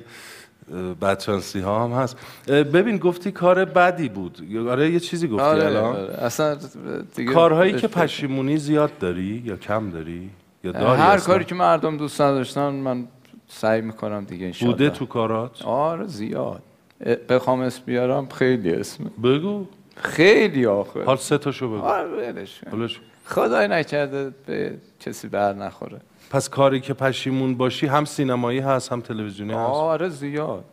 بدشانسی 1.02 1.60
ها 1.60 1.84
هم 1.86 1.92
هست. 1.92 2.18
ببین 2.48 2.98
گفتی 2.98 3.32
کار 3.32 3.66
بدی 3.66 4.10
بود. 4.10 4.38
آره 4.70 4.92
یه 4.92 5.00
چیزی 5.00 5.28
گفتی 5.28 5.44
آره، 5.44 5.66
الان. 5.66 5.96
آره. 5.96 6.24
اصلا 6.24 6.58
دیگه 7.16 7.34
کارهایی 7.34 7.74
که 7.74 7.88
پشیمونی 7.88 8.58
زیاد 8.58 8.98
داری 8.98 9.44
یا 9.46 9.56
کم 9.56 9.90
داری 9.90 10.30
یا 10.64 10.72
داری 10.72 11.02
هر 11.02 11.10
اصلا؟ 11.10 11.34
کاری 11.34 11.46
که 11.46 11.56
مردم 11.56 11.98
دوست 11.98 12.22
نداشتن 12.22 12.70
من 12.70 13.08
سعی 13.48 13.82
می‌کنم 13.82 14.24
دیگه 14.24 14.46
انشالله 14.46 14.74
بوده 14.74 14.90
تو 14.90 15.06
کارات؟ 15.06 15.66
آره 15.66 16.08
زیاد. 16.08 16.62
بخوام 17.30 17.60
اسم 17.60 17.82
بیارم 17.86 18.28
خیلی 18.30 18.72
اسم. 18.74 19.04
بگو. 19.24 19.66
خیلی 19.96 20.66
آخه. 20.66 21.04
حال 21.04 21.18
سه 21.18 21.38
تاشو 21.38 21.68
بگو. 21.68 21.82
آره 21.82 22.34
کن. 22.72 22.88
خدای 23.26 23.68
نکرده 23.68 24.32
به 24.46 24.78
کسی 25.00 25.28
بر 25.28 25.54
نخوره. 25.54 26.00
پس 26.30 26.50
کاری 26.50 26.80
که 26.80 26.94
پشیمون 26.94 27.56
باشی 27.56 27.88
هم 27.88 28.06
سینمایی 28.06 28.60
هست 28.60 28.92
هم 28.92 29.02
تلویزیونی 29.02 29.54
هست. 29.54 29.62
آره 29.62 30.10
زیاد. 30.10 30.66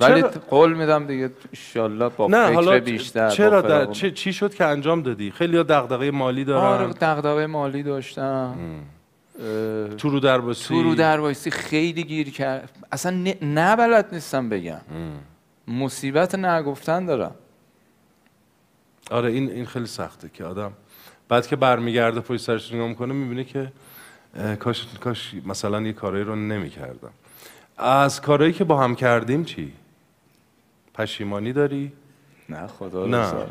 ولی؟ 0.00 0.22
قول 0.22 0.72
میدم 0.72 1.06
دیگه 1.06 1.30
انشالله 1.48 2.08
با 2.08 2.26
نه 2.26 2.46
فکر 2.46 2.54
حالا 2.54 2.80
بیشتر 2.80 3.30
چرا 3.30 3.60
در 3.60 3.86
چه 3.86 4.10
چی 4.10 4.32
شد 4.32 4.54
که 4.54 4.64
انجام 4.64 5.02
دادی؟ 5.02 5.30
خیلی 5.30 5.56
دغدغه 5.64 6.10
مالی 6.10 6.44
دارن. 6.44 6.64
آره 6.64 6.92
دغدغه 6.92 7.46
مالی 7.46 7.82
داشتم 7.82 8.54
اه، 9.40 9.88
تو 9.88 10.10
رو 10.10 10.20
درباسی 10.20 10.68
تو 10.68 10.82
رو 10.82 10.94
دربایستی 10.94 11.50
خیلی 11.50 12.04
گیر 12.04 12.30
کرد 12.30 12.70
اصلا 12.92 13.16
نه, 13.16 13.36
نه 13.42 13.76
بلد 13.76 14.08
نیستم 14.12 14.48
بگم. 14.48 14.80
مصیبت 15.68 16.34
نگفتن 16.34 17.06
دارم. 17.06 17.34
آره 19.10 19.30
این 19.30 19.50
این 19.50 19.66
خیلی 19.66 19.86
سخته 19.86 20.30
که 20.34 20.44
آدم 20.44 20.72
بعد 21.28 21.46
که 21.46 21.56
برمیگرده 21.56 22.20
پشت 22.20 22.40
سرش 22.40 22.72
نگاه 22.72 22.88
می‌کنه 22.88 23.14
می‌بینه 23.14 23.44
که 23.44 23.72
کاش 24.60 24.86
کاش 25.00 25.34
مثلا 25.46 25.80
یه 25.80 25.92
کارایی 25.92 26.24
رو 26.24 26.36
نمی‌کردم. 26.36 27.10
از 27.78 28.20
کارهایی 28.20 28.52
که 28.52 28.64
با 28.64 28.80
هم 28.80 28.94
کردیم 28.94 29.44
چی؟ 29.44 29.72
پشیمانی 30.94 31.52
داری؟ 31.52 31.92
نه 32.48 32.66
خدا 32.66 33.06
نه. 33.06 33.30
رو. 33.30 33.46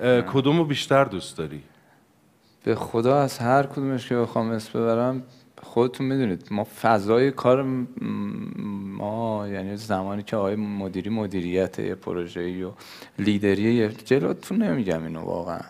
اه، 0.00 0.22
کدومو 0.22 0.64
بیشتر 0.64 1.04
دوست 1.04 1.38
داری؟ 1.38 1.62
به 2.64 2.74
خدا 2.74 3.20
از 3.20 3.38
هر 3.38 3.62
کدومش 3.62 4.08
که 4.08 4.16
بخوام 4.16 4.50
اسم 4.50 4.78
ببرم 4.78 5.22
خودتون 5.62 6.06
می‌دونید 6.06 6.48
ما 6.50 6.66
فضای 6.82 7.30
کار 7.30 7.62
ما 7.62 9.48
یعنی 9.48 9.76
زمانی 9.76 10.22
که 10.22 10.36
آقای 10.36 10.56
مدیری 10.56 11.10
مدیریت 11.10 11.78
یه 11.78 11.94
پروژه‌ای 11.94 12.62
و 12.62 12.70
لیدری 13.18 13.88
جلوتون 13.88 14.62
نمیگم 14.62 15.04
اینو 15.04 15.20
واقعا. 15.20 15.60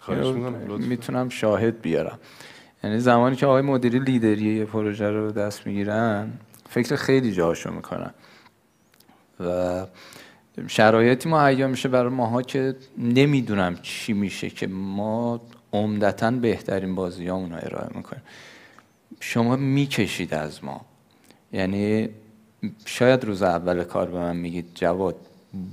خواهش. 0.00 0.26
می‌تونم 0.68 1.28
شاهد 1.28 1.80
بیارم. 1.80 2.18
یعنی 2.84 2.98
زمانی 2.98 3.36
که 3.36 3.46
آقای 3.46 3.62
مدیری 3.62 3.98
لیدری 3.98 4.56
یه 4.56 4.64
پروژه 4.64 5.10
رو 5.10 5.32
دست 5.32 5.66
می‌گیرن 5.66 6.32
فکر 6.68 6.96
خیلی 6.96 7.32
جاهاشو 7.32 7.70
می‌کنن. 7.70 8.14
و 9.40 9.86
شرایطی 10.68 11.28
مهیا 11.28 11.68
میشه 11.68 11.88
برای 11.88 12.12
ماها 12.12 12.42
که 12.42 12.76
نمی‌دونم 12.98 13.76
چی 13.82 14.12
میشه 14.12 14.50
که 14.50 14.66
ما 14.66 15.40
عمدتا 15.72 16.30
بهترین 16.30 16.94
بازیامون 16.94 17.52
رو 17.52 17.58
ارائه 17.62 17.88
می‌کنیم. 17.94 18.22
شما 19.20 19.56
می‌کشید 19.56 20.34
از 20.34 20.64
ما. 20.64 20.80
یعنی 21.52 22.08
شاید 22.84 23.24
روز 23.24 23.42
اول 23.42 23.84
کار 23.84 24.10
به 24.10 24.18
من 24.18 24.36
میگید 24.36 24.66
جواد 24.74 25.16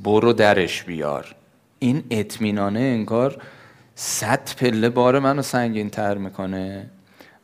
برو 0.03 0.33
درش 0.33 0.83
بیار. 0.83 1.35
این 1.79 2.03
اطمینانه 2.09 2.79
انگار 2.79 3.41
صد 3.95 4.55
پله 4.57 4.89
بار 4.89 5.19
منو 5.19 5.41
سنگین 5.41 5.89
تر 5.89 6.17
می‌کنه. 6.17 6.89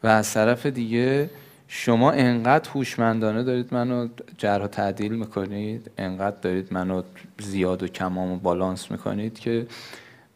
و 0.06 0.08
از 0.08 0.34
طرف 0.34 0.66
دیگه 0.66 1.30
شما 1.68 2.12
انقدر 2.12 2.70
هوشمندانه 2.70 3.44
دارید 3.44 3.74
منو 3.74 4.08
جرح 4.38 4.64
و 4.64 4.68
تعدیل 4.68 5.12
می‌کنید 5.16 5.92
انقدر 5.98 6.36
دارید 6.42 6.68
منو 6.72 7.02
زیاد 7.40 7.84
و 7.84 7.88
کمام 7.88 8.32
و 8.32 8.38
بالانس 8.38 8.92
می‌کنید 8.92 9.40
که 9.40 9.68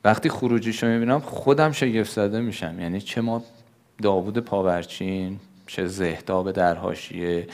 وقتی 0.04 0.30
خروجیشو 0.30 0.88
می‌بینم 0.88 1.20
خودم 1.20 1.72
شگفت 1.72 2.12
زده 2.12 2.40
میشم. 2.40 2.80
یعنی 2.80 3.02
چه 3.02 3.22
ما 3.22 3.44
داوود 4.02 4.38
پاورچین 4.38 5.40
چه 5.68 5.88
زهداب 5.88 6.52
در 6.52 6.76
حاشیه 6.76 7.48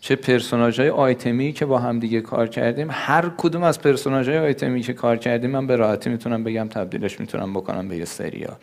چه 0.00 0.16
پرسوناژهای 0.16 0.90
آیتمی 0.90 1.52
که 1.52 1.66
با 1.66 1.78
هم 1.78 1.98
دیگه 1.98 2.20
کار 2.20 2.46
کردیم. 2.46 2.88
هر 2.90 3.30
کدوم 3.36 3.62
از 3.62 3.80
پرسوناژهای 3.80 4.38
آیتمی 4.38 4.80
که 4.80 4.92
کار 4.92 5.16
کردیم 5.16 5.50
من 5.50 5.66
به 5.66 5.76
راحتی 5.76 6.10
می‌تونم 6.10 6.44
بگم 6.44 6.68
تبدیلش 6.68 7.20
می‌تونم 7.20 7.52
بکنم 7.52 7.88
به 7.88 7.96
یه 7.96 8.04
سریال. 8.04 8.56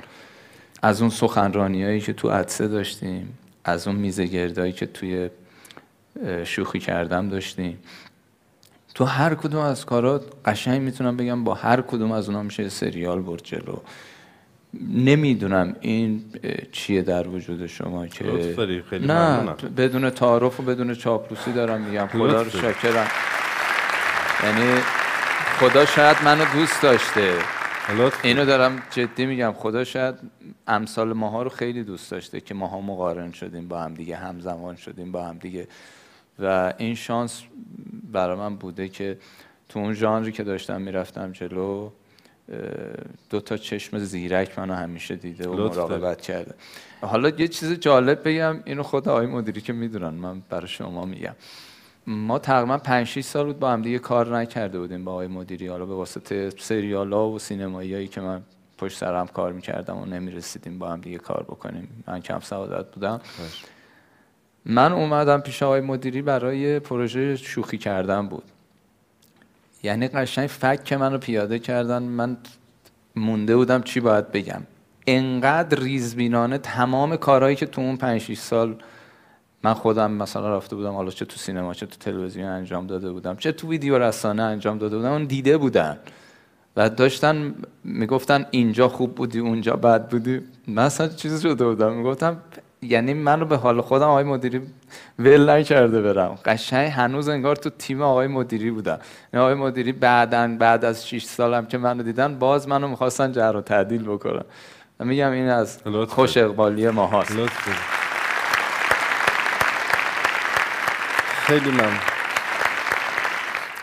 از 0.81 1.01
اون 1.01 1.09
سخنرانیایی 1.09 2.01
که 2.01 2.13
تو 2.13 2.29
عدسه 2.29 2.67
داشتیم 2.67 3.37
از 3.63 3.87
اون 3.87 3.95
میزه 3.95 4.25
گردایی 4.25 4.71
که 4.71 4.85
توی 4.85 5.29
شوخی 6.43 6.79
کردم 6.79 7.29
داشتیم. 7.29 7.79
تو 8.95 9.05
هر 9.05 9.35
کدوم 9.35 9.61
از 9.61 9.85
کارات 9.85 10.23
قشنگ 10.45 10.81
می‌تونم 10.81 11.17
بگم 11.17 11.43
با 11.43 11.53
هر 11.53 11.81
کدوم 11.81 12.11
از 12.11 12.27
اونها 12.27 12.43
میشه 12.43 12.69
سریال 12.69 13.21
برد 13.21 13.43
جلو. 13.43 13.77
نمی‌دونم 14.93 15.75
این 15.81 16.23
چیه 16.71 17.01
در 17.01 17.27
وجود 17.27 17.67
شما 17.67 18.07
که 18.07 18.23
خیلی 18.89 19.07
نه 19.07 19.13
ممنونم. 19.13 19.55
بدون 19.77 20.09
تعارف 20.09 20.59
و 20.59 20.63
بدون 20.63 20.93
چاپلوسی 20.93 21.53
دارم 21.53 21.81
میگم. 21.81 22.07
خدا 22.07 22.41
رو. 22.41 22.49
شاکرم 22.49 23.07
یعنی 24.43 24.81
خدا 25.59 25.85
شاید 25.85 26.17
منو 26.25 26.45
دوست 26.53 26.81
داشته. 26.81 27.33
اینو 28.23 28.45
دارم 28.45 28.83
جدی 28.91 29.25
میگم 29.25 29.53
خدا 29.57 29.83
شاید 29.83 30.15
امثال 30.67 31.13
ماها 31.13 31.43
رو 31.43 31.49
خیلی 31.49 31.83
دوست 31.83 32.11
داشته 32.11 32.41
که 32.41 32.53
ماها 32.53 32.81
مقارن 32.81 33.31
شدیم 33.31 33.67
با 33.67 33.81
هم 33.81 33.93
دیگه 33.93 34.15
همزمان 34.15 34.75
شدیم 34.75 35.11
با 35.11 35.25
هم 35.25 35.37
دیگه. 35.37 35.67
و 36.39 36.73
این 36.77 36.95
شانس 36.95 37.43
برای 38.11 38.37
من 38.37 38.55
بوده 38.55 38.89
که 38.89 39.17
تو 39.69 39.79
اون 39.79 39.93
ژانری 39.93 40.31
که 40.31 40.43
داشتم 40.43 40.81
می‌رفتم 40.81 41.31
جلو 41.31 41.89
دو 43.29 43.39
تا 43.39 43.57
چشم 43.57 43.99
زیرک 43.99 44.59
منو 44.59 44.73
همیشه 44.73 45.15
دیده 45.15 45.49
و. 45.49 45.55
مراقبت 45.55 46.21
کرده. 46.21 46.53
حالا 47.01 47.29
یه 47.29 47.47
چیز 47.47 47.73
جالب 47.73 48.27
بگم 48.27 48.59
اینو 48.65 48.83
خود 48.83 49.09
آقای 49.09 49.25
مدیری 49.25 49.61
که 49.61 49.73
می‌دونن 49.73 50.09
من 50.13 50.41
برای 50.49 50.67
شما 50.67 51.05
میگم. 51.05 51.35
ما 52.07 52.39
تقریبا 52.39 52.77
5 52.77 53.07
6 53.07 53.21
سال 53.21 53.45
بود 53.45 53.59
با 53.59 53.71
هم 53.71 53.81
دیگه 53.81 53.99
کار 53.99 54.37
نکرده 54.37 54.79
بودیم 54.79 55.05
با 55.05 55.11
آقای 55.11 55.27
مدیری 55.27 55.67
حالا 55.67 55.85
به 55.85 55.93
واسطه 55.93 56.49
سریال 56.57 57.13
ها 57.13 57.29
و 57.29 57.39
سینماییایی 57.39 58.07
که 58.07 58.21
من 58.21 58.41
پشت 58.77 58.97
سرم 58.97 59.27
کار 59.27 59.53
می‌کردم 59.53 59.97
و 59.97 60.05
نمی‌رسیدیم 60.05 60.79
با 60.79 60.89
هم 60.89 61.01
دیگه 61.01 61.17
کار 61.17 61.43
بکنیم. 61.43 62.03
من 62.07 62.21
کم 62.21 62.39
سعادت 62.39 62.91
بودم. 62.91 63.21
من 64.65 64.93
اومدم 64.93 65.41
پیش 65.41 65.63
آقای 65.63 65.81
مدیری 65.81 66.21
برای 66.21 66.79
پروژه 66.79 67.35
شوخی 67.35 67.77
کردن 67.77 68.27
بود. 68.27 68.43
یعنی 69.83 70.07
قشنگ 70.07 70.47
فک 70.47 70.83
که 70.83 70.97
منو 70.97 71.17
پیاده 71.17 71.59
کردن. 71.59 72.03
من 72.03 72.37
مونده 73.15 73.55
بودم 73.55 73.81
چی 73.81 73.99
باید 73.99 74.31
بگم. 74.31 74.61
انقدر 75.07 75.79
ریزبینانه 75.79 76.57
تمام 76.57 77.15
کارهایی 77.15 77.55
که 77.55 77.65
تو 77.65 77.81
اون 77.81 77.97
5 77.97 78.21
6 78.21 78.37
سال 78.37 78.75
من 79.67 79.73
خودم 79.73 80.11
مثلا 80.11 80.57
رفته 80.57 80.75
بودم 80.75 80.93
حالا 80.93 81.11
چه 81.11 81.25
تو 81.25 81.37
سینما 81.37 81.73
چه 81.73 81.85
تو 81.85 81.95
تلویزیون 81.99 82.47
انجام 82.47 82.87
داده 82.87 83.11
بودم 83.11 83.35
چه 83.35 83.51
تو 83.51 83.69
ویدیو 83.69 83.97
رسانه 83.99 84.43
انجام 84.43 84.77
داده 84.77 84.97
بودم 84.97 85.11
اون 85.11 85.25
دیده 85.25 85.57
بودن. 85.57 85.97
و 86.75 86.89
داشتن 86.89 87.55
می‌گفتن 87.83 88.45
اینجا 88.51 88.89
خوب 88.89 89.15
بودی 89.15 89.39
اونجا 89.39 89.75
بد 89.75 90.09
بودی. 90.09 90.41
من 90.67 90.83
اصلا 90.83 91.07
چیزی 91.07 91.49
شده 91.49 91.65
بودم. 91.65 91.93
می‌گفتم 91.93 92.37
یعنی 92.81 93.13
منو 93.13 93.45
به 93.45 93.57
حال 93.57 93.81
خودم 93.81 94.07
آقای 94.07 94.23
مدیری 94.23 94.61
ول 95.19 95.49
نکرده 95.49 96.01
برم. 96.01 96.37
قشنگ 96.45 96.91
هنوز 96.91 97.29
انگار 97.29 97.55
تو 97.55 97.69
تیم 97.69 98.01
آقای 98.01 98.27
مدیری 98.27 98.71
بودم. 98.71 98.99
یعنی 99.33 99.45
آقای 99.45 99.55
مدیری 99.55 99.91
بعدن 99.91 100.57
بعد 100.57 100.85
از 100.85 101.07
6 101.07 101.23
سالم 101.23 101.65
که 101.65 101.77
منو 101.77 102.03
دیدن 102.03 102.39
باز 102.39 102.67
منو 102.67 102.87
می‌خواستن 102.87 103.31
جر 103.31 103.53
و 103.55 103.61
تعدیل 103.61 104.03
بکنن 104.03 104.43
میگم 104.99 105.31
این 105.31 105.49
از 105.49 105.79
خوش 106.07 106.37
اقبالی 106.37 106.89
ما 106.89 107.07
هاست 107.07 107.31
لطف 107.31 107.67
داری. 107.67 107.77
خیلی 111.47 111.71
ممنون. 111.71 111.99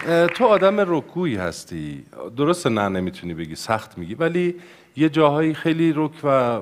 اه، 0.07 0.27
تو 0.27 0.47
آدم 0.47 0.81
رکگویی 0.81 1.37
هستی. 1.37 2.05
درسته 2.37 2.71
نه 2.71 2.89
نمی‌تونی 2.89 3.35
بگی 3.35 3.55
سخت 3.57 3.99
میگی. 3.99 4.15
ولی 4.15 4.55
یه 4.97 5.09
جاهایی 5.09 5.55
خیلی 5.55 5.93
رک 5.97 6.25
و 6.25 6.61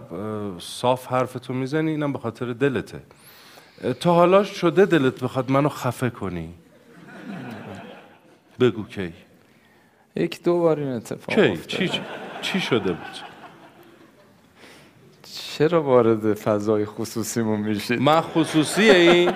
صاف 0.59 1.07
حرفتو 1.07 1.53
می‌زنی 1.53 1.91
اینم 1.91 2.13
به 2.13 2.19
خاطر 2.19 2.53
دلته. 2.53 3.03
تا 4.01 4.15
حالا 4.15 4.45
شده 4.45 4.87
دلت 4.87 5.25
بخواد 5.25 5.51
منو 5.51 5.69
خفه 5.69 6.11
کنی؟ 6.11 6.55
بگو 8.61 8.85
کی. 8.85 9.13
یک 10.17 10.43
دو 10.43 10.59
بار 10.59 10.79
این 10.79 10.89
اتفاق 10.89 11.35
کی. 11.37 11.59
چی 11.67 12.01
چی 12.43 12.61
شده 12.61 12.93
بود؟ 12.93 13.19
چرا 15.59 15.83
وارد 15.83 16.35
فضای 16.35 16.85
خصوصیمون 16.85 17.61
میشید؟ 17.61 18.01
من 18.01 18.21
خصوصی 18.21 18.91
این 18.91 19.33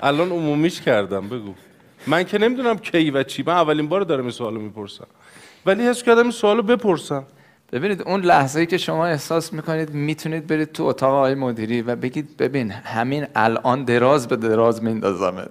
الان 0.00 0.30
عمومیش 0.32 0.80
کردم 0.80 1.28
بگو. 1.28 1.54
من 2.06 2.24
که 2.24 2.38
نمی‌دونم 2.38 2.78
کی 2.78 3.10
و 3.10 3.22
چی 3.22 3.44
من 3.46 3.52
اولین 3.52 3.88
بار 3.88 4.00
دارم 4.00 4.22
این 4.22 4.30
سوالو 4.30 4.60
می‌پرسم. 4.60 5.06
ولی 5.66 5.82
حس 5.82 6.02
کردم 6.02 6.22
این 6.22 6.30
سوالو 6.30 6.62
بپرسم. 6.62 7.24
ببینید 7.72 8.02
اون 8.02 8.20
لحظه 8.20 8.60
ای 8.60 8.66
که 8.66 8.78
شما 8.78 9.06
احساس 9.06 9.52
می‌کنید 9.52 9.90
می‌تونید 9.90 10.46
برید 10.46 10.72
تو 10.72 10.84
اتاق 10.84 11.14
آقای 11.14 11.34
مدیری 11.34 11.82
و 11.82 11.96
بگید 11.96 12.36
ببین 12.36 12.70
همین 12.70 13.26
الان 13.34 13.84
دراز 13.84 14.28
به 14.28 14.36
دراز 14.36 14.82
میندازمت. 14.82 15.48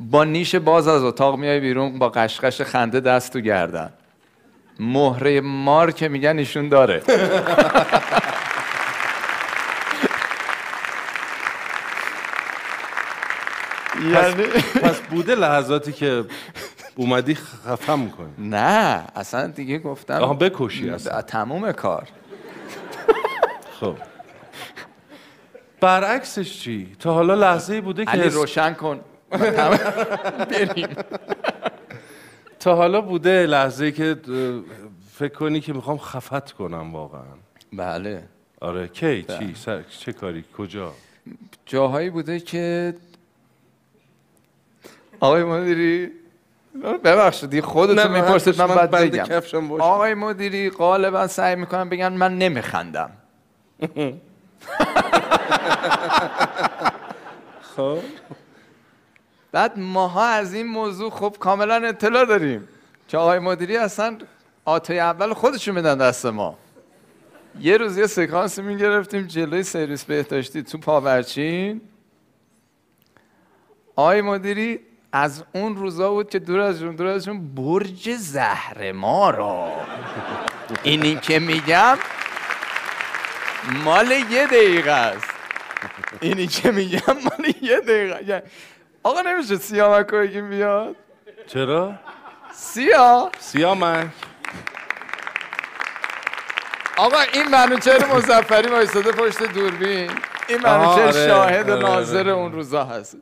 با 0.00 0.24
نیش 0.24 0.54
باز 0.54 0.88
از 0.88 1.02
اتاق 1.02 1.38
میای 1.38 1.60
بیرون 1.60 1.98
با 1.98 2.08
قشقش 2.08 2.62
خنده 2.62 3.00
دست 3.00 3.32
تو 3.32 3.40
گردن. 3.40 3.90
مهره 4.80 5.40
مار 5.40 5.90
که 5.92 6.08
میگن 6.08 6.38
ایشون 6.38 6.68
داره. 6.68 7.02
یعنی 14.10 14.42
پس 14.82 15.00
بوده 15.00 15.34
لحظاتی 15.34 15.92
که 15.92 16.24
اومدی 16.96 17.34
خفم 17.34 17.98
می‌کنی 17.98 18.28
نه 18.38 19.04
اصلا 19.16 19.46
دیگه 19.46 19.78
گفتم 19.78 20.14
آها 20.14 20.34
بکشی 20.34 20.90
اصلا. 20.90 21.22
تموم 21.22 21.72
کار. 21.72 22.08
خب. 23.80 23.94
برعکسش 25.80 26.60
چی؟ 26.60 26.96
تا 26.98 27.14
حالا 27.14 27.34
لحظه 27.34 27.80
بوده 27.80 28.04
که 28.04 28.10
علی 28.10 28.28
روشن 28.28 28.74
کن. 28.74 29.00
بریم. 30.50 30.88
تا 32.60 32.74
حالا 32.74 33.00
بوده 33.00 33.46
لحظه 33.46 33.92
که 33.92 34.16
فکر 35.14 35.34
کنی 35.34 35.60
که 35.60 35.72
می‌خوام 35.72 35.98
خفت 35.98 36.52
کنم 36.52 36.92
واقعا. 36.92 37.22
بله. 37.72 38.22
آره 38.60 38.88
کی؟ 38.88 39.22
بله. 39.22 39.38
چی؟ 39.38 39.54
سر... 39.54 39.82
چه 39.82 40.12
کاری؟ 40.12 40.44
کجا؟ 40.58 40.92
جاهایی 41.66 42.10
بوده 42.10 42.40
که 42.40 42.94
آقای 45.20 45.44
مدیری 45.44 46.10
ببخشید 47.04 47.50
دیگه 47.50 47.62
خودتون 47.62 48.12
می‌پرسید 48.12 48.62
من 48.62 48.66
بند 48.66 48.90
بگم. 48.90 49.42
آقای 49.80 50.14
مدیری 50.14 50.70
غالبا 50.70 51.26
سعی 51.26 51.56
می‌کنن 51.56 51.88
بگن 51.88 52.12
من 52.12 52.38
نمیخندم. 52.38 53.10
خب. 57.76 57.98
بعد 59.52 59.78
ماها 59.78 60.26
از 60.26 60.54
این 60.54 60.66
موضوع 60.66 61.10
خب 61.10 61.36
کاملا 61.40 61.74
اطلاع 61.74 62.24
داریم 62.24 62.68
که 63.08 63.18
آقای 63.18 63.38
مدیری 63.38 63.76
اصلا 63.76 64.18
آتای 64.64 64.98
اول 64.98 65.34
خودشون 65.34 65.74
میدن 65.74 65.98
دست 65.98 66.26
ما. 66.26 66.58
یه 67.60 67.76
روز 67.76 67.98
یه 67.98 68.06
سکانسی 68.06 68.62
می‌گرفتیم 68.62 69.26
جلوی 69.26 69.62
سرویس 69.62 70.04
بهداشتی 70.04 70.62
تو 70.62 70.78
پاورچین. 70.78 71.80
آقای 73.96 74.20
مدیری 74.22 74.80
از 75.12 75.44
اون 75.52 75.76
روزا 75.76 76.10
بود 76.10 76.30
که 76.30 76.38
دور 76.38 76.60
از 76.60 76.80
جون 76.80 76.96
دور 76.96 77.06
از 77.06 77.24
جون 77.24 77.54
برج 77.54 78.10
زهر 78.10 78.92
ما 78.92 79.30
را 79.30 79.72
اینی 80.82 81.16
که 81.16 81.38
میگم 81.38 81.98
مال 83.84 84.10
یه 84.10 84.46
دقیقه 84.46 84.90
است. 84.90 85.30
اینی 86.20 86.46
که 86.46 86.70
میگم 86.70 87.00
مال 87.06 87.54
یه 87.62 87.80
دقیقه. 87.80 88.24
یعنی 88.26 88.42
آقا 89.02 89.20
نمیشه 89.20 89.56
سیاه 89.56 90.00
مکوگیم 90.00 90.50
بیاد 90.50 90.96
چرا؟ 91.46 91.94
سیاه. 92.52 93.30
سیامک 93.38 94.06
آقا 96.96 97.20
این 97.32 97.48
منوچهر 97.48 98.14
مزفری 98.14 98.68
وایساده 98.68 99.12
پشت 99.12 99.42
دوربین. 99.42 100.10
این 100.48 100.60
منوچهر 100.62 101.02
آره، 101.02 101.26
شاهد 101.28 101.68
و 101.68 101.72
آره، 101.72 101.82
ناظر 101.82 102.18
آره. 102.18 102.32
اون 102.32 102.52
روزا 102.52 102.84
هست. 102.84 103.16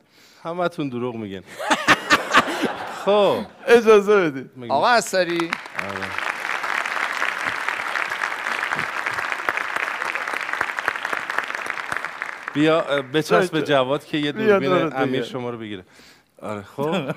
همتون 0.47 0.89
دروغ 0.89 1.15
میگن 1.15 1.41
خب. 3.05 3.35
اجازه 3.67 4.15
بدید 4.29 4.49
مگه- 4.57 4.73
آقا 4.73 4.87
اثری. 4.87 5.51
بیا 12.53 12.81
اه، 12.81 13.01
بچسب 13.01 13.51
به 13.51 13.61
جواد 13.61 14.05
که 14.05 14.17
یه 14.17 14.31
بیا 14.31 14.47
دوربین 14.59 14.93
امیر. 14.95 15.23
شما 15.23 15.49
رو 15.49 15.57
بگیره. 15.57 15.83
آره 16.41 16.61
خب. 16.61 16.95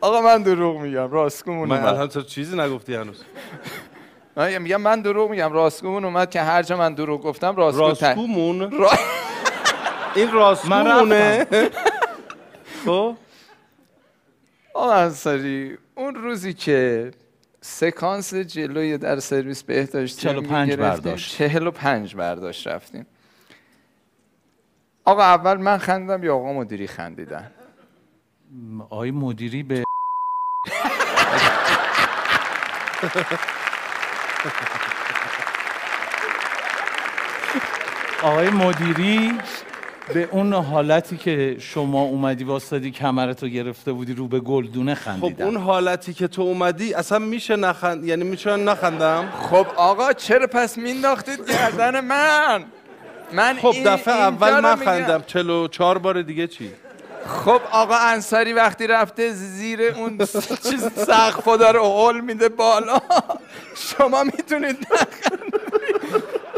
آقا 0.00 0.20
من 0.20 0.42
دروغ 0.42 0.80
میگم 0.80 1.10
راستگومون 1.10 1.68
من 1.68 1.84
الان 1.84 2.08
تو 2.08 2.22
چیزی 2.22 2.56
نگفتی 2.56 2.94
هنوز. 2.94 3.22
من 4.36 4.58
میگم 4.58 4.80
من 4.80 5.00
دروغ 5.00 5.30
میگم 5.30 5.52
راستگومون 5.52 6.04
اومد 6.04 6.30
که 6.30 6.40
هر 6.42 6.62
جا 6.62 6.76
من 6.76 6.94
دروغ 6.94 7.22
گفتم 7.22 7.56
راستگو 7.56 7.82
راستگومون؟ 7.88 8.70
را- 8.70 8.90
این 10.16 10.32
راستگومونه 10.32 11.46
خب؟ 12.84 13.16
آقا 14.74 14.92
انصاری 14.92 15.78
اون 15.94 16.14
روزی 16.14 16.54
که 16.54 17.10
سکانس 17.60 18.34
جلوی 18.34 18.98
در 18.98 19.20
سرویس 19.20 19.62
بهداشتی 19.62 20.20
45 20.22 20.70
می‌گرفتیم، 20.70 21.04
برداشت. 21.04 21.36
45 21.36 22.14
برداشت 22.14 22.66
رفتیم. 22.66 23.06
آقا 25.04 25.22
اول 25.22 25.56
من 25.56 25.78
خندم 25.78 26.24
یا 26.24 26.36
آقا 26.36 26.52
مدیری 26.52 26.86
خندیدن؟ 26.86 27.50
آقای 28.90 29.10
مدیری 29.10 29.62
به 29.62 29.84
آقای 38.22 38.50
مدیری؟ 38.50 39.38
به 40.14 40.28
اون 40.32 40.52
حالتی 40.52 41.16
که 41.16 41.56
شما 41.58 42.02
اومدی 42.02 42.44
واسطادی 42.44 42.90
کمرتو 42.90 43.48
گرفته 43.48 43.92
بودی 43.92 44.14
رو 44.14 44.28
به 44.28 44.40
گلدونه 44.40 44.94
خب 44.94 45.04
خندیدن 45.04 45.44
اون 45.44 45.56
حالتی 45.56 46.14
که 46.14 46.28
تو 46.28 46.42
اومدی 46.42 46.94
اصلا 46.94 47.18
میشه 47.18 47.56
نخند 47.56 48.04
یعنی 48.04 48.24
میشه 48.24 48.56
نخندم؟ 48.56 49.28
خب 49.50 49.66
آقا 49.76 50.12
چرا 50.12 50.46
پس 50.46 50.78
مینداختید 50.78 51.50
گردن 51.50 52.00
من؟ 52.00 52.64
من 53.32 53.54
خب 53.56 53.74
دفعه 53.86 54.14
اول 54.14 54.60
من. 54.60 54.76
خندم 54.76 55.22
چلو 55.26 55.68
چهار 55.68 55.98
بار 55.98 56.22
دیگه 56.22 56.46
چی؟ 56.46 56.70
خب 57.26 57.60
آقا 57.70 57.96
انصاری 57.96 58.52
وقتی 58.52 58.86
رفته 58.86 59.30
زیر 59.32 59.80
اون 59.82 60.18
چیز 60.70 60.88
سقف 60.96 61.48
داره 61.58 61.80
هول 61.80 62.20
میده 62.20 62.48
بالا. 62.48 62.98
شما 63.98 64.24
می‌تونید 64.24 64.86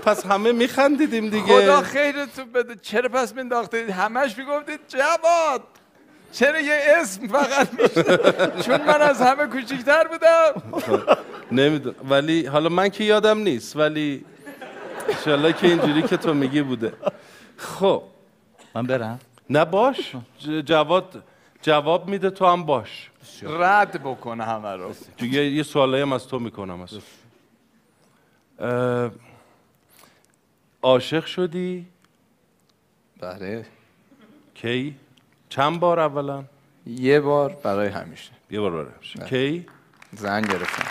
پس 0.09 0.27
همه 0.27 0.53
میخندیدیم 0.53 1.29
دیگه. 1.29 1.63
خدا 1.63 1.83
خیرتون 1.83 2.53
بده. 2.53 2.77
چرا 2.77 3.09
پس 3.09 3.35
مینداختید؟ 3.35 3.91
همش 3.91 4.39
می‌گفتید 4.39 4.81
جواد 4.89 5.63
چرا 6.33 6.61
یه 6.61 6.81
اسم 6.87 7.27
فقط 7.27 7.69
میشه؟ 7.73 8.03
چون 8.63 8.85
من 8.85 9.01
از 9.01 9.23
همه 9.23 9.47
کوچیکتر 9.47 10.09
بودم. 10.09 10.63
نمی‌دونم. 11.53 11.97
ولی 12.11 12.47
حالا 12.47 12.69
من 12.69 12.89
که 12.89 13.05
یادم 13.05 13.39
نیست 13.39 13.77
ولی 13.77 14.25
انشالله 15.09 15.53
که 15.53 15.67
اینجوری 15.67 16.03
که 16.03 16.17
تو 16.17 16.35
میگی 16.35 16.63
بوده. 16.63 16.93
خب. 17.57 18.03
من 18.75 18.83
برم. 18.83 19.21
نه 19.51 19.65
باش. 19.65 20.17
جواد 20.65 21.23
جواب 21.63 22.09
میده 22.09 22.31
تو 22.31 22.47
هم 22.47 22.65
باش. 22.65 23.11
رد 23.43 24.03
بکنه 24.03 24.45
همه 24.45 24.77
رو. 24.77 24.95
دیگه 25.17 25.45
یه 25.45 25.63
سوالایی 25.63 26.03
هم 26.03 26.13
از 26.13 26.29
تو 26.29 26.39
می‌کنم. 26.39 26.81
از 26.81 26.91
عاشق 30.83 31.25
شدی؟ 31.27 31.87
بله. 33.21 33.67
کی؟ 34.55 34.97
چند 35.49 35.81
بار 35.81 36.01
اولا؟ 36.01 36.45
یه 36.87 37.21
بار 37.21 37.57
برای 37.63 37.89
همیشه. 37.89 38.31
یه 38.51 38.61
بار 38.61 38.71
برای 38.71 38.87
همیشه. 38.95 39.25
کی؟ 39.25 39.67
زن 40.13 40.41
گرفتم. 40.41 40.85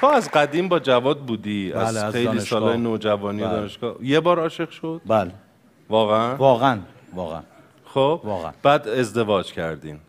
تو 0.00 0.06
از 0.06 0.30
قدیم 0.30 0.68
با 0.68 0.78
جواد 0.78 1.18
بودی؟ 1.20 1.72
بله، 1.72 1.82
از 1.82 1.96
از 1.96 2.12
خیلی. 2.12 2.40
سالهای 2.40 2.78
نوجوانی 2.78 3.42
و 3.42 3.46
بله. 3.48 3.56
دانشگاه. 3.56 3.96
یه 4.02 4.20
بار 4.20 4.40
عاشق 4.40 4.70
شد؟ 4.70 5.00
بله. 5.06 5.32
واقعا؟ 5.88 6.36
واقعا. 6.36 6.78
واقعا. 7.14 7.42
خب 7.84 8.20
واقعا. 8.24 8.52
بعد 8.62 8.88
ازدواج 8.88 9.52
کردین. 9.52 10.00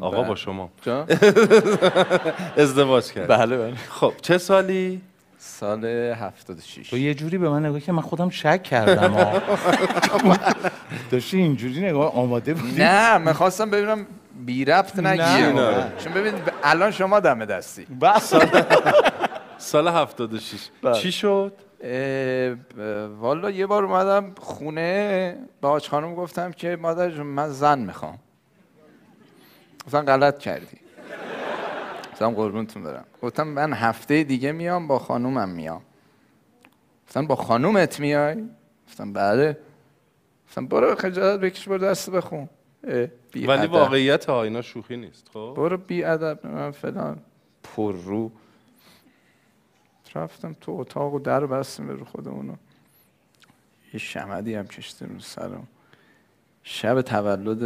آقا 0.00 0.16
بله. 0.18 0.28
با 0.28 0.34
شما؟ 0.34 0.70
ازدواج 2.56 3.12
کرد. 3.12 3.26
بله 3.28 3.56
بله. 3.58 3.74
خب 3.88 4.12
چه 4.22 4.38
سالی؟ 4.38 5.00
سال 5.38 5.84
76 5.84 6.90
تو 6.90 6.98
یه 6.98 7.14
جوری 7.14 7.38
به 7.38 7.48
من 7.48 7.66
نگاه 7.66 7.80
که 7.80 7.92
من 7.92 8.02
خودم 8.02 8.30
شک 8.30 8.62
کردم. 8.62 9.42
داشتی 11.10 11.36
اینجوری 11.36 11.80
نگاه 11.80 12.14
آماده 12.16 12.54
بودی؟ 12.54 12.76
نه 12.78 13.18
می‌خواستم 13.18 13.70
ببینم 13.70 14.06
بی 14.46 14.64
ربط 14.64 14.98
نگیه. 14.98 15.52
چون 15.98 16.12
ببینید 16.12 16.42
الان 16.62 16.90
شما 16.90 17.20
دم 17.20 17.44
دستی. 17.44 17.86
سال 19.58 19.88
76 19.98 20.58
بله. 20.82 20.94
چی 20.94 21.12
شد؟ 21.12 21.52
والا 23.20 23.50
یه 23.50 23.66
بار 23.66 23.84
اومدم 23.84 24.32
خونه 24.40 25.36
به 25.60 25.68
آج 25.68 25.88
خانم 25.88 26.14
گفتم 26.14 26.50
که 26.52 26.76
مادر 26.82 27.22
من 27.22 27.48
زن 27.48 27.78
می‌خوام. 27.78 28.18
گفتم 29.86 30.02
غلط 30.02 30.38
کردی. 30.38 30.78
گفتم 32.12 32.30
قربونتون 32.30 32.82
برم. 32.82 33.04
گفتم 33.22 33.48
من 33.48 33.72
هفته 33.72 34.24
دیگه 34.24 34.52
میام 34.52 34.86
با 34.86 34.98
خانومم 34.98 35.48
میام. 35.48 35.82
گفتم 37.06 37.26
با 37.26 37.36
خانومت 37.36 38.00
میای؟ 38.00 38.48
گفتم 38.88 39.12
بله. 39.12 39.58
گفتم 40.48 40.66
برو 40.66 40.94
خجالت 40.94 41.40
بکش 41.40 41.68
برو 41.68 41.78
دست 41.78 42.10
بخون. 42.10 42.48
ولی. 43.34 43.66
واقعیت 43.66 44.24
ها 44.24 44.42
اینا 44.42 44.62
شوخی 44.62 44.96
نیست 44.96 45.28
خب؟ 45.32 45.54
برو 45.56 45.76
بی 45.76 46.04
ادب 46.04 46.46
من 46.46 46.70
فلان. 46.70 47.18
پر 47.62 47.92
رو. 47.92 48.32
رفتم 50.14 50.56
تو 50.60 50.72
اتاق 50.72 51.14
و 51.14 51.18
در 51.18 51.46
بستیم 51.46 51.88
رو 51.88 52.04
خودمونو. 52.04 52.54
یه 53.92 54.00
شمدی 54.00 54.54
هم 54.54 54.66
کشتیم 54.66 55.08
رو 55.08 55.20
سرم. 55.20 55.68
شب 56.62 57.02
تولد 57.02 57.62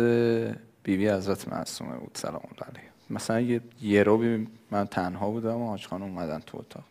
بیبی 0.86 1.08
حضرت 1.08 1.48
معصومه 1.48 1.96
بود 1.96 2.10
سلام 2.14 2.42
الله 2.52 2.70
علیه. 2.70 2.90
مثلا 3.10 3.40
یه 3.40 3.60
یه 3.82 4.02
رو 4.02 4.44
من 4.70 4.86
تنها 4.86 5.30
بودم 5.30 5.56
و 5.56 5.68
حاج 5.68 5.86
خانم 5.86 6.02
اومدن 6.02 6.38
تو 6.38 6.58
اتاق. 6.58 6.84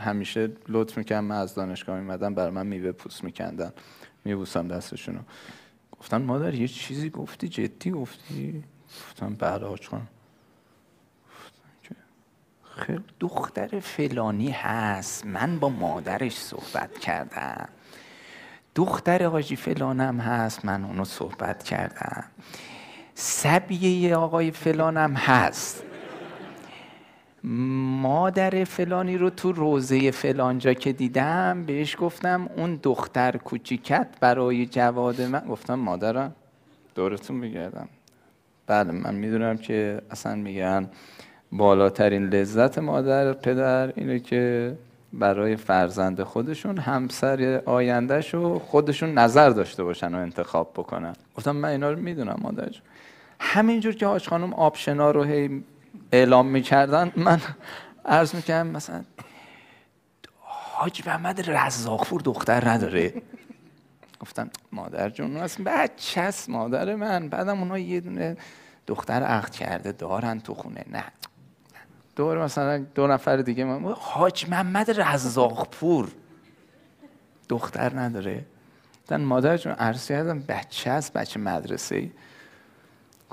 همیشه 0.00 0.50
لطف 0.68 0.98
می‌کنم 0.98 1.24
من 1.24 1.36
از 1.36 1.54
دانشگاه 1.54 2.00
میمدم 2.00 2.34
برای 2.34 2.50
من 2.50 2.66
میوه 2.66 2.92
پوست 2.92 3.24
میکندن 3.24 3.72
میبوسم 4.24 4.68
دستشونو. 4.68 5.18
گفتن 6.00 6.22
مادر 6.22 6.54
یه 6.54 6.68
چیزی 6.68 7.10
گفتی؟ 7.10 7.48
جدی 7.48 7.90
گفتی؟ 7.90 8.64
گفتم 8.90 9.34
بله 9.34 9.66
حاج 9.66 9.88
خانم. 9.88 10.08
خیلی 12.76 13.04
دختر 13.20 13.80
فلانی 13.80 14.50
هست. 14.50 15.26
من 15.26 15.58
با 15.58 15.68
مادرش 15.68 16.36
صحبت 16.36 16.98
کردم. 16.98 17.68
دختر 18.74 19.26
حاجی 19.26 19.56
فلانم 19.56 20.20
هست 20.20 20.64
من 20.64 20.84
اونو 20.84 21.04
صحبت 21.04 21.62
کردم. 21.62 22.24
سبیه 23.14 24.16
آقای 24.16 24.50
فلانم 24.50 25.14
هست. 25.14 25.84
مادر 28.02 28.64
فلانی 28.64 29.16
رو 29.16 29.30
تو 29.30 29.52
روزه 29.52 30.10
فلانجا 30.10 30.72
که 30.72 30.92
دیدم 30.92 31.64
بهش 31.66 31.96
گفتم 31.98 32.48
اون 32.56 32.80
دختر 32.82 33.36
کوچیکت 33.36 34.08
برای 34.20 34.66
جواد 34.66 35.22
من. 35.22 35.40
گفتم 35.40 35.74
مادرم 35.74 36.32
دورتون 36.94 37.40
بگردم 37.40 37.88
بله 38.66 38.92
من 38.92 39.14
می‌دونم 39.14 39.56
که 39.56 40.00
اصلا 40.10 40.34
میگن 40.34 40.88
بالاترین 41.52 42.26
لذت 42.26 42.78
مادر 42.78 43.32
پدر 43.32 43.92
اینه 43.96 44.18
که 44.20 44.76
برای 45.12 45.56
فرزند 45.56 46.22
خودشون 46.22 46.78
همسر 46.78 47.62
آیندهش 47.66 48.34
رو 48.34 48.58
خودشون 48.58 49.18
نظر 49.18 49.50
داشته 49.50 49.84
باشن 49.84 50.14
و 50.14 50.18
انتخاب 50.18 50.70
بکنن. 50.76 51.12
گفتم 51.36 51.56
من 51.56 51.68
اینا 51.68 51.90
رو 51.90 51.98
می‌دونم 51.98 52.36
مادر 52.42 52.70
همینجور 53.44 53.94
که 53.94 54.06
حاج 54.06 54.28
خانم 54.28 54.54
آپشنا 54.54 55.10
رو 55.10 55.22
هی 55.22 55.64
اعلام 56.12 56.46
می‌کردن 56.46 57.12
من 57.16 57.40
عرض 58.04 58.34
می‌کردم 58.34 58.66
مثلا 58.66 59.04
حاج 60.40 61.08
محمد 61.08 61.50
رزاقپور 61.50 62.20
دختر 62.20 62.68
نداره. 62.68 63.22
گفتم 64.20 64.50
مادر 64.72 65.10
جون 65.10 65.36
اصلا 65.36 65.64
بچه 65.64 66.20
است 66.20 66.50
مادر 66.50 66.94
من. 66.94 67.28
بعدم 67.28 67.58
اونا 67.58 67.78
یه 67.78 68.00
دونه 68.00 68.36
دختر 68.86 69.22
عقد 69.22 69.50
کرده 69.50 69.92
دارن 69.92 70.40
تو 70.40 70.54
خونه. 70.54 70.84
نه. 70.90 71.04
دور 72.16 72.44
مثلا 72.44 72.78
دو 72.94 73.06
نفر 73.06 73.36
دیگه 73.36 73.64
من 73.64 73.92
حاج 73.92 74.48
محمد 74.48 75.00
رزاقپور 75.00 76.08
دختر 77.48 77.98
نداره. 77.98 78.44
مادر 79.10 79.56
جون 79.56 79.72
عرض 79.72 80.08
کردم 80.08 80.40
بچه 80.40 80.90
است 80.90 81.12
بچه 81.12 81.40
مدرسه 81.40 82.10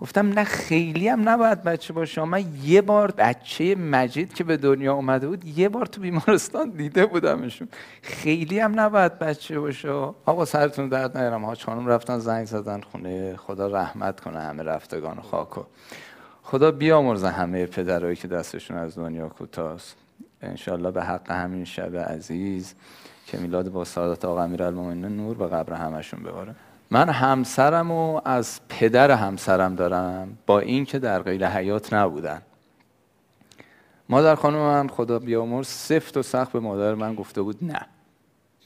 گفتم 0.01 0.27
نه 0.27 0.43
خیلی 0.43 1.07
هم 1.07 1.29
نباید 1.29 1.63
بچه 1.63 1.93
باشه. 1.93 2.23
من 2.23 2.43
یه 2.63 2.81
بار 2.81 3.11
بچه 3.11 3.75
مجید 3.75 4.33
که 4.33 4.43
به 4.43 4.57
دنیا 4.57 4.93
اومده 4.93 5.27
بود 5.27 5.45
یه 5.45 5.69
بار 5.69 5.85
تو 5.85 6.01
بیمارستان 6.01 6.69
دیده 6.69 7.05
بودمشون. 7.05 7.67
خیلی 8.01 8.59
هم 8.59 8.79
نباید 8.79 9.19
بچه 9.19 9.59
باشه. 9.59 9.89
آقا 10.25 10.45
سرتون 10.45 10.89
درد 10.89 11.17
نیارم 11.17 11.45
حاج 11.45 11.63
خانم 11.63 11.87
رفتن 11.87 12.19
زنگ 12.19 12.45
زدن 12.45 12.81
خونه. 12.81 13.35
خدا 13.35 13.67
رحمت 13.67 14.19
کنه 14.19 14.39
همه 14.39 14.63
رفتگان 14.63 15.21
خاکو 15.21 15.61
خدا 16.43 16.71
بیامرزه 16.71 17.29
همه 17.29 17.65
پدرایی 17.65 18.15
که 18.15 18.27
دستشون 18.27 18.77
از 18.77 18.95
دنیا 18.95 19.29
کوتاست. 19.29 19.95
انشالله 20.41 20.91
به 20.91 21.03
حق 21.03 21.31
همین 21.31 21.65
شب 21.65 21.97
عزیز 21.97 22.75
که 23.25 23.37
میلاد 23.37 23.69
با 23.69 23.85
سعادت 23.85 24.25
آقا 24.25 24.43
امیرالمومنین 24.43 25.17
نور 25.17 25.37
به 25.37 25.47
قبر 25.47 25.73
همشون 25.73 26.23
بباره. 26.23 26.55
من 26.91 27.09
همسرم 27.09 27.91
و 27.91 28.21
از 28.25 28.59
پدر 28.69 29.11
همسرم 29.11 29.75
دارم 29.75 30.37
با 30.45 30.59
این 30.59 30.85
که 30.85 30.99
در 30.99 31.21
غیر 31.21 31.47
حیات 31.47 31.93
نبودن. 31.93 32.41
مادر 34.09 34.35
خانومم 34.35 34.87
خدا 34.87 35.19
بیامرز 35.19 35.67
سفت 35.67 36.17
و 36.17 36.23
سخت 36.23 36.51
به 36.51 36.59
مادر 36.59 36.95
من 36.95 37.15
گفته 37.15 37.41
بود 37.41 37.57
نه. 37.61 37.85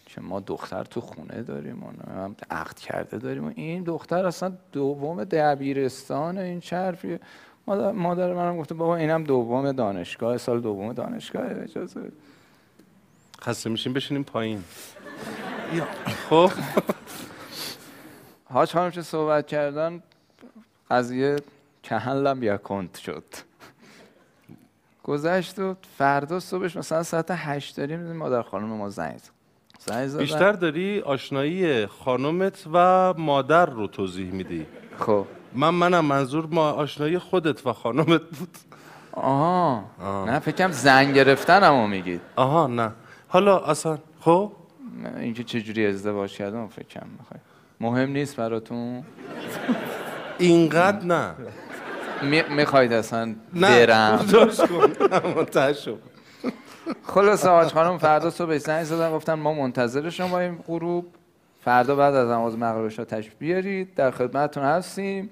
که 0.06 0.22
ما 0.22 0.40
دختر 0.40 0.84
تو 0.84 1.02
خونه 1.02 1.42
داریم 1.42 1.84
و 1.84 2.12
هم 2.12 2.36
عقد 2.50 2.80
کرده 2.80 3.18
داریم 3.18 3.48
و 3.48 3.52
این 3.56 3.84
دختر 3.84 4.26
اصلا 4.26 4.54
دوم 4.72 5.24
دبیرستان 5.24 6.38
این 6.38 6.60
چرفیه 6.60 7.20
مادر, 7.68 7.92
مادر 7.92 8.34
منم 8.34 8.58
گفته 8.58 8.76
بابا 8.76 8.96
اینم 8.96 9.24
دوم 9.24 9.72
دانشگاه 9.72 10.38
سال 10.38 10.62
دوم 10.62 10.94
دانشگاه 10.94 11.44
اجازه. 11.46 12.12
خسته 13.42 13.70
میشیم 13.70 13.94
بشینیم 13.94 14.24
پایین. 14.24 14.64
خب. 16.30 16.52
حاج 18.54 18.72
خانم 18.74 18.92
چه 18.92 19.02
صحبت 19.02 19.48
کردن 19.48 20.04
قضیه 20.92 21.36
کهنلم 21.84 22.44
یکونت 22.44 22.98
شد. 22.98 23.24
گذشت 25.04 25.60
و 25.60 25.76
فردا 25.98 26.40
صبحش 26.40 26.78
مثلا 26.78 27.04
ساعت 27.04 27.32
هشت 27.32 27.78
داریم 27.78 28.12
مادر 28.12 28.42
خانم 28.42 28.68
ما 28.68 28.90
زنگ 28.90 29.18
زد. 29.18 30.18
بیشتر 30.18 30.52
داری 30.52 31.02
آشنایی 31.02 31.86
خانومت 31.86 32.68
و 32.74 33.14
مادر 33.18 33.66
رو 33.66 33.88
توضیح 33.88 34.32
میدی. 34.32 34.66
خب. 35.00 35.26
من 35.54 35.70
منم 35.70 36.06
منظور 36.06 36.46
ما 36.46 36.72
آشنایی 36.72 37.20
خودت 37.20 37.68
و 37.68 37.74
خانومت 37.74 38.22
بود. 38.22 38.58
آها. 39.12 39.84
نه 40.26 40.40
فکرم 40.40 40.72
زنگ 40.72 41.16
گرفتن 41.16 41.64
همو 41.64 41.88
میگید 41.88 42.22
آها 42.36 42.68
نه. 42.68 42.92
حالا 43.28 43.60
اصلا 43.60 43.98
خب؟ 44.20 44.52
اینکه 45.18 45.44
چجوری 45.44 45.86
ازدواج 45.86 46.38
کردم 46.38 46.68
فکرم 46.68 47.08
می‌خوای. 47.20 47.40
مهم 47.80 48.10
نیست 48.10 48.36
براتون؟ 48.36 49.04
اینقدر 50.38 51.06
نه. 51.06 51.36
می... 52.22 52.42
می‌خواید 52.42 52.94
اصلا 52.94 53.36
نه. 53.54 53.86
برم. 53.86 54.26
شد. 55.74 56.00
خلاص 57.04 57.46
آج 57.46 57.68
خانم 57.68 57.98
فردا 57.98 58.30
صبح 58.30 58.58
زنگ 58.58 58.84
زدن 58.84 59.12
گفتن 59.12 59.34
ما 59.34 59.54
منتظر 59.54 60.10
شما 60.10 60.40
این 60.40 60.56
غروب. 60.68 61.06
فردا 61.62 61.96
بعد 61.96 62.14
از 62.16 62.30
نماز 62.30 62.58
مغرب 62.58 62.90
شما 62.90 63.06
تشریف 63.06 63.36
بیارید. 63.40 63.96
در 63.96 64.12
خدمتتون 64.12 64.64
هستیم. 64.64 65.30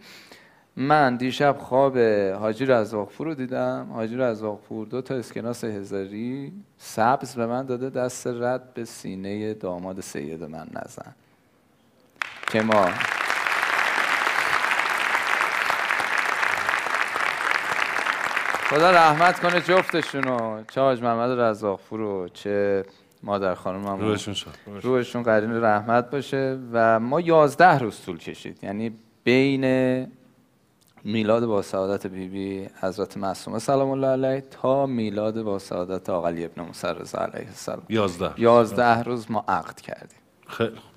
من 0.75 1.15
دیشب 1.15 1.55
خواب 1.59 1.97
حاجی 2.39 2.65
رزاقپور 2.65 3.27
رو 3.27 3.33
دیدم. 3.33 3.87
حاجی 3.93 4.17
رزاقپور 4.17 4.87
دو 4.87 5.01
تا 5.01 5.15
اسکناس 5.15 5.63
هزاری 5.63 6.53
سبز 6.77 7.35
به 7.35 7.45
من 7.45 7.65
داده. 7.65 7.89
دست 7.89 8.27
رد 8.27 8.73
به 8.73 8.85
سینه 8.85 9.53
داماد 9.53 9.99
سید 10.01 10.43
من 10.43 10.67
نزن. 10.73 11.15
که 12.53 12.61
ما 12.61 12.85
خدا 18.69 18.91
رحمت 18.91 19.39
کنه 19.39 19.61
جفتشونو. 19.61 20.63
چه 20.71 20.81
حاج 20.81 21.01
محمد 21.01 21.39
رزاقپور 21.39 21.99
رو 21.99 22.27
چه 22.33 22.85
مادر 23.23 23.55
خانم 23.55 23.87
هم 23.87 23.99
روحشون 23.99 24.33
شد 24.33 24.49
روحشون 24.81 25.23
قرین 25.23 25.63
رحمت 25.63 26.09
باشه 26.09 26.59
و 26.73 26.99
ما 26.99 27.21
یازده 27.21 27.77
روز 27.77 28.01
طول 28.05 28.17
کشید. 28.17 28.63
یعنی 28.63 28.91
بین 29.23 29.65
میلاد 31.03 31.45
با 31.45 31.61
سعادت 31.61 32.07
بیبی 32.07 32.69
حضرت 32.81 33.17
معصومه 33.17 33.59
سلام 33.59 33.89
الله 33.89 34.07
علیه 34.07 34.41
تا 34.41 34.85
میلاد 34.85 35.41
با 35.41 35.59
سعادت 35.59 36.09
آقا 36.09 36.27
علی 36.27 36.45
ابن 36.45 36.67
رضا 36.83 37.17
علیه 37.17 37.47
السلام. 37.47 37.83
یازده 37.89 38.31
یازده 38.37 39.03
روز 39.03 39.31
ما 39.31 39.45
عقد 39.47 39.81
کردیم. 39.81 40.19
خیلی. 40.47 40.92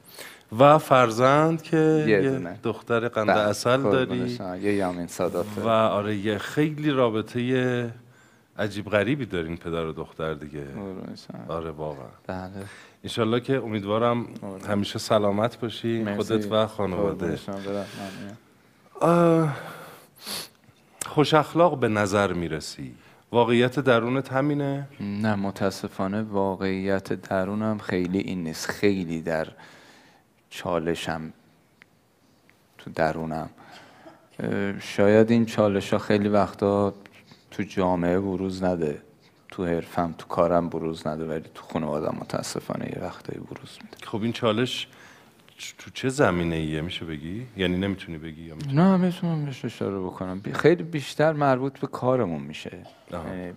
و 0.58 0.78
فرزند 0.78 1.62
که 1.62 2.04
یه 2.08 2.22
یه. 2.22 2.58
دختر 2.62 3.08
قند 3.08 3.26
بله، 3.26 3.38
اصل 3.38 3.82
داری. 3.82 4.38
یه 4.62 4.72
یامین 4.74 5.06
صادافه 5.06 5.62
و 5.62 5.68
آره 5.68 6.16
یه 6.16 6.38
خیلی 6.38 6.90
رابطه 6.90 7.92
عجیب 8.58 8.90
غریبی 8.90 9.26
دارین 9.26 9.56
پدر 9.56 9.84
و 9.84 9.92
دختر 9.92 10.34
دیگه. 10.34 10.64
آره 11.48 11.70
واقعا. 11.70 12.06
بله. 12.26 12.50
انشالله 13.04 13.40
که 13.40 13.62
امیدوارم 13.62 14.26
همیشه 14.68 14.98
سلامت 14.98 15.60
باشی 15.60 16.02
مرسی. 16.02 16.16
خودت 16.16 16.52
و 16.52 16.66
خانواده. 16.66 17.38
خوش 21.06 21.34
اخلاق 21.34 21.80
به 21.80 21.88
نظر 21.88 22.32
می‌رسی. 22.32 22.94
واقعیت 23.32 23.80
درونت 23.80 24.32
همینه؟ 24.32 24.88
نه 25.00 25.34
متاسفانه 25.34 26.22
واقعیت 26.22 27.12
درونم 27.12 27.78
خیلی 27.78 28.18
این 28.18 28.44
نیست. 28.44 28.70
خیلی 28.70 29.22
در 29.22 29.46
چالشم 30.50 31.32
تو 32.78 32.90
درونم. 32.90 33.50
شاید 34.80 35.30
این 35.30 35.46
چالش 35.46 35.92
ها 35.92 35.98
خیلی 35.98 36.28
وقتا 36.28 36.94
تو 37.50 37.62
جامعه 37.62 38.20
بروز 38.20 38.64
نده 38.64 39.02
تو 39.48 39.66
حرفم 39.66 40.14
تو 40.18 40.26
کارم 40.26 40.68
بروز 40.68 41.06
نده 41.06 41.24
ولی 41.24 41.44
تو 41.54 41.62
خانوادم 41.62 42.16
متاسفانه 42.20 42.86
یه 42.96 43.02
وقتایی 43.02 43.40
بروز 43.40 43.78
میده. 43.82 44.06
خب 44.06 44.22
این 44.22 44.32
چالش 44.32 44.88
تو 45.78 45.90
چه 45.90 46.08
زمینه 46.08 46.56
ایه 46.56 46.80
میشه 46.80 47.04
بگی؟ 47.04 47.46
یعنی 47.56 47.76
نمی‌تونی 47.76 48.18
بگی 48.18 48.42
یا 48.42 48.54
می‌تونی؟ 48.54 48.74
نه 48.74 48.96
می‌تونم 48.96 49.44
بهش 49.44 49.64
اشاره 49.64 50.00
بکنم. 50.00 50.42
خیلی 50.54 50.82
بیشتر 50.82 51.32
مربوط 51.32 51.78
به 51.78 51.86
کارمون 51.86 52.42
میشه. 52.42 52.78
یعنی 53.12 53.52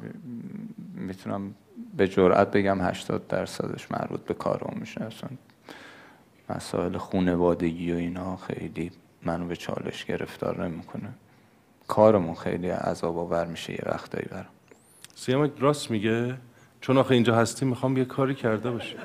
می‌تونم 0.94 1.56
به 1.98 2.08
جرئت 2.08 2.52
بگم 2.52 2.82
80 2.82 3.28
درصدش 3.28 3.92
مربوط 3.92 4.20
به 4.20 4.34
کارمون 4.34 4.80
میشه. 4.80 5.04
اصلا 5.04 5.30
مسائل 6.50 6.98
خونوادگی 6.98 7.92
و 7.92 7.96
اینا 7.96 8.36
خیلی 8.38 8.92
منو 9.24 9.48
به 9.48 9.56
چالش 9.56 10.06
گرفتار 10.06 10.68
نمی‌کنه. 10.68 11.10
کارمون 11.88 12.36
خیلی 12.36 12.70
عذاب 12.70 13.18
آور 13.18 13.46
میشه 13.46 13.74
یه 13.74 13.84
وقتایی 13.86 14.26
برام. 14.32 14.46
سیامک 15.16 15.52
راست 15.60 15.92
میگه؟ 15.92 16.36
چون 16.82 16.98
آخه 16.98 17.12
اینجا 17.12 17.36
هستی 17.36 17.66
می‌خوام 17.66 17.98
یه 17.98 18.06
کاری 18.06 18.36
کرده 18.36 18.72
باشی 18.72 18.96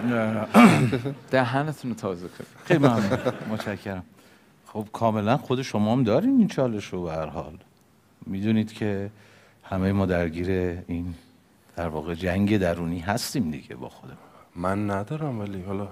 دهنتون 1.30 1.90
رو 1.90 1.96
تازه 1.96 2.28
کنید. 2.28 2.48
خیلی 2.64 2.78
ممنون. 2.78 3.18
متشکرم. 3.50 4.04
خب 4.66 4.86
کاملا 4.92 5.36
خود 5.36 5.62
شما 5.62 5.92
هم 5.92 6.04
دارین 6.04 6.38
این 6.38 6.48
چالش 6.48 6.86
رو 6.86 7.02
به 7.02 7.12
هر 7.12 7.26
حال. 7.26 7.58
می‌دونید 8.26 8.72
که 8.72 9.10
همه 9.64 9.92
ما 9.92 10.06
درگیر 10.06 10.50
این 10.86 11.14
در 11.76 11.88
واقع 11.88 12.14
جنگ 12.14 12.58
درونی 12.58 12.98
هستیم 12.98 13.50
دیگه 13.50 13.76
با 13.76 13.88
خودمون. 13.88 14.18
من 14.56 14.90
ندارم 14.90 15.40
ولی 15.40 15.62
حالا 15.62 15.88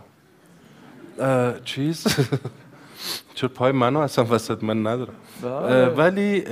چیز؟ 1.64 2.06
چرا 3.34 3.48
پای 3.48 3.72
منو 3.72 3.98
اصلا 3.98 4.24
وسط 4.24 4.64
من 4.64 4.86
ندارم. 4.86 5.14
اه، 5.44 5.84
ولی 5.88 6.44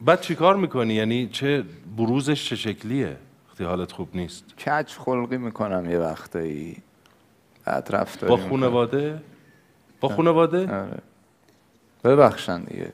بعد 0.00 0.20
چی 0.20 0.34
کار 0.34 0.56
می‌کنی؟ 0.56 0.94
یعنی 0.94 1.28
چه 1.32 1.64
بروزش 1.96 2.48
چه 2.48 2.56
شکلیه؟ 2.56 3.16
وقتی 3.48 3.64
حالت 3.64 3.92
خوب 3.92 4.08
نیست. 4.14 4.44
کج 4.58 4.92
خلقی 4.92 5.36
می‌کنم 5.36 5.90
یه 5.90 5.98
وقتایی. 5.98 6.76
بعد 7.64 7.88
رفتاری 7.90 8.30
با 8.30 8.36
می‌کنم. 8.36 8.48
خونواده 8.50 9.22
با 10.00 10.08
خونواده 10.08 10.74
آره. 10.74 10.98
ببخشن 12.04 12.64
دیگه. 12.64 12.92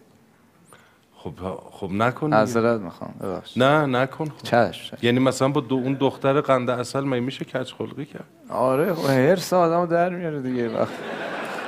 خب 1.22 1.32
خب 1.70 1.90
نکن. 1.92 2.26
معذرت 2.30 2.80
می‌خوام 2.80 3.14
نه 3.56 3.86
نکن 3.86 4.24
خب. 4.24 4.32
چشم 4.42 4.96
یعنی 5.02 5.18
مثلا 5.18 5.48
با 5.48 5.60
دو 5.60 5.74
اون 5.74 5.94
دختر 5.94 6.40
قنده 6.40 6.72
اصل 6.72 7.04
می 7.04 7.20
میشه 7.20 7.44
کج 7.44 7.72
خلقی 7.72 8.04
کرد؟ 8.04 8.24
آره 8.50 8.94
خب 8.94 9.10
هرس 9.10 9.52
آدمو 9.52 9.86
در 9.86 10.08
میاره 10.08 10.40
دیگه 10.42 10.68
وقت. 10.78 10.88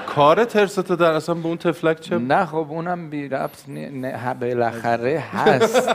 کار 0.07 0.44
ترستو 0.44 0.96
در 0.96 1.12
اصلا 1.12 1.34
به 1.34 1.46
اون 1.48 1.57
تفلک 1.57 2.01
چه؟ 2.01 2.18
نه 2.18 2.46
خب 2.46 2.66
اونم 2.70 3.11
بی 3.11 3.28
ربط 3.28 3.68
نه 3.68 4.20
ه- 4.26 4.34
بالاخره 4.40 5.18
هست. 5.32 5.88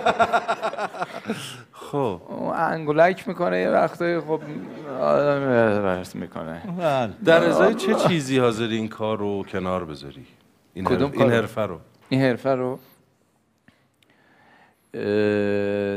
خب. 1.92 2.22
اون 2.28 2.54
انگولک 2.56 3.28
می‌کنه 3.28 3.60
یه 3.60 3.70
وقتایی 3.70 4.20
خب 4.20 4.42
آدم 5.02 6.04
می‌کنه. 6.14 6.62
بله. 6.80 7.10
در 7.26 7.44
ازای 7.44 7.74
چه 7.74 7.94
چیزی 7.94 8.38
حاضری 8.40 8.76
این 8.76 8.88
کار 8.88 9.18
رو 9.18 9.44
کنار 9.44 9.86
بذاری؟ 9.86 10.26
این. 10.74 10.88
این؟ 10.92 11.32
حرفه 11.32 11.62
رو. 11.62 11.80
این 12.10 12.22
حرفه 12.22 12.50
رو؟ 12.56 12.80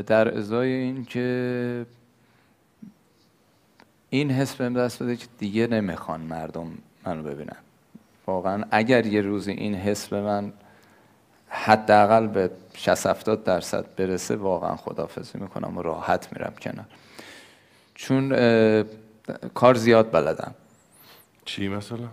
در 0.07 0.37
ازای 0.37 0.71
این 0.71 1.05
که 1.05 1.85
این 4.09 4.31
حس 4.31 4.55
بهم 4.55 4.73
دست 4.73 5.03
بده 5.03 5.15
که 5.15 5.25
دیگه 5.37 5.67
نمی‌خوان 5.67 6.21
مردم 6.21 6.71
منو 7.05 7.23
ببینن. 7.23 7.57
واقعا 8.27 8.63
اگر 8.71 9.05
یه 9.05 9.21
روزی 9.21 9.51
این 9.51 9.75
حس 9.75 10.07
به 10.07 10.21
من 10.21 10.53
حداقل 11.49 12.27
به 12.27 12.49
60 12.73 13.05
70 13.05 13.43
درصد 13.43 13.85
برسه 13.95 14.35
واقعا 14.35 14.75
خدافزی 14.75 15.39
می‌کنم 15.39 15.77
و 15.77 15.81
راحت 15.81 16.33
میرم 16.33 16.53
کنار. 16.61 16.85
چون 17.95 18.29
کار 19.53 19.75
زیاد 19.75 20.11
بلدم. 20.11 20.55
چی 21.45 21.67
مثلا؟ 21.67 22.07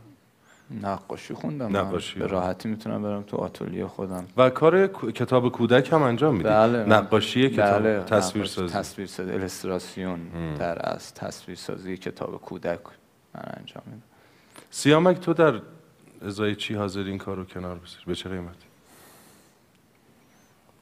نقاشی 0.70 1.34
خوندم. 1.34 1.76
نقاشی. 1.76 2.18
به 2.18 2.26
راحتی 2.26 2.68
می‌تونم 2.68 3.02
برم 3.02 3.22
تو 3.22 3.36
آتلیه 3.36 3.86
خودم. 3.86 4.24
و 4.36 4.50
کار 4.50 4.86
کتاب 4.86 5.52
کودک 5.52 5.92
هم 5.92 6.02
انجام 6.02 6.36
میدی؟ 6.36 6.48
بله. 6.48 6.84
نقاشی 6.84 7.50
کتاب 7.50 7.82
بله، 7.82 8.04
تصویر 8.04 8.44
سازی 8.44 8.74
تصویرسازی 8.74 9.32
الستراسیون 9.32 10.20
در 10.58 10.90
از 10.92 11.14
تصویرسازی 11.14 11.96
کتاب 11.96 12.40
کودک 12.40 12.80
من 13.34 13.42
انجام 13.60 13.82
میدم. 13.86 14.02
سیامک 14.70 15.20
تو 15.20 15.32
در 15.32 15.60
ازای 16.22 16.54
چی 16.54 16.74
حاضری 16.74 17.08
این 17.08 17.18
کار 17.18 17.36
رو 17.36 17.44
کنار 17.44 17.74
بذاری؟ 17.74 18.04
به 18.06 18.14
چه 18.14 18.28
قیمت 18.28 18.56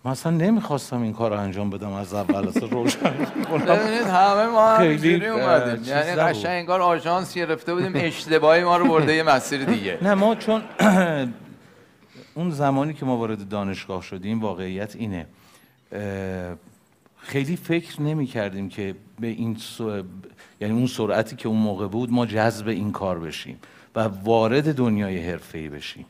من 0.04 0.10
اصلا 0.10 0.32
نمی‌خواستم 0.32 1.02
این 1.02 1.12
کار 1.12 1.30
رو 1.30 1.40
انجام 1.40 1.70
بدم 1.70 1.92
از 1.92 2.14
اول 2.14 2.48
اصلا 2.48 2.68
روشن 2.68 3.10
ببینید 3.10 4.02
همه 4.02 4.46
ما 4.46 4.68
هم 4.68 4.78
خیلی، 4.78 5.26
اومدیم. 5.26 5.84
یعنی. 5.84 6.10
قشنگ 6.10 6.46
انگار 6.46 6.82
آژانس 6.82 7.34
گرفته 7.34 7.74
بودیم 7.74 7.92
اشتباهی 7.94 8.64
ما 8.64 8.76
رو 8.76 8.88
برده 8.88 9.14
یه 9.14 9.22
مسیر 9.22 9.64
دیگه. 9.64 9.98
نه 10.02 10.14
ما 10.14 10.34
چون 10.34 10.62
اون 12.34 12.50
زمانی 12.50 12.94
که 12.94 13.06
ما 13.06 13.16
وارد 13.16 13.48
دانشگاه 13.48 14.02
شدیم 14.02 14.40
واقعیت 14.40 14.96
اینه. 14.96 15.26
خیلی 17.18 17.56
فکر 17.56 18.02
نمی 18.02 18.26
کردیم 18.26 18.68
که 18.68 18.94
به 19.20 19.26
این 19.26 19.56
سو- 19.56 20.02
یعنی 20.60 20.74
اون 20.74 20.86
سرعتی 20.86 21.36
که 21.36 21.48
اون 21.48 21.58
موقع 21.58 21.86
بود 21.86 22.12
ما 22.12 22.26
جذب 22.26 22.68
این 22.68 22.92
کار 22.92 23.18
بشیم 23.18 23.58
و 23.96 24.00
وارد 24.24 24.74
دنیای 24.74 25.18
حرفه‌ای 25.30 25.68
بشیم. 25.68 26.06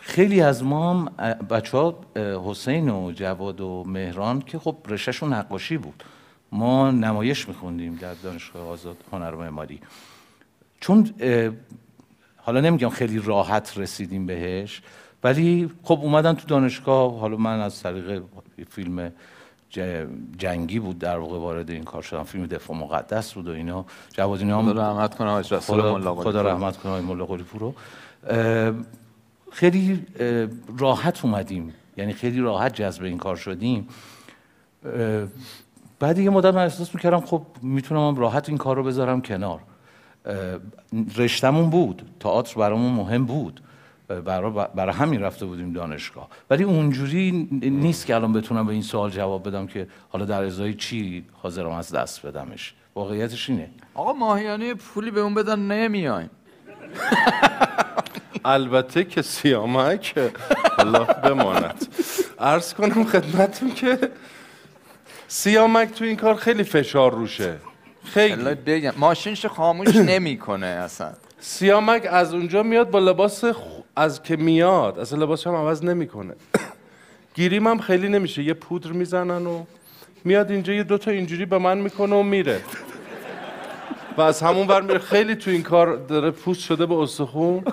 خیلی 0.00 0.40
از 0.40 0.64
ما 0.64 0.90
هم 0.90 1.04
بچه 1.50 1.78
ها 1.78 1.98
حسین 2.16 2.88
و 2.88 3.12
جواد 3.12 3.60
و 3.60 3.84
مهران 3.86 4.40
که 4.40 4.58
خب 4.58 4.76
رشتهشون 4.88 5.32
نقاشی 5.32 5.76
بود. 5.76 6.04
ما 6.52 6.90
نمایش 6.90 7.48
میخوندیم 7.48 7.94
در 7.94 8.14
دانشگاه 8.14 8.68
آزاد 8.68 8.96
هنر 9.12 9.34
و 9.34 9.40
معماری. 9.40 9.80
چون 10.80 11.10
حالا 12.36 12.60
نمیگم 12.60 12.88
خیلی 12.88 13.18
راحت 13.18 13.78
رسیدیم 13.78 14.26
بهش 14.26 14.82
ولی 15.24 15.70
خب 15.82 15.98
اومدن 16.02 16.34
تو 16.34 16.46
دانشگاه 16.46 17.18
حالا 17.18 17.36
من 17.36 17.60
از 17.60 17.82
طریق 17.82 18.22
فیلم 18.70 19.12
جنگی 20.38 20.78
بود 20.78 20.98
در 20.98 21.18
واقع 21.18 21.38
وارد 21.38 21.70
این 21.70 21.84
کار 21.84 22.02
شدم. 22.02 22.22
فیلم 22.22 22.46
دفاع 22.46 22.76
مقدس 22.76 23.32
بود 23.32 23.48
و 23.48 23.52
اینا. 23.52 23.84
جواد 24.12 24.40
اینا 24.40 24.58
هم 24.58 24.72
خدا 24.72 24.90
رحمت 24.90 25.14
کنه 25.14 25.42
خدا, 25.42 26.14
خدا. 26.14 26.42
رحمت 26.42 26.76
کنه 26.76 27.02
پور 27.26 27.60
رو 27.60 27.74
خیلی 29.52 30.06
راحت 30.78 31.24
اومدیم. 31.24 31.74
یعنی 31.96 32.12
خیلی 32.12 32.40
راحت 32.40 32.74
جذب 32.74 33.04
این 33.04 33.18
کار 33.18 33.36
شدیم. 33.36 33.88
بعد 35.98 36.18
یه 36.18 36.30
مدت 36.30 36.54
من 36.54 36.62
احساس 36.62 36.94
می‌کردم 36.94 37.20
خب 37.20 37.42
می‌تونم 37.62 38.08
هم 38.08 38.16
راحت 38.16 38.48
این 38.48 38.58
کار 38.58 38.76
رو 38.76 38.82
بذارم 38.82 39.22
کنار. 39.22 39.60
رشتمون 41.16 41.70
بود. 41.70 42.02
تئاتر 42.20 42.60
برامون 42.60 42.92
مهم 42.92 43.24
بود. 43.24 43.60
برای 44.74 44.94
همین 44.94 45.20
رفته 45.20 45.46
بودیم 45.46 45.72
دانشگاه. 45.72 46.28
ولی 46.50 46.64
اونجوری 46.64 47.48
نیست 47.62 48.06
که 48.06 48.14
الان 48.14 48.32
بتونم 48.32 48.66
به 48.66 48.72
این 48.72 48.82
سوال 48.82 49.10
جواب 49.10 49.48
بدم 49.48 49.66
که 49.66 49.86
حالا 50.08 50.24
در 50.24 50.44
ازای 50.44 50.74
چی 50.74 51.24
حاضرم 51.32 51.70
از 51.70 51.92
دست 51.92 52.26
بدمش. 52.26 52.74
واقعیتش 52.94 53.50
اینه. 53.50 53.70
آقا 53.94 54.12
ماهیانه 54.12 54.74
پولی 54.74 55.10
به 55.10 55.20
اون 55.20 55.34
بدن 55.34 55.58
نمیایم 55.58 56.30
البته 58.44 59.04
که 59.04 59.22
سیامک 59.22 60.14
الله 60.78 61.04
بماند. 61.04 61.86
عرض 62.38 62.74
کنم 62.74 63.04
خدمتتون 63.04 63.74
که 63.74 63.98
سیامک 65.28 65.92
تو 65.92 66.04
این 66.04 66.16
کار 66.16 66.34
خیلی 66.34 66.62
فشار 66.64 67.12
روشه. 67.12 67.56
خیلی. 68.04 68.54
بگم 68.54 68.92
ماشینش 68.96 69.46
خاموش 69.46 69.96
نمی‌کنه 69.96 70.66
اصلا. 70.66 71.12
سیامک 71.40 72.08
از 72.10 72.34
اونجا 72.34 72.62
میاد 72.62 72.90
با 72.90 72.98
لباس 72.98 73.44
خ- 73.44 73.56
از 73.96 74.22
که 74.22 74.36
میاد 74.36 74.98
اصلا 74.98 75.18
لباسش 75.18 75.46
هم 75.46 75.54
عوض 75.54 75.84
نمی‌کنه. 75.84 76.34
گیریم 77.34 77.66
هم 77.66 77.78
خیلی 77.78 78.08
نمیشه 78.08 78.42
یه 78.42 78.54
پودر 78.54 78.92
می‌زنن 78.92 79.46
و 79.46 79.64
میاد 80.24 80.50
اینجا 80.50 80.72
یه 80.72 80.82
دوتا 80.82 81.10
اینجوری 81.10 81.46
به 81.46 81.58
من 81.58 81.78
می‌کنه 81.78 82.16
و 82.16 82.22
میره. 82.22 82.60
و 84.16 84.20
از 84.20 84.42
همون 84.42 84.66
ور 84.68 84.80
میره. 84.82 84.98
خیلی 84.98 85.34
تو 85.34 85.50
این 85.50 85.62
کار 85.62 85.96
داره 85.96 86.30
پوست 86.30 86.60
شده 86.60 86.86
به 86.86 86.94
استخون 86.94 87.64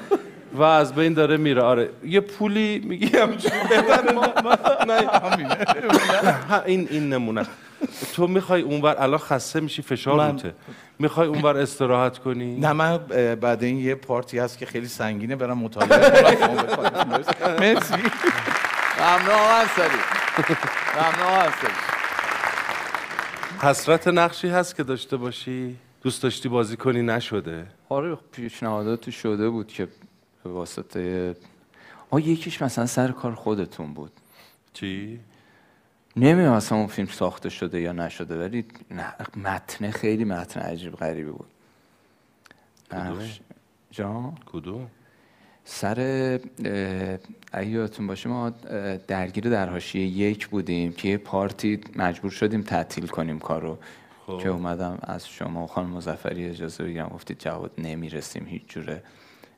و 0.53 0.63
از 0.63 0.93
بین 0.95 1.13
داره 1.13 1.37
میره. 1.37 1.61
آره. 1.61 1.89
یه 2.03 2.19
پولی 2.19 2.79
میگی 2.85 3.05
همچون 3.17 3.51
بدن 3.71 4.13
ما 4.15 4.25
نه 4.87 5.07
ها، 6.49 6.61
این 6.65 6.87
این 6.91 7.09
نمونه. 7.13 7.45
تو 8.15 8.27
می‌خوای 8.27 8.61
اونور 8.61 8.95
الان 8.99 9.19
خسته 9.19 9.59
میشی 9.59 9.81
فشار 9.81 10.17
من- 10.17 10.31
روته. 10.31 10.53
می‌خوای 10.99 11.27
اونور 11.27 11.57
استراحت 11.57 12.17
کنی؟ 12.17 12.59
نه 12.59 12.73
من 12.73 12.97
بعد 13.41 13.63
این 13.63 13.77
یه 13.79 13.95
پارتی 13.95 14.39
هست 14.39 14.57
که 14.57 14.65
خیلی 14.65 14.87
سنگینه 14.87 15.35
برم 15.35 15.57
مطالعه 15.57 16.35
کنم. 16.35 17.09
مرسی. 17.59 17.93
ممنون 18.99 19.29
آقا 19.35 19.53
انصاری. 19.53 19.97
ممنون 20.95 21.39
هستش 21.41 21.71
حسرت 23.61 24.07
نقشی 24.07 24.47
هست 24.49 24.75
که 24.75 24.83
داشته 24.83 25.17
باشی؟ 25.17 25.75
دوست 26.01 26.23
داشتی 26.23 26.49
بازی 26.49 26.77
کنی؟ 26.77 27.01
نشده. 27.01 27.67
آره 27.89 28.15
پیشنهاداتی 28.31 29.11
شده 29.11 29.49
بود 29.49 29.67
که 29.67 29.87
به 30.43 30.49
واسطه 30.49 31.35
آه 32.09 32.27
یکیش 32.27 32.61
مثلا 32.61 32.85
سر 32.85 33.11
کار 33.11 33.35
خودتون 33.35 33.93
بود. 33.93 34.11
چی؟ 34.73 35.19
نمی‌دونم 36.15 36.53
اصلا 36.53 36.77
اون 36.77 36.87
فیلم 36.87 37.07
ساخته 37.07 37.49
شده 37.49 37.81
یا 37.81 37.91
نشده 37.91 38.39
ولی 38.39 38.65
متن 39.35 39.91
خیلی 39.91 40.23
متن 40.23 40.59
عجیب 40.59 40.95
غریبی 40.95 41.31
بود. 41.31 41.47
نقش. 42.91 43.39
جان؟ 43.91 44.37
کدوم؟ 44.45 44.87
سر 45.65 46.39
یادتون 47.65 48.07
باشه 48.07 48.29
ما 48.29 48.49
درگیر 49.07 49.49
در 49.49 49.69
حاشیه 49.69 50.05
یک 50.05 50.47
بودیم 50.47 50.93
که 50.93 51.07
یه 51.07 51.17
پارتی 51.17 51.81
مجبور 51.95 52.31
شدیم 52.31 52.61
تعطیل 52.61 53.07
کنیم 53.07 53.39
کارو. 53.39 53.77
خب. 54.29 54.43
که 54.43 54.49
اومدم 54.49 54.97
از 55.01 55.27
شما 55.27 55.63
و 55.63 55.67
خانم 55.67 55.89
مزفری 55.89 56.49
اجازه 56.49 56.83
بگیرم. 56.83 57.07
گفتید 57.07 57.39
جواد 57.39 57.71
نمی‌رسیم 57.77 58.45
هیچ 58.47 58.63
جوره. 58.67 59.03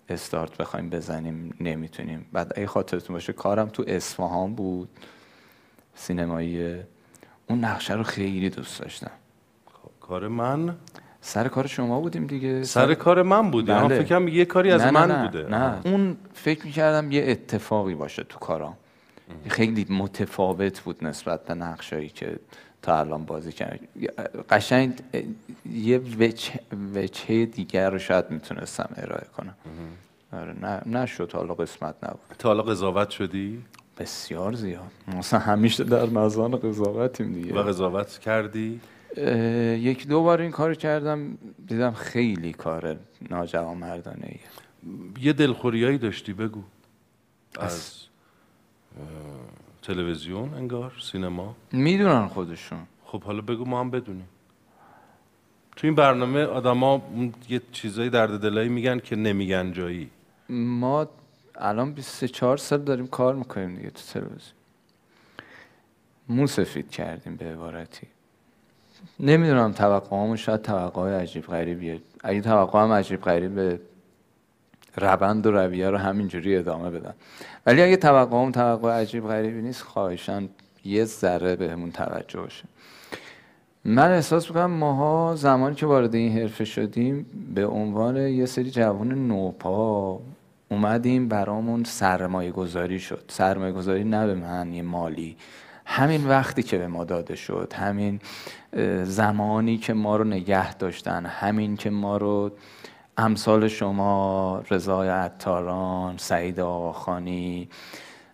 استارت 0.10 0.58
بخوایم 0.58 0.90
بزنیم 0.90 1.56
نمی‌تونیم. 1.60 2.26
بعد 2.34 2.54
اگه 2.56 2.68
خاطرتون 2.68 3.14
باشه 3.14 3.34
کارم 3.34 3.70
تو 3.70 3.84
اصفهان 3.88 4.56
بود 4.56 4.90
سینمایی. 5.96 6.80
اون 7.50 7.60
نقشه 7.66 7.94
رو 7.94 8.04
خیلی 8.04 8.50
دوست 8.50 8.82
داشتم. 8.82 9.12
کار 10.02 10.28
من؟ 10.28 10.76
سر 11.22 11.48
کار 11.48 11.68
شما 11.68 12.02
بودیم 12.02 12.28
دیگه. 12.28 12.64
سر 12.64 12.94
کار 12.94 13.22
من 13.22 13.52
بودی؟ 13.52 13.72
آها، 13.72 13.88
بله. 13.88 14.04
فکرم 14.04 14.28
یه 14.28 14.46
کاری 14.46 14.72
از 14.72 14.82
نه، 14.82 14.92
من 14.92 15.12
نه، 15.12 15.18
نه، 15.18 15.28
بوده. 15.28 15.50
نه. 15.50 15.82
اون 15.86 16.18
فکر 16.34 16.66
می‌کردم 16.66 17.12
یه 17.12 17.24
اتفاقی 17.28 17.96
باشه 17.96 18.24
تو 18.24 18.40
کارام. 18.40 18.78
خیلی 19.48 19.86
متفاوت 19.90 20.80
بود 20.80 21.06
نسبت 21.06 21.46
به 21.46 21.54
نقشایی 21.54 22.10
که 22.10 22.40
تا 22.82 23.00
الان 23.00 23.26
بازی 23.26 23.52
کرد 23.52 23.80
قشنگ 24.50 24.94
یه 25.72 25.98
وجه, 25.98 26.60
وجه 26.96 27.46
دیگر 27.46 27.90
رو 27.90 28.00
شاید 28.00 28.32
می‌تونستم 28.32 28.90
ارائه 28.96 29.28
کنم. 29.38 29.56
آره 30.34 30.54
نه 30.62 31.00
نشد. 31.00 31.32
حالا 31.34 31.54
قسمت 31.54 31.96
نبود. 32.04 32.20
تا 32.40 32.50
حالا 32.50 32.64
قضاوت 32.64 33.10
شدی؟ 33.10 33.64
بسیار 33.98 34.54
زیاد. 34.54 34.92
مثلا 35.08 35.40
همیشه 35.40 35.84
در 35.84 36.06
مزان 36.06 36.56
قضاوتیم 36.56 37.34
دیگه. 37.34 37.54
و 37.54 37.64
قضاوت 37.64 38.18
کردی؟ 38.18 38.80
یک 39.78 40.08
دو 40.08 40.24
بار 40.24 40.42
این 40.42 40.52
کار 40.52 40.76
کردم. 40.76 41.38
دیدم 41.68 41.92
خیلی 41.92 42.54
کار 42.54 42.98
ناجوانمردانه 43.30 44.26
ایه 44.26 44.40
یه 45.26 45.34
دلخوریایی 45.34 45.98
داشتی؟ 45.98 46.34
بگو. 46.34 46.64
از 47.60 47.96
تلویزیون 49.82 50.54
انگار 50.54 50.94
سینما. 51.02 51.56
می‌دونن 51.72 52.28
خودشون. 52.28 52.80
خب 53.06 53.24
حالا 53.24 53.42
بگو 53.42 53.66
ما 53.66 53.80
هم 53.80 53.92
بدونیم. 53.92 54.28
تو 55.76 55.88
این 55.88 55.96
برنامه 55.96 56.44
آدما 56.46 57.02
یه 57.50 57.62
چیزایی 57.72 58.10
درد 58.10 58.40
دلایی 58.40 58.70
میگن 58.70 59.00
که 59.00 59.16
نمیگن 59.16 59.72
جایی. 59.72 60.10
ما 60.50 61.08
الان 61.56 61.94
23 61.94 62.56
سال 62.56 62.82
داریم 62.82 63.08
کار 63.08 63.36
می‌کنیم 63.36 63.76
دیگه 63.76 63.90
تو 63.90 64.02
تلویزیون. 64.14 64.56
مو 66.30 66.48
سفید 66.48 66.92
کردیم 66.92 67.36
به 67.36 67.46
عبارتی. 67.46 68.08
نمی‌دونم 69.20 69.72
توقعامون 69.72 70.36
شاید 70.36 70.62
توقع 70.62 71.22
عجیب 71.22 71.46
غریبیه. 71.46 72.02
اگه 72.24 72.42
توقع 72.42 72.80
هم 72.84 72.92
عجیب 72.92 73.22
غریبه 73.22 73.80
روند 74.98 75.48
و 75.48 75.52
رویه 75.52 75.90
رو 75.90 75.98
همینجوری 75.98 76.58
ادامه 76.58 76.90
بدن. 76.90 77.14
ولی 77.66 77.82
اگه 77.82 77.98
توقعام 77.98 78.52
توقع 78.52 78.92
عجیب 78.92 79.28
غریبی 79.28 79.62
نیست 79.62 79.82
خواهشان 79.82 80.50
یه 80.86 81.06
ذره 81.06 81.56
بهمون 81.56 81.92
توجه 81.92 82.40
باشه. 82.40 82.64
من 83.86 84.12
احساس 84.12 84.48
می‌کنم 84.48 84.72
ماها 84.72 85.36
زمانی 85.36 85.76
که 85.76 85.86
وارد 85.86 86.16
این 86.16 86.38
حرفه 86.38 86.66
شدیم 86.66 87.26
به 87.56 87.68
عنوان 87.68 88.18
یه 88.18 88.46
سری 88.46 88.72
جوان 88.72 89.28
نوپا 89.28 90.20
اومدیم 90.70 91.28
برامون 91.28 91.84
سرمایه 91.84 92.52
گذاری 92.52 93.00
شد. 93.00 93.24
سرمایه 93.28 93.74
گذاری 93.74 94.04
نه 94.04 94.28
به 94.28 94.36
معنی 94.36 94.82
مالی. 94.82 95.38
همین 95.86 96.28
وقتی 96.28 96.64
که 96.64 96.78
به 96.78 96.88
ما 96.88 97.04
داده 97.04 97.36
شد 97.36 97.74
همین 97.76 98.20
زمانی 99.04 99.78
که 99.78 99.94
ما 99.94 100.16
رو 100.16 100.24
نگه 100.24 100.74
داشتن 100.74 101.26
همین 101.26 101.78
که 101.78 101.90
ما 101.90 102.18
رو 102.18 102.52
امثال 103.22 103.68
شما 103.68 104.64
رضای 104.70 105.10
عطاران 105.10 106.18
سعید 106.18 106.60
آقاخانی 106.60 107.70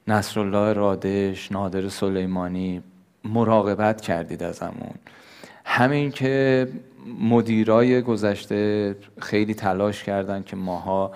نصرالله 0.07 0.73
رادش 0.73 1.51
نادر 1.51 1.89
سلیمانی 1.89 2.83
مراقبت 3.23 4.01
کردید 4.01 4.43
ازمون. 4.43 4.93
همین 5.65 6.11
که 6.11 6.67
مدیرای 7.19 8.01
گذشته 8.01 8.95
خیلی 9.19 9.53
تلاش 9.53 10.03
کردن 10.03 10.43
که 10.43 10.55
ماها 10.55 11.11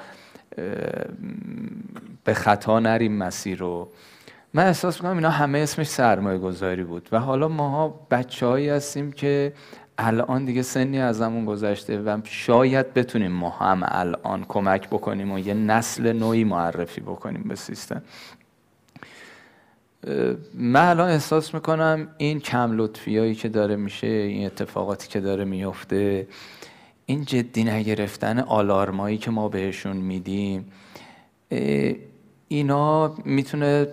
اه، 0.57 0.65
به 2.23 2.33
خطا 2.33 2.79
نریم 2.79 3.17
مسیر 3.17 3.57
رو. 3.57 3.87
من 4.53 4.65
احساس 4.65 4.97
می‌کنم 4.97 5.15
اینا 5.15 5.29
همه 5.29 5.59
اسمش 5.59 5.87
سرمایه 5.87 6.37
گذاری 6.37 6.83
بود 6.83 7.09
و 7.11 7.19
حالا 7.19 7.47
ماها 7.47 8.07
بچه 8.11 8.45
هایی 8.45 8.69
هستیم 8.69 9.11
که 9.11 9.53
الان 10.01 10.45
دیگه 10.45 10.61
سنی 10.61 10.99
ازمون 10.99 11.45
گذشته 11.45 11.99
و 12.01 12.21
شاید 12.23 12.93
بتونیم 12.93 13.31
ما 13.31 13.49
هم 13.49 13.83
الان 13.85 14.45
کمک 14.47 14.87
بکنیم 14.87 15.31
و 15.31 15.39
یه 15.39 15.53
نسل 15.53 16.13
نوعی 16.13 16.43
معرفی 16.43 17.01
بکنیم 17.01 17.43
به 17.47 17.55
سیستم. 17.55 18.01
من 20.53 20.89
الان 20.89 21.09
احساس 21.09 21.53
می‌کنم 21.53 22.07
این 22.17 22.39
کم 22.39 22.77
لطفی 22.77 23.17
هایی 23.17 23.35
که 23.35 23.49
داره 23.49 23.75
میشه 23.75 24.07
این 24.07 24.45
اتفاقاتی 24.45 25.07
که 25.07 25.19
داره 25.19 25.45
میفته 25.45 26.27
این 27.05 27.25
جدی 27.25 27.63
نگرفتن 27.63 28.39
آلارمایی 28.39 29.17
که 29.17 29.31
ما 29.31 29.49
بهشون 29.49 29.97
میدیم 29.97 30.71
اینا 32.47 33.15
می‌تونه 33.25 33.87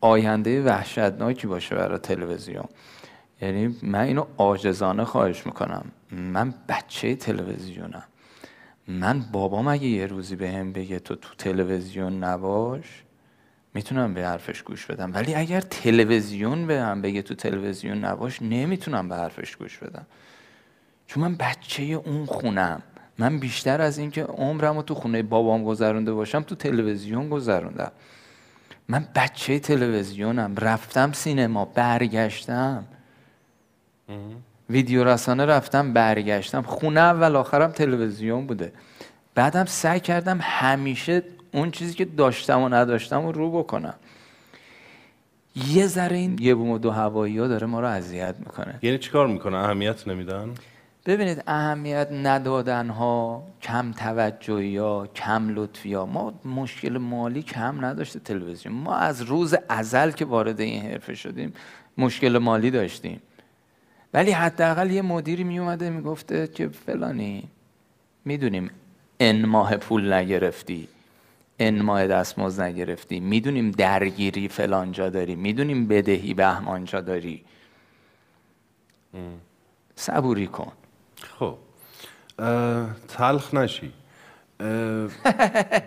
آینده 0.00 0.62
وحشتناکی 0.62 1.46
باشه 1.46 1.74
برای 1.74 1.98
تلویزیون. 1.98 2.64
یعنی 3.40 3.76
من 3.82 4.00
اینو 4.00 4.24
عاجزانه 4.38 5.04
خواهش 5.04 5.46
می‌کنم. 5.46 5.84
من 6.10 6.54
بچه 6.68 7.16
تلویزیونم. 7.16 8.04
من 8.88 9.20
بابام 9.32 9.68
اگه 9.68 9.86
یه 9.86 10.06
روزی 10.06 10.36
به 10.36 10.50
هم 10.50 10.72
بگه 10.72 10.98
تو 10.98 11.14
تو 11.14 11.34
تلویزیون 11.38 12.24
نباش 12.24 13.02
می‌تونم 13.74 14.14
به 14.14 14.26
حرفش 14.26 14.62
گوش 14.62 14.86
بدم. 14.86 15.14
ولی 15.14 15.34
اگر 15.34 15.60
تلویزیون 15.60 16.66
به 16.66 16.80
هم 16.80 17.02
بگه 17.02 17.22
تو 17.22 17.34
تلویزیون 17.34 18.04
نباش 18.04 18.42
نمی‌تونم 18.42 19.08
به 19.08 19.16
حرفش 19.16 19.56
گوش 19.56 19.78
بدم. 19.78 20.06
چون 21.06 21.24
من 21.24 21.34
بچه 21.34 21.82
اون 21.82 22.26
خونم. 22.26 22.82
من 23.18 23.38
بیشتر 23.38 23.80
از 23.80 23.98
اینکه 23.98 24.22
عمرم 24.24 24.76
رو 24.76 24.82
تو 24.82 24.94
خونه 24.94 25.22
بابام 25.22 25.64
گذرونده 25.64 26.12
باشم 26.12 26.42
تو 26.42 26.54
تلویزیون 26.54 27.28
گذروندم. 27.28 27.92
من 28.88 29.08
بچه 29.14 29.58
تلویزیونم. 29.58 30.54
رفتم 30.56 31.12
سینما 31.12 31.64
برگشتم. 31.64 32.84
ویدیو 34.70 35.04
رسانه 35.04 35.44
رفتم 35.44 35.92
برگشتم. 35.92 36.62
خونه 36.62 37.00
اول 37.00 37.36
آخرم 37.36 37.70
تلویزیون 37.70 38.46
بوده. 38.46 38.72
بعدم 39.34 39.64
سعی 39.64 40.00
کردم 40.00 40.38
همیشه 40.42 41.22
اون 41.52 41.70
چیزی 41.70 41.94
که 41.94 42.04
داشتم 42.04 42.62
و 42.62 42.68
نداشتم 42.68 43.26
رو 43.26 43.32
رو 43.32 43.58
بکنم. 43.58 43.94
یه 45.68 45.86
ذره 45.86 46.16
این 46.16 46.36
یه 46.40 46.54
بوم 46.54 46.70
و 46.70 46.78
دو 46.78 46.90
هوایی 46.90 47.38
ها 47.38 47.46
داره 47.46 47.66
ما 47.66 47.80
رو 47.80 47.86
اذیت 47.86 48.34
می‌کنه. 48.38 48.78
یعنی 48.82 48.98
چیکار 48.98 49.26
می‌کنه؟ 49.26 49.56
اهمیت 49.56 50.08
نمیدن؟ 50.08 50.54
ببینید 51.06 51.42
اهمیت 51.46 52.08
ندادن 52.12 52.88
ها 52.88 53.42
کم 53.62 53.92
توجهی 53.92 54.76
ها 54.76 55.06
کم 55.06 55.48
لطفی 55.48 55.94
ها. 55.94 56.06
ما 56.06 56.34
مشکل 56.44 56.98
مالی 56.98 57.42
کم 57.42 57.84
نداشته 57.84 58.20
تلویزیون. 58.20 58.74
ما 58.74 58.96
از 58.96 59.22
روز 59.22 59.54
ازل 59.68 60.10
که 60.10 60.24
وارد 60.24 60.60
این 60.60 60.82
حرفه 60.82 61.14
شدیم 61.14 61.52
مشکل 61.98 62.38
مالی 62.38 62.70
داشتیم. 62.70 63.20
ولی 64.16 64.32
حداقل 64.32 64.90
یه 64.90 65.02
مدیری 65.02 65.44
می 65.44 65.58
اومده 65.58 65.90
می‌گفته 65.90 66.46
که 66.46 66.68
فلانی 66.68 67.48
می‌دونیم 68.24 68.70
ان 69.20 69.44
ماه 69.44 69.76
پول 69.76 70.12
نگرفتی 70.12 70.88
ان 71.58 71.82
ماه 71.82 72.06
دستمزد 72.06 72.62
نگرفتی 72.62 73.20
می‌دونیم 73.20 73.70
درگیری 73.70 74.48
فلان 74.48 74.92
جا 74.92 75.08
داری 75.08 75.36
می‌دونیم 75.36 75.88
بدهی 75.88 76.34
بهمان 76.34 76.84
جا 76.84 77.00
داری. 77.00 77.44
صبوری 79.96 80.46
کن. 80.46 80.72
خب. 81.38 81.58
تلخ 83.08 83.54
نشی. 83.54 83.92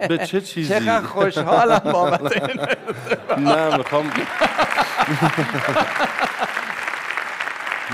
به 0.10 0.18
چه 0.26 0.42
چیزی؟ 0.52 0.74
چقدر 0.74 1.06
خوشحالم 1.06 1.92
بابت 1.94 2.42
نه 3.40 3.78
می‌خوام 3.78 4.12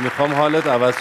می‌خوام 0.04 0.34
حالت 0.34 0.68
عوض 0.68 0.94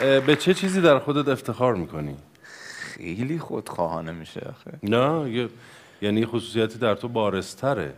اه، 0.00 0.20
به 0.20 0.36
چه 0.36 0.54
چیزی 0.54 0.80
در 0.80 0.98
خودت 0.98 1.28
افتخار 1.28 1.74
می‌کنی؟ 1.74 2.16
خیلی 2.42 3.38
خودخواهانه 3.38 4.12
میشه 4.12 4.40
آخه. 4.40 4.78
نه 4.82 5.30
یه- 5.30 5.48
یعنی 6.02 6.26
خصوصیتی 6.26 6.78
در 6.78 6.94
تو 6.94 7.08
بارستره 7.08 7.94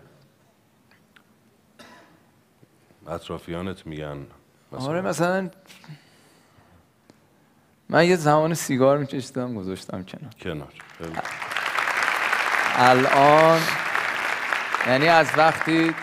اطرافیانت 3.08 3.86
میگن 3.86 4.26
مثلا؟ 4.72 4.86
آره 4.88 5.00
مثلا 5.00 5.50
من 7.88 8.06
یه 8.06 8.16
زمان 8.16 8.54
سیگار 8.54 8.98
میکشیدم 8.98 9.54
گذاشتم 9.54 10.02
کنار. 10.04 10.30
کنار. 10.40 10.68
الان 12.76 13.60
یعنی 14.86 15.08
از 15.08 15.26
وقتی 15.36 15.94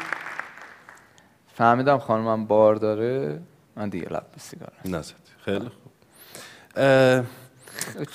فهمیدم 1.56 1.98
خانمم 1.98 2.46
بار 2.46 2.76
داره 2.76 3.42
من 3.78 3.90
دیگه 3.90 4.08
لب 4.10 4.26
به 4.34 4.40
سیگار 4.40 4.72
نزدی 4.86 5.14
خیلی 5.45 5.60
خوب 5.60 5.91
اه، 6.76 7.24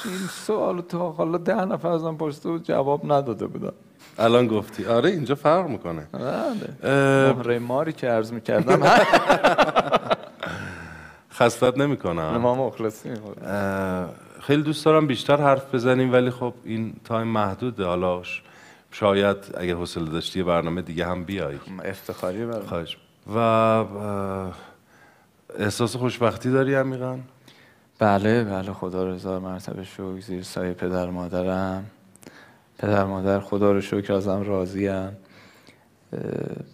این 0.04 0.26
سوال 0.30 0.80
تا 0.80 1.10
حالا 1.10 1.38
ده 1.38 1.64
نفر 1.64 1.88
ازم 1.88 2.16
پرسیده 2.16 2.48
بود 2.50 2.64
جواب 2.64 3.12
نداده 3.12 3.46
بودم 3.46 3.72
الان 4.18 4.46
گفتی 4.46 4.86
آره 4.86 5.10
اینجا 5.10 5.34
فرق 5.34 5.66
می‌کنه 5.66 6.08
بله 6.12 7.32
مهره 7.32 7.58
ماری 7.58 7.92
که 7.92 8.08
عرض 8.08 8.32
می‌کردم 8.32 8.80
خستت 11.32 11.78
نمی‌کنم 11.78 12.36
ما 12.36 12.54
مخلصیم 12.54 13.14
خیلی 14.40 14.62
دوست 14.62 14.84
دارم 14.84 15.06
بیشتر 15.06 15.36
حرف 15.36 15.74
بزنیم 15.74 16.12
ولی 16.12 16.30
خب 16.30 16.54
این 16.64 16.94
تایم 17.04 17.26
محدوده 17.26 17.84
حالا 17.84 18.22
شاید 18.90 19.36
اگه 19.56 19.74
حوصله 19.74 20.10
داشتی 20.10 20.42
برنامه 20.42 20.82
دیگه 20.82 21.06
هم 21.06 21.24
بیای 21.24 21.58
افتخاری 21.84 22.46
برام 22.46 22.66
خواهش 22.66 22.96
و 23.34 23.38
احساس 25.58 25.96
خوشبختی 25.96 26.50
داری 26.50 26.74
عمیقا؟ 26.74 27.18
بله 27.98 28.44
بله 28.44 28.72
خدا 28.72 29.04
رو 29.04 29.14
هزار 29.14 29.40
مرتبه 29.40 29.84
شکر 29.84 30.20
زیر 30.20 30.42
سایه 30.42 30.72
پدر 30.72 31.10
مادرم. 31.10 31.86
پدر 32.78 33.04
مادر 33.04 33.40
خدا 33.40 33.72
رو 33.72 33.80
شکر 33.80 34.12
ازم 34.12 34.42
راضیم 34.42 35.16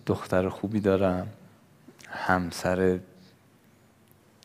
دختر 0.07 0.49
خوبی 0.49 0.81
دارم. 0.81 1.29
همسر 2.09 2.99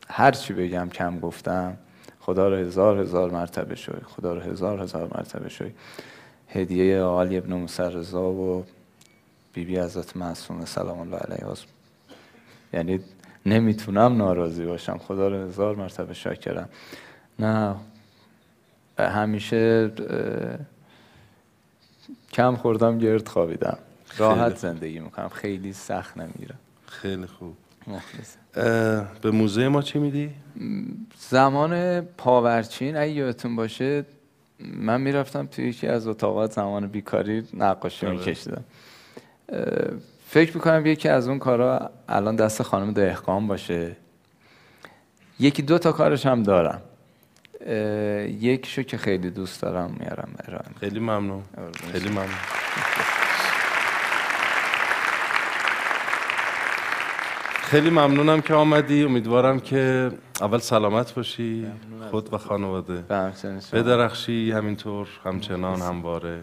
هر 0.08 0.30
چی 0.30 0.52
بگم 0.52 0.88
کم 0.88 1.20
گفتم. 1.20 1.76
خدا 2.20 2.48
رو 2.48 2.56
هزار 2.56 3.00
هزار 3.00 3.30
مرتبه 3.30 3.74
شکر 3.74 4.04
خدا 4.04 4.34
رو 4.34 4.40
هزار 4.40 4.82
هزار 4.82 5.10
مرتبه 5.14 5.48
شکر 5.48 5.72
هدیه 6.48 7.00
آقای 7.00 7.38
ابن 7.38 7.52
موسی 7.54 7.82
رضا 7.82 8.32
و 8.32 8.64
بیبی 9.52 9.78
حضرت 9.78 10.16
معصومه 10.16 10.64
سلام 10.64 11.00
الله 11.00 11.16
علیها 11.16 11.54
یعنی 12.72 13.00
نمی‌تونم 13.46 14.16
ناراضی 14.16 14.64
باشم. 14.64 14.98
خدا 14.98 15.28
رو 15.28 15.36
هزار 15.36 15.76
مرتبه 15.76 16.14
شاکرم 16.14 16.68
نه 17.38 17.76
همیشه 18.98 19.90
کم 22.32 22.56
خوردم 22.56 22.98
گرد 22.98 23.28
خوابیدم. 23.28 23.78
راحت. 24.18 24.56
زندگی 24.56 24.98
می‌کنم. 24.98 25.28
خیلی 25.28 25.72
سخت 25.72 26.16
نمیرم 26.16 26.58
خیلی 26.86 27.26
خوب. 27.26 27.56
مخلص 27.86 28.36
به 29.22 29.30
موزه 29.30 29.68
ما 29.68 29.82
چی 29.82 29.98
میدی؟ 29.98 30.30
زمان 31.18 32.00
پاورچین 32.00 32.96
اگه 32.96 33.12
یادتون 33.12 33.56
باشه 33.56 34.04
من 34.60 35.00
می‌رفتم 35.00 35.46
توی 35.46 35.68
یکی 35.68 35.86
از 35.86 36.06
اتاقات 36.06 36.52
زمان 36.52 36.86
بیکاری 36.86 37.48
نقاشی 37.54 38.06
آره. 38.06 38.16
میکشیدم. 38.16 38.64
فکر 40.26 40.54
می‌کنم 40.54 40.86
یکی 40.86 41.08
از 41.08 41.28
اون 41.28 41.38
کارا 41.38 41.90
الان 42.08 42.36
دست 42.36 42.62
خانم 42.62 42.92
دهقان 42.92 43.46
باشه. 43.46 43.96
یکی 45.40 45.62
دو 45.62 45.78
تا 45.78 45.92
کارش 45.92 46.26
هم 46.26 46.42
دارم. 46.42 46.82
اه، 47.66 47.74
یکیشو 48.28 48.82
که 48.82 48.98
خیلی 48.98 49.30
دوست 49.30 49.62
دارم 49.62 49.96
میارم 50.00 50.34
ارائه 50.48 50.64
میدم. 50.68 50.80
خیلی 50.80 51.00
ممنون. 51.00 51.42
خیلی 51.92 52.08
ممنون. 52.08 52.28
خیلی 57.62 57.90
ممنونم 57.90 58.40
که 58.40 58.54
آمدی. 58.54 59.04
امیدوارم 59.04 59.60
که 59.60 60.10
اول 60.40 60.58
سلامت 60.58 61.14
باشی 61.14 61.66
خود 62.10 62.34
و 62.34 62.38
خانواده. 62.38 63.02
بدرخشی 63.72 64.52
همینطور 64.52 65.08
همچنان 65.24 65.80
همواره. 65.80 66.40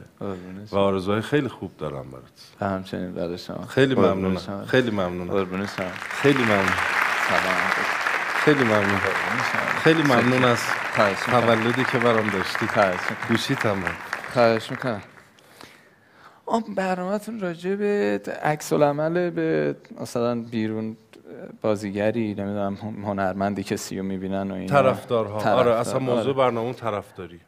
و 0.72 0.78
آرزوهای 0.78 1.22
خیلی 1.22 1.48
خوب 1.48 1.72
دارم 1.78 2.06
برات. 2.12 2.74
همچنین 2.74 3.14
برای 3.14 3.38
شما. 3.38 3.66
خیلی 3.66 3.96
ممنونم. 3.96 4.66
خیلی 4.68 4.92
ممنونم. 4.92 5.46
خیلی 6.10 6.44
ممنون. 6.44 6.66
خیلی 8.46 8.64
ممنون. 8.64 9.00
خیلی 9.84 10.04
ممنون 10.04 10.44
از. 10.44 10.60
تولدی 11.26 11.84
که 11.84 11.98
برام 11.98 12.30
داشتی. 12.30 12.66
گوشی 13.30 13.56
تمام. 13.56 13.84
خواهش 14.34 14.72
می‌کنم. 14.72 15.02
آم 16.46 16.64
برنامهتون 16.76 17.40
راجع 17.40 17.76
به 17.76 18.22
عکس 18.44 18.74
العمل 18.74 19.30
به 19.30 19.76
مثلا 20.02 20.42
بیرون 20.42 20.98
بازیگری 21.62 22.34
نمی‌دونم 22.34 22.76
هنرمندی 22.76 23.64
کسی 23.64 23.98
رو 23.98 24.04
می‌بینن 24.04 24.52
و 24.52 24.54
اینا. 24.54 24.68
طرفدارها. 24.68 25.34
آره 25.34 25.44
طرفدار، 25.44 25.68
اصلا 25.68 26.00
موضوع 26.00 26.24
آره. 26.24 26.34
برنامه 26.34 26.74
طرفداری. 26.74 27.40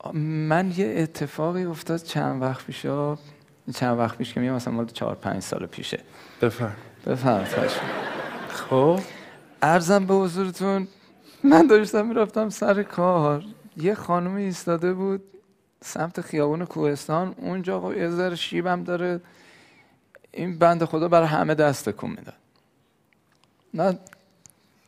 من 0.49 0.73
یه 0.77 0.93
اتفاقی 0.97 1.65
افتاد 1.65 2.01
چند 2.01 2.41
وقت 2.41 2.65
پیشا 2.65 3.17
چند 3.75 3.99
وقت 3.99 4.17
پیش 4.17 4.33
که 4.33 4.39
میگم 4.39 4.53
مثلا 4.53 4.73
مال 4.73 4.85
چهار 4.85 5.15
پنج 5.15 5.41
سال 5.41 5.65
پیشه. 5.65 5.99
بفهم. 6.41 6.75
بفهم 7.07 7.43
خب؟ 8.49 8.99
ارزم 9.61 10.05
به 10.05 10.13
حضورتون 10.13 10.87
من 11.43 11.67
داشتم 11.67 12.05
می‌رفتم 12.05 12.49
سر 12.49 12.83
کار. 12.83 13.43
یه 13.77 13.95
خانم 13.95 14.35
ایستاده 14.35 14.93
بود 14.93 15.23
سمت 15.81 16.21
خیابون 16.21 16.65
کوهستان. 16.65 17.35
اونجا 17.37 17.93
یه 17.95 18.09
ذره 18.09 18.35
شیبم 18.35 18.83
داره. 18.83 19.21
این 20.31 20.59
بند 20.59 20.83
خدا 20.83 21.07
برای 21.07 21.27
همه 21.27 21.55
دست 21.55 21.89
تکون 21.89 22.09
می‌داد. 22.09 22.42
نه 23.73 23.97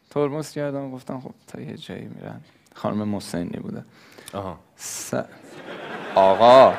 ترمز 0.10 0.52
کردم 0.52 0.92
گفتم 0.92 1.20
خب 1.20 1.32
تا 1.48 1.62
یه 1.62 1.78
جایی 1.78 2.06
میرن. 2.06 2.42
خانم 2.74 3.08
مسنی 3.08 3.60
بوده. 3.60 3.86
آها. 4.34 4.60
س... 4.76 5.14
آقا. 6.16 6.74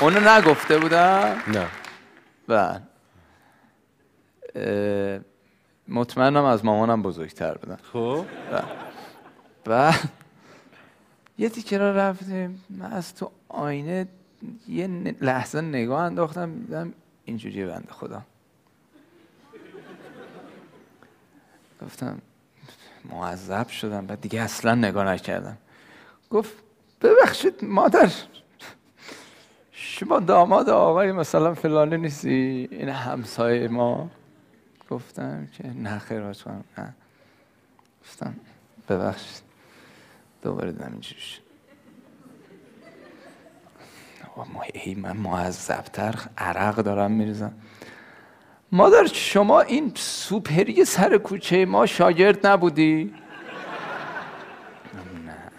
اونو 0.00 0.20
نگفته 0.20 0.78
بودم؟ 0.78 1.42
نه. 1.48 1.68
بله. 2.48 2.80
مطمئنم 5.88 6.44
از 6.44 6.64
مامانم 6.64 7.02
بزرگتر 7.02 7.54
بودن. 7.54 7.78
خب. 7.92 8.24
و 9.66 9.92
یه 11.38 11.48
تیکه 11.48 11.78
را 11.78 11.92
رفتیم. 11.92 12.64
من 12.70 12.92
از 12.92 13.14
تو 13.14 13.30
آینه 13.48 14.08
یه 14.68 14.86
لحظه 15.20 15.60
نگاه 15.60 16.00
انداختم 16.00 16.54
دیدم 16.54 16.92
اینجوری 17.30 17.66
بنده 17.66 17.92
خدا. 17.92 18.22
گفتم 21.82 22.18
معذب 23.04 23.68
شدم 23.68 24.06
بعد 24.06 24.20
دیگه 24.20 24.40
اصلا 24.40 24.74
نگاه 24.74 25.04
نکردم. 25.04 25.56
گفت 26.30 26.52
ببخشید 27.02 27.64
مادر 27.64 28.12
شما 29.72 30.20
داماد 30.20 30.68
آقای 30.68 31.12
مثلا 31.12 31.54
فلانی 31.54 31.96
نیستی؟ 31.96 32.68
این 32.70 32.88
همسایه 32.88 33.68
ما. 33.68 34.10
گفتم 34.90 35.46
که 35.46 35.68
نه 35.68 35.98
خیر 35.98 36.20
نه. 36.78 36.94
گفتم 38.02 38.34
ببخشید. 38.88 39.42
دوباره 40.42 40.72
دیدم 40.72 40.92
اینجوری 40.92 41.20
ای 44.74 44.94
من 44.94 45.16
معذبتر 45.16 46.14
عرق 46.38 46.76
دارم 46.76 47.10
میریزم. 47.10 47.52
مادر 48.72 49.06
شما 49.06 49.60
این 49.60 49.92
سوپری 49.96 50.84
سر 50.84 51.18
کوچه 51.18 51.64
ما 51.66 51.86
شاگرد 51.86 52.46
نبودی؟ 52.46 53.14
نه. 55.26 55.50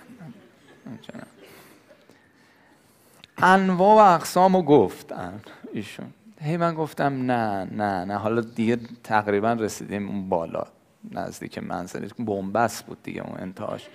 انواع 3.38 3.96
و 3.96 4.16
اقسام 4.16 4.56
رو 4.56 4.62
گفتن 4.62 5.42
ایشون. 5.74 6.14
هی 6.42 6.58
من 6.58 6.76
گفتم 6.76 7.32
نه 7.32 7.64
نه 7.72 8.06
نه. 8.06 8.18
حالا 8.18 8.42
دیگه 8.42 8.80
تقریبا 9.04 9.54
رسیدیم 9.54 10.10
اون 10.10 10.30
بالا 10.30 10.64
نزدیک 11.12 11.58
منزل 11.58 12.08
بنبست 12.20 12.86
بود 12.86 13.04
دیگه 13.04 13.22
اون 13.22 13.40
انتهاش. 13.40 13.88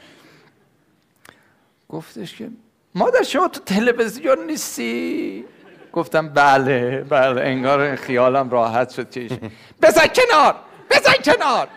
گفتش 1.88 2.36
که 2.36 2.50
مادر 2.96 3.22
شما 3.22 3.48
تو 3.48 3.60
تلویزیون 3.60 4.46
نیستی؟ 4.46 5.44
گفتم 5.92 6.28
بله 6.28 7.04
بله 7.08 7.40
انگار 7.42 7.96
خیالم 7.96 8.50
راحت 8.50 8.90
شد 8.90 9.08
ایشون 9.16 9.50
بزن 9.82 10.06
کنار 10.06 10.54
بزن 10.90 11.12
کنار. 11.24 11.68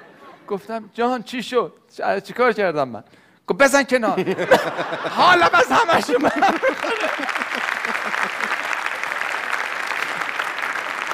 گفتم 0.47 0.89
جان 0.93 1.23
چی 1.23 1.43
شد؟ 1.43 1.73
چیکار 2.23 2.53
کردم 2.53 2.87
من؟ 2.87 3.03
گفت 3.47 3.59
بزن 3.59 3.83
کنار. 3.83 4.25
حالم 5.09 5.49
از 5.53 5.67
همشون 5.71 6.21
من 6.21 6.31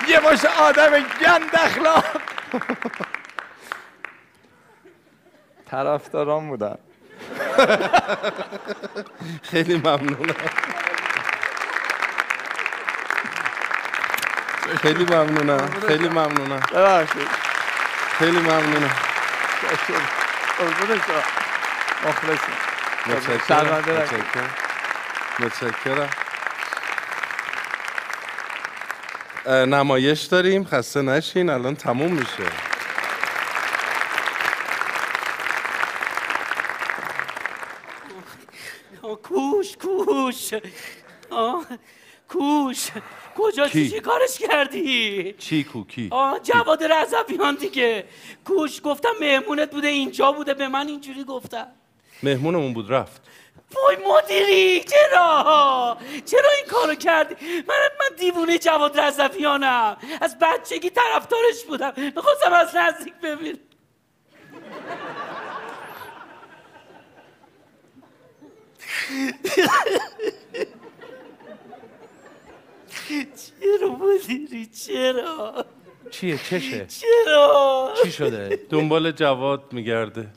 یه 0.09 0.19
باشه 0.19 0.47
آدم 0.47 0.91
گند 0.91 1.49
اخلاق. 1.53 2.05
طرفداران 5.65 6.47
بودن. 6.49 6.77
خیلی 9.51 9.75
ممنونم. 9.77 10.35
خیلی 14.81 15.05
ممنونم. 15.05 15.69
خیلی 15.87 16.09
ممنونم. 16.09 16.59
ببخشید. 16.73 17.27
خیلی 18.19 18.39
ممنونم. 18.39 18.95
قربون 20.57 20.99
شما. 21.07 21.21
مخلصیم 22.09 22.55
متشکرم. 23.07 23.83
متشکرم. 25.39 26.09
نمایش 29.47 30.21
داریم. 30.21 30.63
خسته 30.65 31.01
نشین. 31.01 31.49
الان 31.49 31.75
تموم 31.75 32.11
میشه 32.11 32.43
آه، 39.01 39.15
کوش 39.15 39.77
کوش 39.77 40.53
آه 41.29 41.63
کوش. 42.31 42.87
کجا 43.37 43.67
کی؟ 43.67 43.89
چی 43.89 43.99
کارش 43.99 44.37
کردی؟ 44.39 45.33
چی 45.37 45.63
کوکی 45.63 46.07
آه 46.11 46.39
جواد 46.39 46.83
رضویان 46.83 47.55
دیگه. 47.55 48.05
کوش 48.45 48.81
گفتم 48.83 49.09
مهمونت 49.19 49.71
بوده 49.71 49.87
اینجا 49.87 50.31
بوده 50.31 50.53
به 50.53 50.67
من 50.67 50.87
اینجوری 50.87 51.23
گفتم 51.23 51.67
مهمونمون 52.23 52.73
بود 52.73 52.93
رفت. 52.93 53.21
وای 53.75 53.97
مدیری 54.07 54.83
چرا؟ 54.83 55.97
چرا 56.25 56.49
این 56.57 56.65
کارو 56.69 56.95
کردی؟ 56.95 57.35
من 57.67 57.75
من 57.99 58.15
دیوونه 58.17 58.57
جواد 58.57 58.99
رضویانم. 58.99 59.97
از 60.21 60.35
بچگی 60.41 60.89
طرفدارش 60.89 61.63
بودم. 61.67 61.93
می‌خواستم 61.97 62.53
از 62.53 62.75
نزدیک 62.75 63.13
ببین 63.23 63.59
چرا 73.07 73.89
مدیری 73.89 74.65
چرا؟ 74.65 75.65
چیه؟ 76.11 76.37
چشه؟ 76.37 76.85
چرا؟ 76.85 77.93
چی 78.03 78.11
شده؟ 78.11 78.59
دنبال 78.69 79.11
جواد 79.11 79.73
میگرده. 79.73 80.27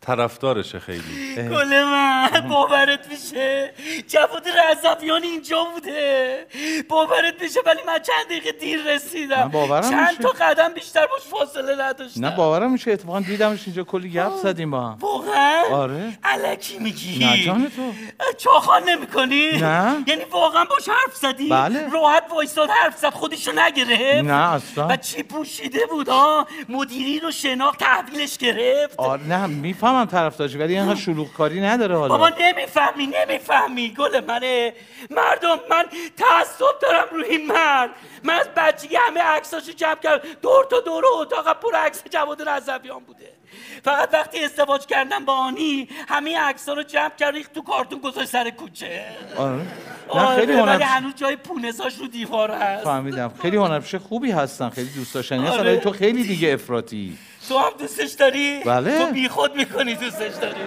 طرفدارشه 0.00 0.78
خیلی. 0.78 1.34
گل 1.36 1.84
من 1.84 2.46
باورت 2.48 3.06
میشه؟ 3.10 3.74
جواد 4.08 4.46
رضویان 4.48 5.22
اینجا 5.22 5.64
بوده. 5.74 6.46
باورت 6.88 7.42
میشه؟ 7.42 7.60
ولی 7.66 7.80
من 7.86 7.98
چند 7.98 8.26
دقیقه 8.26 8.52
دیر 8.52 8.80
رسیدم. 8.94 9.36
من 9.42 9.48
باورم 9.48 9.90
چند 9.90 10.08
میشه. 10.08 10.22
تا 10.22 10.28
قدم 10.28 10.72
بیشتر 10.74 11.06
باش 11.06 11.22
فاصله 11.22 11.84
نداشتم. 11.84 12.24
نه 12.24 12.36
باورم 12.36 12.72
میشه. 12.72 12.90
اتفاقا 12.90 13.20
دیدمش 13.20 13.62
اینجا 13.66 13.82
کلی 13.84 14.10
گپ 14.10 14.36
زدیم 14.36 14.70
با 14.70 14.80
هم. 14.80 14.98
واقعا؟ 15.00 15.62
آره. 15.72 16.18
علکی 16.24 16.78
میگی. 16.78 17.24
نه 17.24 17.44
جان 17.44 17.70
تو. 17.76 17.92
چاخان 18.36 18.82
نمی 18.82 19.06
نه. 19.60 20.04
یعنی 20.06 20.24
واقعا 20.30 20.64
باش 20.64 20.88
حرف 20.88 21.16
زدی؟ 21.16 21.48
بله. 21.48 21.88
راحت 21.90 22.24
وایستاد 22.30 22.70
حرف 22.70 22.98
زد 22.98 23.10
خودشو 23.10 23.52
نگرفت. 23.52 24.24
نه 24.24 24.52
اصلا. 24.52 24.86
و 24.88 24.96
چی 24.96 25.22
پوشیده 25.22 25.86
بود 25.90 26.08
ها؟ 26.08 26.46
مدیری 26.68 27.20
رو 27.20 27.30
شناخت 27.30 27.78
تحویلش 27.78 28.38
گرفت. 28.38 28.98
آره 28.98 29.22
نه 29.26 29.46
می‌فهمم 29.88 30.04
طرفدارشی 30.04 30.58
ولی 30.58 30.78
اینقدر 30.78 31.00
شلوغ 31.00 31.32
کاری 31.32 31.60
نداره 31.60 31.94
بابا 31.94 32.16
حالا 32.16 32.36
نمی‌فهمی. 32.40 33.06
نمی‌فهمی 33.06 33.94
گل 33.94 34.24
منه 34.24 34.72
مردم 35.10 35.58
من 35.70 35.84
تعصب 36.16 36.78
دارم 36.82 37.06
روی 37.12 37.24
این 37.24 37.46
مرد. 37.46 37.90
من 38.22 38.34
از 38.34 38.48
بچگی 38.56 38.96
همه 38.96 39.20
عکساشو 39.20 39.72
جمع 39.72 39.94
کردم. 39.94 40.28
دور 40.42 40.64
تا 40.70 40.80
دور 40.80 41.04
اتاقم 41.20 41.52
پر 41.52 41.76
عکس 41.76 42.02
جواد 42.10 42.48
رضویان 42.48 43.04
بوده. 43.06 43.32
فقط 43.84 44.08
وقتی 44.12 44.44
ازدواج 44.44 44.86
کردم 44.86 45.24
با 45.24 45.32
آنی 45.32 45.88
همه 46.08 46.38
عکس‌ها 46.38 46.74
رو 46.74 46.82
جمع 46.82 47.12
کرد 47.18 47.34
ریخت 47.34 47.52
تو 47.52 47.62
کارتون 47.62 47.98
گذاشت 47.98 48.28
سر 48.28 48.50
کوچه. 48.50 49.04
آره. 49.36 49.54
نه 49.54 49.64
آره 50.08 50.40
خیلی 50.40 50.52
ولی 50.52 50.82
هنوز 50.82 51.14
جای 51.14 51.36
پونزاش 51.36 51.98
رو 51.98 52.06
دیوار 52.06 52.50
هست. 52.50 52.84
فهمیدم. 52.84 53.32
خیلی 53.42 53.56
هنرپیشه 53.56 53.98
خوبی 53.98 54.30
هستن 54.30 54.68
خیلی 54.68 54.88
دوست 54.88 55.14
داشتنی 55.14 55.42
هستن 55.46 55.58
آره. 55.58 55.70
ولی 55.70 55.80
تو 55.80 55.90
خیلی 55.90 56.24
دیگه 56.24 56.52
افراطی. 56.52 57.18
تو 57.48 57.58
هم 57.58 57.72
دوستش 57.78 58.12
داری؟ 58.12 58.60
بله. 58.66 58.98
تو 58.98 59.12
بی 59.12 59.28
خود 59.28 59.56
می‌کنی 59.56 59.94
دوستش 59.94 60.34
داری؟ 60.34 60.60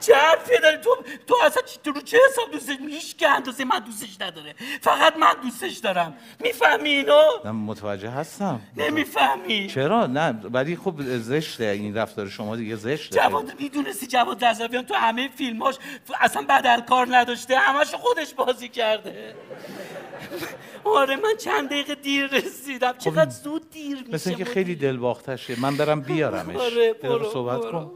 چه 0.00 0.14
حرفی 0.14 0.58
داری 0.62 0.76
تو 0.76 0.96
تو 1.26 1.34
اصلا 1.44 1.62
چی- 1.62 1.78
تو 1.84 1.92
رو 1.92 2.00
چه 2.00 2.18
حساب 2.30 2.50
دوستش 2.52 2.76
هیچ 2.88 3.16
که 3.16 3.28
اندازه 3.28 3.64
من 3.64 3.78
دوستش 3.78 4.20
نداره. 4.20 4.54
فقط 4.80 5.16
من 5.16 5.34
دوستش 5.42 5.76
دارم. 5.78 6.14
می‌فهمی 6.40 6.88
اینو؟ 6.90 7.22
نه 7.44 7.50
متوجه 7.50 8.10
هستم. 8.10 8.60
نمی‌فهمی. 8.76 9.66
چرا؟ 9.66 10.06
نه 10.06 10.34
ولی 10.44 10.76
خب 10.76 10.94
زشته. 11.02 11.64
این 11.64 11.96
رفتار 11.96 12.28
شما 12.28 12.56
دیگه 12.56 12.76
زشته. 12.76 13.16
جواد 13.16 13.52
می‌دونستی 13.60 14.06
جواد 14.06 14.44
رضویان 14.44 14.84
تو 14.84 14.94
همه 14.94 15.28
فیلماش 15.28 15.74
اصلا 16.20 16.42
بدل 16.48 16.80
کار 16.80 17.16
نداشته. 17.16 17.56
همشو 17.58 17.96
خودش 17.96 18.34
بازی 18.34 18.68
کرده. 18.68 19.34
آره 20.84 21.16
من 21.16 21.36
چند 21.36 21.68
دقیقه 21.68 21.94
دیر 21.94 22.26
رسیدم. 22.26 22.94
چقدر 22.98 23.30
زود 23.30 23.70
دیر 23.70 23.98
میشه 23.98 24.14
مثل 24.14 24.30
اینکه. 24.30 24.44
خیلی 24.44 24.74
دلباختشه. 24.74 25.60
من 25.60 25.76
برم 25.76 26.00
بیارمش. 26.00 26.56
آره 26.56 26.92
برو 26.92 27.30
صحبت 27.32 27.60
کن. 27.60 27.90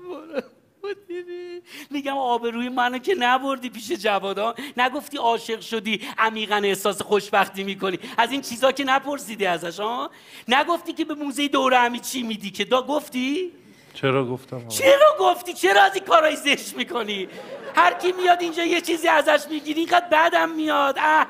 میگم 1.91 2.17
آبروی 2.17 2.69
منو 2.69 2.99
که 2.99 3.15
نبردی 3.19 3.71
پیش 3.71 3.93
جوادا 3.93 4.55
نگفتی 4.77 5.17
عاشق 5.19 5.61
شدی 5.61 6.01
عمیقا 6.19 6.57
احساس 6.57 7.03
خوشبختی 7.03 7.65
می‌کنی. 7.65 7.99
از 8.19 8.33
این 8.33 8.41
چیزا 8.41 8.73
که 8.73 8.85
نپرسیدی 8.85 9.47
ازش 9.47 9.81
ها 9.81 10.11
نگفتی 10.49 10.93
که 10.93 11.05
به 11.05 11.15
موزه 11.15 11.49
دوره 11.49 11.79
همی 11.79 12.01
چی 12.01 12.23
میدی 12.23 12.51
که؟ 12.51 12.65
دا 12.65 12.83
گفتی؟ 12.83 13.53
چرا 13.95 14.27
گفتم؟ 14.27 14.69
چرا 14.69 15.17
گفتی؟ 15.21 15.53
چرا 15.53 15.83
از 15.83 15.95
این 15.95 16.05
کارای 16.05 16.37
زشت 16.37 16.77
می‌کنی؟ 16.77 17.29
هر 17.75 17.95
کی 17.95 18.13
میاد 18.13 18.43
اینجا 18.43 18.65
یه 18.65 18.81
چیزی 18.81 19.09
ازش 19.09 19.41
می‌گیری 19.51 19.81
اینقدر 19.81 20.09
بعدم 20.09 20.51
میاد. 20.51 20.99
اه. 20.99 21.27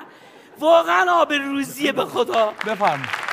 واقعا 0.59 1.13
آبروریزیه 1.13 1.93
به 1.93 2.05
خدا. 2.05 2.53
بفرمایید. 2.67 3.27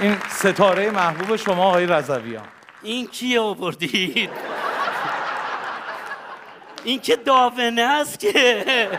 این 0.00 0.16
ستاره 0.28 0.90
محبوب 0.90 1.36
شما 1.36 1.64
آقای 1.68 1.86
رضویان. 1.86 2.44
این 2.82 3.06
کیه 3.06 3.40
آوردید؟ 3.40 4.30
این 6.84 7.00
که 7.00 7.16
داونه 7.16 7.82
است 7.82 8.20
که 8.20 8.90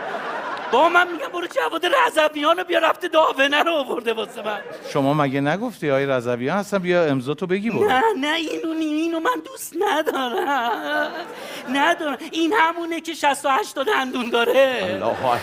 با 0.72 0.88
من 0.88 1.12
میگم 1.12 1.28
برو 1.28 1.46
جواد 1.46 1.86
رضویان 1.86 2.62
بیا 2.62 2.78
رفته 2.78 3.08
داونه 3.08 3.62
رو 3.62 3.72
آورده 3.72 4.12
واسه 4.12 4.42
من. 4.42 4.60
شما 4.92 5.14
مگه 5.14 5.40
نگفتی 5.40 5.90
آقای 5.90 6.06
رضویان 6.06 6.58
هستن 6.58 6.78
بیا 6.78 7.04
امضا 7.04 7.34
تو 7.34 7.46
بگی 7.46 7.70
برو. 7.70 7.88
نه 7.88 8.02
نه 8.20 8.34
اینو 8.34 8.70
اینو 8.70 9.20
من 9.20 9.42
دوست 9.44 9.74
ندارم. 9.78 11.10
ندارم. 11.72 12.16
این 12.32 12.52
همونه 12.52 13.00
که 13.00 13.14
68 13.14 13.74
تا 13.74 13.82
دندون 13.82 14.30
داره. 14.30 14.78
الله. 14.82 15.40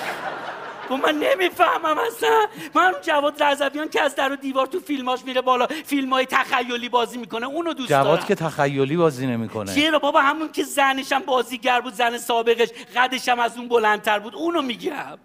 و 0.91 0.95
من 0.95 1.16
نمی‌فهمم 1.16 1.98
اصلا. 2.07 2.45
من 2.76 2.84
اون 2.84 3.02
جواد 3.02 3.44
رضویان 3.44 3.90
که 3.90 4.02
از 4.02 4.16
در 4.16 4.32
و 4.32 4.36
دیوار 4.36 4.68
تو 4.68 4.80
فیلماش 4.80 5.20
میره 5.26 5.41
بالا 5.41 5.68
فیلم 5.86 6.14
های 6.14 6.26
تخیلی 6.26 6.90
بازی 6.90 7.18
می‌کنه 7.18 7.45
اونو 7.48 7.74
دوست 7.74 7.90
دارم. 7.90 8.03
جواد 8.03 8.26
که 8.26 8.36
تخیلی 8.36 8.98
بازی 8.98 9.28
نمی‌کنه. 9.28 9.76
چرا 9.76 9.99
بابا؟ 9.99 10.22
همون 10.22 10.52
که 10.52 10.64
زنش 10.64 11.12
هم 11.12 11.20
بازیگر 11.20 11.82
بود 11.82 11.94
زن 11.94 12.18
سابقش 12.18 12.70
قدش 12.95 13.30
هم 13.30 13.40
از 13.40 13.57
اون 13.57 13.68
بلندتر 13.68 14.20
بود 14.20 14.36
اونو 14.36 14.62
میگم. 14.62 15.18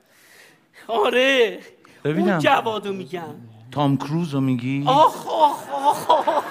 آره. 0.88 1.58
ببینم. 2.04 2.28
اون 2.28 2.38
جوادو 2.38 2.92
میگم. 2.92 3.34
تام 3.72 3.96
کروز 3.96 4.34
رو 4.34 4.40
میگی؟ 4.40 4.84
آخ 4.86 5.26
آخ 5.26 5.70
آخ 5.72 6.10
آخ. 6.10 6.44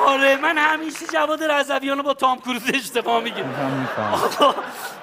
آره 0.00 0.36
من 0.36 0.58
همیشه 0.58 1.06
جواد 1.12 1.44
رضویان 1.44 1.96
رو 1.96 2.02
با 2.02 2.14
تام 2.14 2.40
کروز 2.40 2.62
اشتباه 2.74 3.16
هم 3.16 3.22
میفهم 3.22 4.12
آقا 4.12 4.54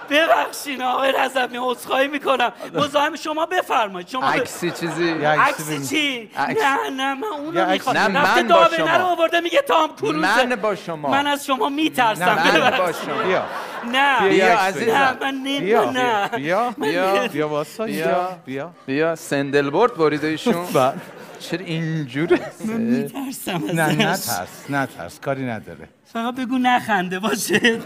ببخشین 0.10 0.82
آقای 0.82 1.12
رضویان 1.12 1.56
عذرخواهی 1.56 2.08
می‌کنم. 2.08 2.52
مزاحم 2.74 3.16
شما 3.16 3.46
بفرمایید. 3.46 4.08
شما 4.08 4.22
ب- 4.22 4.34
عکسی 4.34 4.72
چیزی؟ 4.72 5.10
عکسی. 5.26 5.88
چی؟ 5.88 6.30
نه 6.38 6.90
نه 6.90 7.14
من 7.14 7.28
اونو 7.28 7.70
می‌خوام. 7.72 7.98
نه، 7.98 8.08
من 8.08 8.48
با 8.48 8.68
شما. 8.78 8.96
رو 8.98 9.06
آورده 9.06 9.40
میگه 9.40 9.62
تام 9.68 9.96
کروزه. 9.96 10.46
من 10.46 10.56
با 10.56 10.76
شما. 10.76 11.10
من 11.10 11.28
از 11.28 11.46
شما 11.46 11.70
میترسم. 11.70 12.24
نه، 12.24 12.58
من 12.58 12.70
با 12.72 12.86
ببخشید. 12.86 13.06
شما. 13.10 13.24
بیا. 13.24 13.44
نه. 13.92 14.20
بیا 14.20 14.30
بگیر. 14.30 14.46
نه 14.46 14.52
عزیزم. 14.60 15.18
من 15.22 15.36
نه 15.36 15.60
بیا. 15.60 15.92
نه. 15.92 16.28
بیا. 16.28 16.74
بیا. 16.78 17.28
بیا 17.28 17.28
بیا. 17.28 17.64
بیا. 17.86 18.38
بیا. 18.46 18.72
بیا. 18.86 19.16
سندل 19.16 19.70
برد 19.70 19.94
بریده 19.98 20.28
ایشون. 20.28 20.66
بله. 20.74 20.94
چرا 21.40 21.60
اینجوره 21.66 22.52
میترسم 22.66 23.64
نه 23.74 23.82
ازش. 23.84 24.00
نه 24.00 24.18
ترس 24.18 24.70
نه 24.70 24.86
ترس 24.86 25.20
کاری 25.20 25.46
نداره. 25.46 25.90
فقط 26.14 26.36
بگو 26.36 26.58
نخنده 26.58 27.20
باشه. 27.20 27.80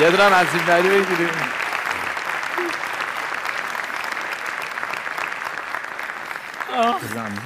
یه 0.00 0.10
دونم 0.10 0.32
از 0.32 0.46
این 0.54 0.64
بری 0.66 0.88
بگیریم 0.88 1.28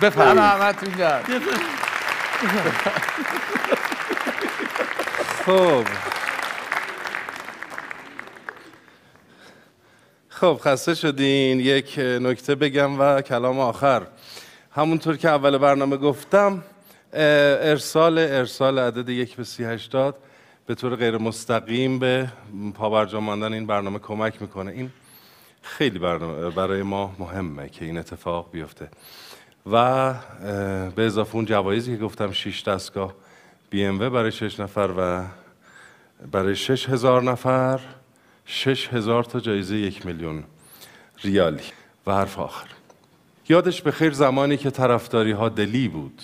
بفرمایید. 0.03 0.39
همتون 0.39 0.89
گرد 0.89 1.25
خب. 5.47 5.85
خب 10.41 10.61
خسته 10.63 10.95
شدین. 10.95 11.61
یک 11.61 11.99
نکته 11.99 12.55
بگم 12.55 13.01
و 13.01 13.21
کلام 13.21 13.59
آخر. 13.59 14.03
همونطور 14.71 15.17
که 15.17 15.29
اول 15.29 15.59
برنامه 15.59 15.97
گفتم 15.97 16.63
ارسال 17.13 18.19
ارسال 18.19 18.79
عدد 18.79 19.09
یک 19.09 19.37
به 19.37 19.45
سی 19.45 19.65
هشتاد 19.65 20.17
به 20.67 20.75
طور 20.75 20.97
غیر 20.97 21.19
مستقیم 21.19 21.99
به 21.99 22.29
پابرجا 22.75 23.19
این 23.19 23.67
برنامه 23.67 23.99
کمک 23.99 24.43
می‌کنه. 24.43 24.71
این 24.71 24.91
خیلی 25.63 25.99
برنامه 25.99 26.51
برای 26.51 26.83
ما 26.83 27.15
مهمه 27.19 27.69
که 27.69 27.85
این 27.85 27.99
اتفاق 27.99 28.51
بیفته. 28.53 28.89
و 29.73 30.15
به 30.97 31.03
اضافه 31.03 31.35
اون 31.37 31.45
جوایزی 31.45 31.97
که 31.97 32.05
گفتم 32.05 32.33
6 32.33 32.63
دستگاه 32.63 33.15
ام 33.73 33.99
برای 33.99 34.33
6 34.33 34.61
نفر 34.61 34.91
و 34.99 35.25
برای 36.33 36.57
6 36.57 36.89
هزار 36.89 37.23
نفر. 37.23 37.81
6 38.47 38.89
هزار 38.89 39.25
تا 39.25 39.41
جایزه 39.41 39.77
یک 39.77 40.07
میلیون 40.07 40.45
ریالی 41.23 41.63
و 42.07 42.13
حرف 42.13 42.39
آخر. 42.39 42.67
یادش 43.49 43.83
به 43.83 43.91
خیر 43.91 44.13
زمانی 44.13 44.57
که 44.57 44.71
طرفداری 44.71 45.33
ها 45.33 45.49
دلی 45.49 45.89
بود. 45.89 46.23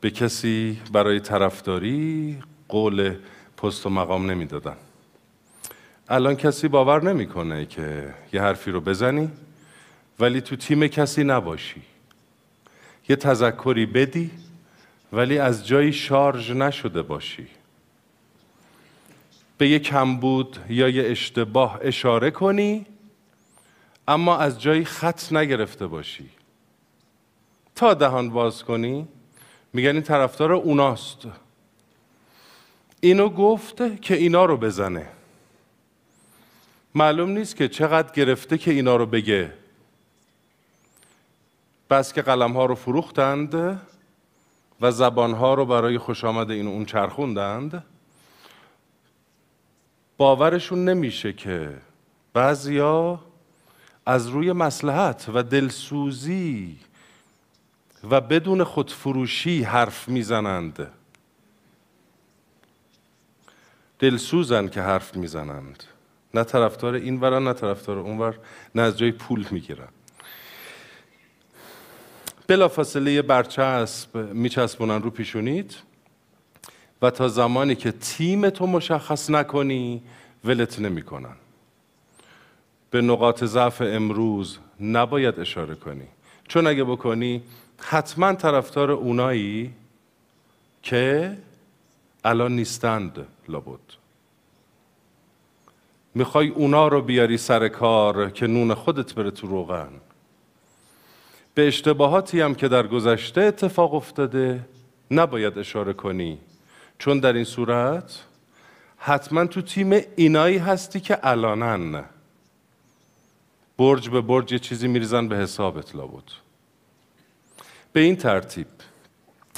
به 0.00 0.10
کسی 0.10 0.80
برای 0.92 1.20
طرفداری 1.20 2.38
قول 2.68 3.14
پست 3.56 3.86
و 3.86 3.90
مقام 3.90 4.30
نمی‌دادن. 4.30 4.76
الان 6.08 6.36
کسی 6.36 6.68
باور 6.68 7.02
نمی‌کنه 7.02 7.66
که 7.66 8.14
یه 8.32 8.42
حرفی 8.42 8.70
رو 8.70 8.80
بزنی 8.80 9.30
ولی 10.20 10.40
تو 10.40 10.56
تیم 10.56 10.86
کسی 10.86 11.24
نباشی. 11.24 11.82
یه 13.08 13.16
تذکری 13.16 13.86
بدی 13.86 14.30
ولی 15.12 15.38
از 15.38 15.66
جایی 15.66 15.92
شارژ 15.92 16.50
نشده 16.50 17.02
باشی. 17.02 17.46
به 19.62 19.68
یه 19.68 19.78
کمبود 19.78 20.58
یا 20.68 20.88
یه 20.88 21.10
اشتباه 21.10 21.78
اشاره 21.82 22.30
کنی 22.30 22.86
اما 24.08 24.36
از 24.36 24.60
جایی 24.60 24.84
خط 24.84 25.32
نگرفته 25.32 25.86
باشی. 25.86 26.30
تا 27.74 27.94
دهان 27.94 28.30
باز 28.30 28.64
کنی 28.64 29.08
میگن 29.72 29.88
این 29.88 30.02
طرفدار 30.02 30.52
اوناست. 30.52 31.18
اینو 33.00 33.28
گفته 33.28 33.96
که 33.96 34.14
اینا 34.14 34.44
رو 34.44 34.56
بزنه. 34.56 35.08
معلوم 36.94 37.30
نیست 37.30 37.56
که 37.56 37.68
چقدر 37.68 38.12
گرفته 38.12 38.58
که 38.58 38.70
اینا 38.70 38.96
رو 38.96 39.06
بگه. 39.06 39.52
بس 41.90 42.12
که 42.12 42.22
قلم 42.22 42.52
ها 42.52 42.66
رو 42.66 42.74
فروختند 42.74 43.80
و 44.80 44.90
زبان 44.90 45.32
ها 45.32 45.54
رو 45.54 45.66
برای 45.66 45.98
خوش 45.98 46.24
آمد 46.24 46.50
این 46.50 46.66
اون 46.66 46.84
چرخوندند. 46.84 47.84
باورشون 50.16 50.84
نمیشه 50.84 51.32
که 51.32 51.78
بعضیا 52.32 53.20
از 54.06 54.28
روی 54.28 54.52
مسلحت 54.52 55.26
و 55.34 55.42
دلسوزی 55.42 56.78
و 58.10 58.20
بدون 58.20 58.64
خودفروشی 58.64 59.62
حرف 59.62 60.08
می‌زنند. 60.08 60.90
دلسوزن 63.98 64.68
که 64.68 64.80
حرف 64.80 65.16
می‌زنند. 65.16 65.84
نه 66.34 66.44
طرفدار 66.44 66.94
این 66.94 67.20
ورن 67.20 67.48
نه 67.48 67.52
طرفدار 67.52 67.98
اون 67.98 68.18
ور 68.18 68.38
نه 68.74 68.82
از 68.82 68.98
جای 68.98 69.12
پول 69.12 69.46
می‌گیرن. 69.50 69.88
بلافاصله 72.46 73.12
یه 73.12 73.22
برچسب 73.22 74.16
میچسبونن 74.16 75.02
رو 75.02 75.10
پیشونیت. 75.10 75.74
و 77.02 77.10
تا 77.10 77.28
زمانی 77.28 77.74
که 77.74 77.92
تیم 77.92 78.50
تو 78.50 78.66
مشخص 78.66 79.30
نکنی 79.30 80.02
ولت 80.44 80.78
نمی‌کنن. 80.78 81.36
به 82.90 83.00
نقاط 83.00 83.44
ضعف 83.44 83.82
امروز 83.82 84.58
نباید 84.80 85.40
اشاره 85.40 85.74
کنی. 85.74 86.06
چون 86.48 86.66
اگه 86.66 86.84
بکنی 86.84 87.42
حتما 87.78 88.32
طرفدار 88.32 88.90
اونایی 88.90 89.72
که 90.82 91.36
الان 92.24 92.56
نیستند 92.56 93.26
لابد. 93.48 93.80
می‌خوای 96.14 96.48
اونا 96.48 96.88
رو 96.88 97.02
بیاری 97.02 97.38
سر 97.38 97.68
کار 97.68 98.30
که 98.30 98.46
نون 98.46 98.74
خودت 98.74 99.14
بره 99.14 99.30
تو 99.30 99.46
روغن. 99.46 99.90
به 101.54 101.66
اشتباهاتی 101.68 102.40
هم 102.40 102.54
که 102.54 102.68
در 102.68 102.86
گذشته 102.86 103.40
اتفاق 103.40 103.94
افتاده 103.94 104.64
نباید 105.10 105.58
اشاره 105.58 105.92
کنی. 105.92 106.38
چون 107.02 107.18
در 107.18 107.32
این 107.32 107.44
صورت 107.44 108.20
حتما 108.96 109.46
تو 109.46 109.62
تیم 109.62 110.00
اینایی 110.16 110.58
هستی 110.58 111.00
که 111.00 111.18
الانن. 111.22 112.04
برج 113.78 114.08
به 114.08 114.20
برج 114.20 114.52
یه 114.52 114.58
چیزی 114.58 114.88
میریزن 114.88 115.28
به 115.28 115.36
حسابت 115.36 115.96
لابد. 115.96 116.22
به 117.92 118.00
این 118.00 118.16
ترتیب 118.16 118.66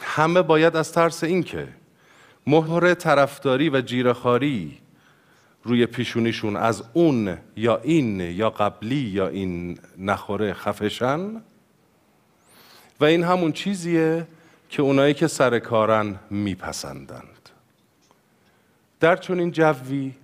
همه 0.03 0.43
باید 0.43 0.77
از 0.77 0.93
ترس 0.93 1.25
اینکه 1.25 1.69
مهر 2.47 2.95
طرفداری 2.95 3.71
و 3.71 3.81
جیرهخواری 3.81 4.79
روی 5.65 5.87
پیشونیشون 5.87 6.57
از 6.57 6.85
اون 6.93 7.39
یا 7.57 7.77
این 7.77 8.21
یا 8.21 8.51
قبلی 8.51 8.97
یا 8.97 9.29
این 9.29 9.79
نخوره 9.99 10.53
خفشن. 10.53 11.43
و 13.01 13.05
این 13.05 13.25
همون 13.25 13.53
چیزیه 13.53 14.27
که 14.69 14.83
اونایی 14.83 15.15
که 15.15 15.27
سر 15.27 15.59
کارن 15.59 16.19
میپسندند 16.31 17.34
در 19.05 19.17
چون 19.17 19.39
این 19.39 19.51
جوی 19.51 20.15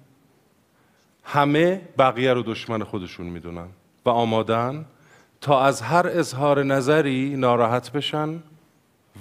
همه 1.25 1.81
بقیه 1.99 2.33
رو 2.33 2.43
دشمن 2.43 2.85
خودشون 2.85 3.27
می‌دونن 3.27 3.67
و 4.05 4.11
آمادن 4.11 4.85
تا 5.41 5.63
از 5.63 5.83
هر 5.83 6.07
اظهار 6.07 6.63
نظری 6.63 7.37
ناراحت 7.37 7.93
بشن 7.93 8.43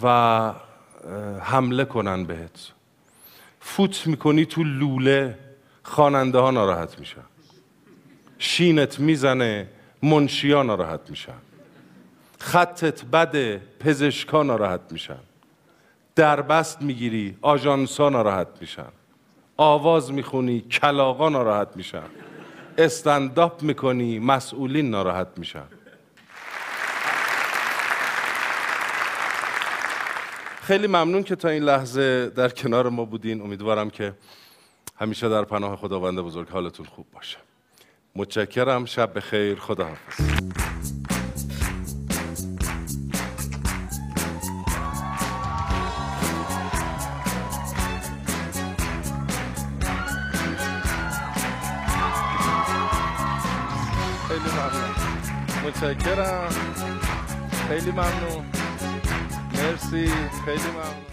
و 0.04 0.54
حمله 1.42 1.86
کنن 1.86 2.24
بهت. 2.24 2.72
فوت 3.60 4.08
می‌کنی 4.08 4.46
تو 4.46 4.64
لوله 4.64 5.38
خواننده 5.84 6.40
ها 6.40 6.52
ناراحت 6.52 7.00
میشن. 7.00 7.26
شینت 8.38 9.00
می‌زنه 9.00 9.68
منشیا 10.04 10.64
ناراحت 10.64 11.10
میشن. 11.10 11.42
خطت 12.40 13.06
بده 13.06 13.62
پزشکا 13.80 14.44
ناراحت 14.44 14.82
میشن. 14.92 15.20
دربست 16.16 16.82
می‌گیری 16.82 17.38
آژانسا 17.42 18.10
ناراحت 18.10 18.48
میشن. 18.62 18.92
آواز 19.62 20.12
می‌خونی 20.12 20.62
کلاغا 20.62 21.30
ناراحت 21.30 21.68
میشن. 21.76 22.04
استنداپ 22.78 23.64
می‌کنی 23.64 24.20
مسئولین 24.20 24.90
ناراحت 24.90 25.28
میشن. 25.38 25.64
خیلی 30.62 30.88
ممنون 30.88 31.24
که 31.24 31.36
تا 31.36 31.50
این 31.50 31.64
لحظه 31.64 32.30
در 32.30 32.50
کنار 32.50 32.90
ما 32.90 33.06
بودین. 33.06 33.42
امیدوارم 33.42 33.90
که 33.90 34.14
همیشه 35.00 35.30
در 35.30 35.44
پناه 35.44 35.76
خداوند 35.76 36.20
بزرگ 36.20 36.50
حالتون 36.50 36.86
خوب 36.86 37.06
باشه. 37.14 37.38
متشکرم. 38.16 38.86
شب 38.86 39.18
بخیر. 39.18 39.60
خداحافظ. 39.60 40.89
متشکرم. 55.82 56.50
خیلی 57.68 57.92
ممنون. 57.92 58.46
مرسی. 59.54 60.12
خیلی 60.46 60.72
ممنون. 60.72 61.06